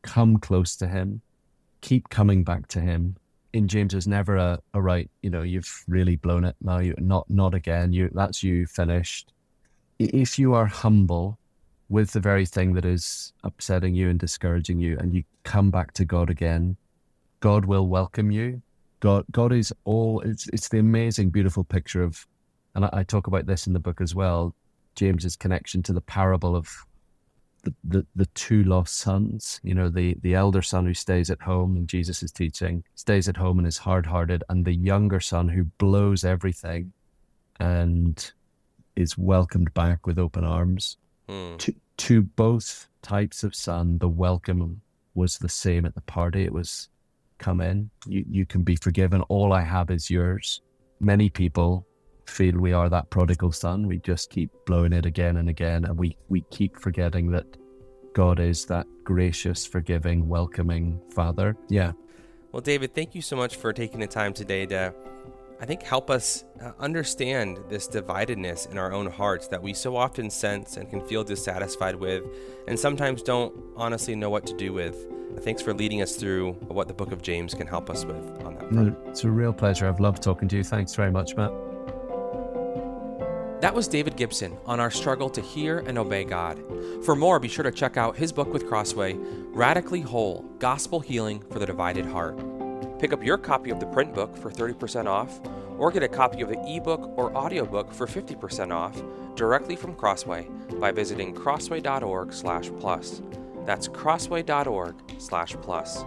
Come 0.02 0.38
close 0.38 0.76
to 0.76 0.86
Him. 0.86 1.20
Keep 1.80 2.10
coming 2.10 2.44
back 2.44 2.68
to 2.68 2.80
Him 2.80 3.16
in 3.54 3.68
James 3.68 3.92
there's 3.92 4.08
never 4.08 4.36
a, 4.36 4.58
a 4.74 4.82
right, 4.82 5.08
you 5.22 5.30
know, 5.30 5.42
you've 5.42 5.84
really 5.86 6.16
blown 6.16 6.44
it. 6.44 6.56
Now 6.60 6.78
you 6.78 6.94
not 6.98 7.30
not 7.30 7.54
again. 7.54 7.92
You 7.92 8.10
that's 8.12 8.42
you 8.42 8.66
finished. 8.66 9.32
If 10.00 10.38
you 10.38 10.54
are 10.54 10.66
humble 10.66 11.38
with 11.88 12.10
the 12.12 12.20
very 12.20 12.46
thing 12.46 12.74
that 12.74 12.84
is 12.84 13.32
upsetting 13.44 13.94
you 13.94 14.10
and 14.10 14.18
discouraging 14.18 14.80
you, 14.80 14.98
and 14.98 15.14
you 15.14 15.22
come 15.44 15.70
back 15.70 15.92
to 15.94 16.04
God 16.04 16.30
again, 16.30 16.76
God 17.38 17.64
will 17.64 17.86
welcome 17.86 18.32
you. 18.32 18.60
God 18.98 19.24
God 19.30 19.52
is 19.52 19.72
all 19.84 20.20
it's 20.20 20.48
it's 20.48 20.68
the 20.68 20.80
amazing, 20.80 21.30
beautiful 21.30 21.62
picture 21.62 22.02
of 22.02 22.26
and 22.74 22.86
I, 22.86 22.90
I 22.92 23.02
talk 23.04 23.28
about 23.28 23.46
this 23.46 23.68
in 23.68 23.72
the 23.72 23.78
book 23.78 24.00
as 24.00 24.16
well, 24.16 24.52
James's 24.96 25.36
connection 25.36 25.80
to 25.84 25.92
the 25.92 26.00
parable 26.00 26.56
of 26.56 26.68
the, 27.64 27.74
the, 27.84 28.06
the 28.14 28.26
two 28.26 28.64
lost 28.64 28.96
sons. 28.96 29.60
You 29.62 29.74
know, 29.74 29.88
the, 29.88 30.16
the 30.22 30.34
elder 30.34 30.62
son 30.62 30.86
who 30.86 30.94
stays 30.94 31.30
at 31.30 31.40
home 31.40 31.76
and 31.76 31.88
Jesus 31.88 32.22
is 32.22 32.32
teaching, 32.32 32.84
stays 32.94 33.28
at 33.28 33.36
home 33.36 33.58
and 33.58 33.66
is 33.66 33.78
hard 33.78 34.06
hearted, 34.06 34.44
and 34.48 34.64
the 34.64 34.74
younger 34.74 35.20
son 35.20 35.48
who 35.48 35.64
blows 35.78 36.24
everything 36.24 36.92
and 37.60 38.32
is 38.96 39.18
welcomed 39.18 39.72
back 39.74 40.06
with 40.06 40.18
open 40.18 40.44
arms. 40.44 40.96
Mm. 41.28 41.58
To, 41.58 41.74
to 41.96 42.22
both 42.22 42.88
types 43.02 43.44
of 43.44 43.54
son, 43.54 43.98
the 43.98 44.08
welcome 44.08 44.80
was 45.14 45.38
the 45.38 45.48
same 45.48 45.84
at 45.86 45.94
the 45.94 46.00
party. 46.02 46.44
It 46.44 46.52
was 46.52 46.88
come 47.38 47.60
in, 47.60 47.90
you, 48.06 48.24
you 48.28 48.46
can 48.46 48.62
be 48.62 48.76
forgiven. 48.76 49.20
All 49.22 49.52
I 49.52 49.62
have 49.62 49.90
is 49.90 50.10
yours. 50.10 50.62
Many 51.00 51.28
people 51.28 51.86
feel 52.26 52.58
we 52.58 52.72
are 52.72 52.88
that 52.88 53.10
prodigal 53.10 53.52
son. 53.52 53.86
We 53.86 53.98
just 53.98 54.30
keep 54.30 54.50
blowing 54.66 54.92
it 54.92 55.06
again 55.06 55.36
and 55.36 55.48
again, 55.48 55.84
and 55.84 55.98
we, 55.98 56.16
we 56.28 56.42
keep 56.50 56.78
forgetting 56.78 57.30
that 57.32 57.46
God 58.14 58.40
is 58.40 58.66
that 58.66 58.86
gracious, 59.02 59.66
forgiving, 59.66 60.28
welcoming 60.28 61.00
Father. 61.10 61.56
Yeah. 61.68 61.92
Well, 62.52 62.62
David, 62.62 62.94
thank 62.94 63.14
you 63.14 63.22
so 63.22 63.36
much 63.36 63.56
for 63.56 63.72
taking 63.72 64.00
the 64.00 64.06
time 64.06 64.32
today 64.32 64.64
to, 64.66 64.94
I 65.60 65.66
think, 65.66 65.82
help 65.82 66.08
us 66.10 66.44
uh, 66.62 66.70
understand 66.78 67.58
this 67.68 67.88
dividedness 67.88 68.70
in 68.70 68.78
our 68.78 68.92
own 68.92 69.10
hearts 69.10 69.48
that 69.48 69.60
we 69.60 69.74
so 69.74 69.96
often 69.96 70.30
sense 70.30 70.76
and 70.76 70.88
can 70.88 71.04
feel 71.04 71.24
dissatisfied 71.24 71.96
with, 71.96 72.22
and 72.68 72.78
sometimes 72.78 73.22
don't 73.22 73.52
honestly 73.76 74.14
know 74.14 74.30
what 74.30 74.46
to 74.46 74.56
do 74.56 74.72
with. 74.72 75.08
Thanks 75.40 75.60
for 75.60 75.74
leading 75.74 76.00
us 76.00 76.14
through 76.14 76.52
what 76.68 76.86
the 76.86 76.94
book 76.94 77.10
of 77.10 77.20
James 77.20 77.54
can 77.54 77.66
help 77.66 77.90
us 77.90 78.04
with 78.04 78.24
on 78.44 78.54
that 78.54 78.68
front. 78.72 78.96
It's 79.08 79.24
a 79.24 79.30
real 79.30 79.52
pleasure. 79.52 79.88
I've 79.88 79.98
loved 79.98 80.22
talking 80.22 80.46
to 80.48 80.56
you. 80.56 80.62
Thanks 80.62 80.94
very 80.94 81.10
much, 81.10 81.34
Matt. 81.34 81.50
That 83.64 83.74
was 83.74 83.88
David 83.88 84.16
Gibson 84.18 84.58
on 84.66 84.78
our 84.78 84.90
struggle 84.90 85.30
to 85.30 85.40
hear 85.40 85.78
and 85.78 85.96
obey 85.96 86.24
God. 86.24 86.62
For 87.02 87.16
more, 87.16 87.40
be 87.40 87.48
sure 87.48 87.62
to 87.62 87.72
check 87.72 87.96
out 87.96 88.14
his 88.14 88.30
book 88.30 88.52
with 88.52 88.68
Crossway, 88.68 89.16
Radically 89.54 90.02
Whole 90.02 90.44
Gospel 90.58 91.00
Healing 91.00 91.42
for 91.50 91.58
the 91.58 91.64
Divided 91.64 92.04
Heart. 92.04 92.98
Pick 92.98 93.14
up 93.14 93.24
your 93.24 93.38
copy 93.38 93.70
of 93.70 93.80
the 93.80 93.86
print 93.86 94.12
book 94.12 94.36
for 94.36 94.50
30% 94.50 95.06
off, 95.06 95.40
or 95.78 95.90
get 95.90 96.02
a 96.02 96.08
copy 96.08 96.42
of 96.42 96.50
the 96.50 96.62
ebook 96.66 97.10
or 97.16 97.34
audiobook 97.34 97.90
for 97.90 98.06
50% 98.06 98.70
off 98.70 99.02
directly 99.34 99.76
from 99.76 99.94
Crossway 99.94 100.46
by 100.78 100.92
visiting 100.92 101.32
crossway.org/plus. 101.32 103.22
That's 103.64 103.88
crossway.org/plus. 103.88 106.04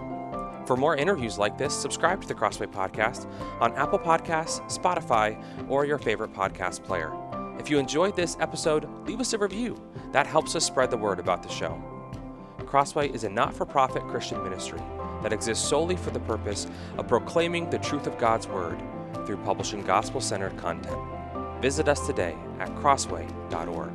For 0.67 0.78
more 0.78 0.96
interviews 0.96 1.39
like 1.39 1.58
this, 1.58 1.74
subscribe 1.74 2.22
to 2.22 2.28
the 2.28 2.36
Crossway 2.36 2.67
podcast 2.67 3.26
on 3.60 3.74
Apple 3.74 3.98
Podcasts, 3.98 4.62
Spotify, 4.72 5.43
or 5.67 5.86
your 5.86 5.98
favorite 5.98 6.34
podcast 6.34 6.84
player. 6.84 7.12
If 7.60 7.70
you 7.70 7.80
enjoyed 7.80 8.15
this 8.15 8.38
episode, 8.39 8.88
leave 9.08 9.20
us 9.20 9.34
a 9.34 9.38
review. 9.38 9.82
That 10.12 10.28
helps 10.28 10.56
us 10.56 10.65
spread 10.65 10.91
the 10.91 10.98
word 10.98 11.20
about 11.20 11.43
the 11.43 11.50
show. 11.50 11.82
Crossway 12.65 13.10
is 13.10 13.24
a 13.24 13.30
not 13.30 13.54
for 13.54 13.65
profit 13.65 14.04
Christian 14.08 14.43
ministry 14.43 14.82
that 15.24 15.34
exists 15.34 15.67
solely 15.67 15.96
for 15.96 16.12
the 16.12 16.20
purpose 16.22 16.67
of 16.98 17.08
proclaiming 17.08 17.70
the 17.70 17.80
truth 17.80 18.08
of 18.08 18.17
God's 18.17 18.48
Word 18.48 18.82
through 19.26 19.38
publishing 19.38 19.82
gospel 19.82 20.22
centered 20.22 20.56
content. 20.58 21.00
Visit 21.62 21.88
us 21.88 22.06
today 22.06 22.36
at 22.60 22.70
crossway.org. 22.76 23.93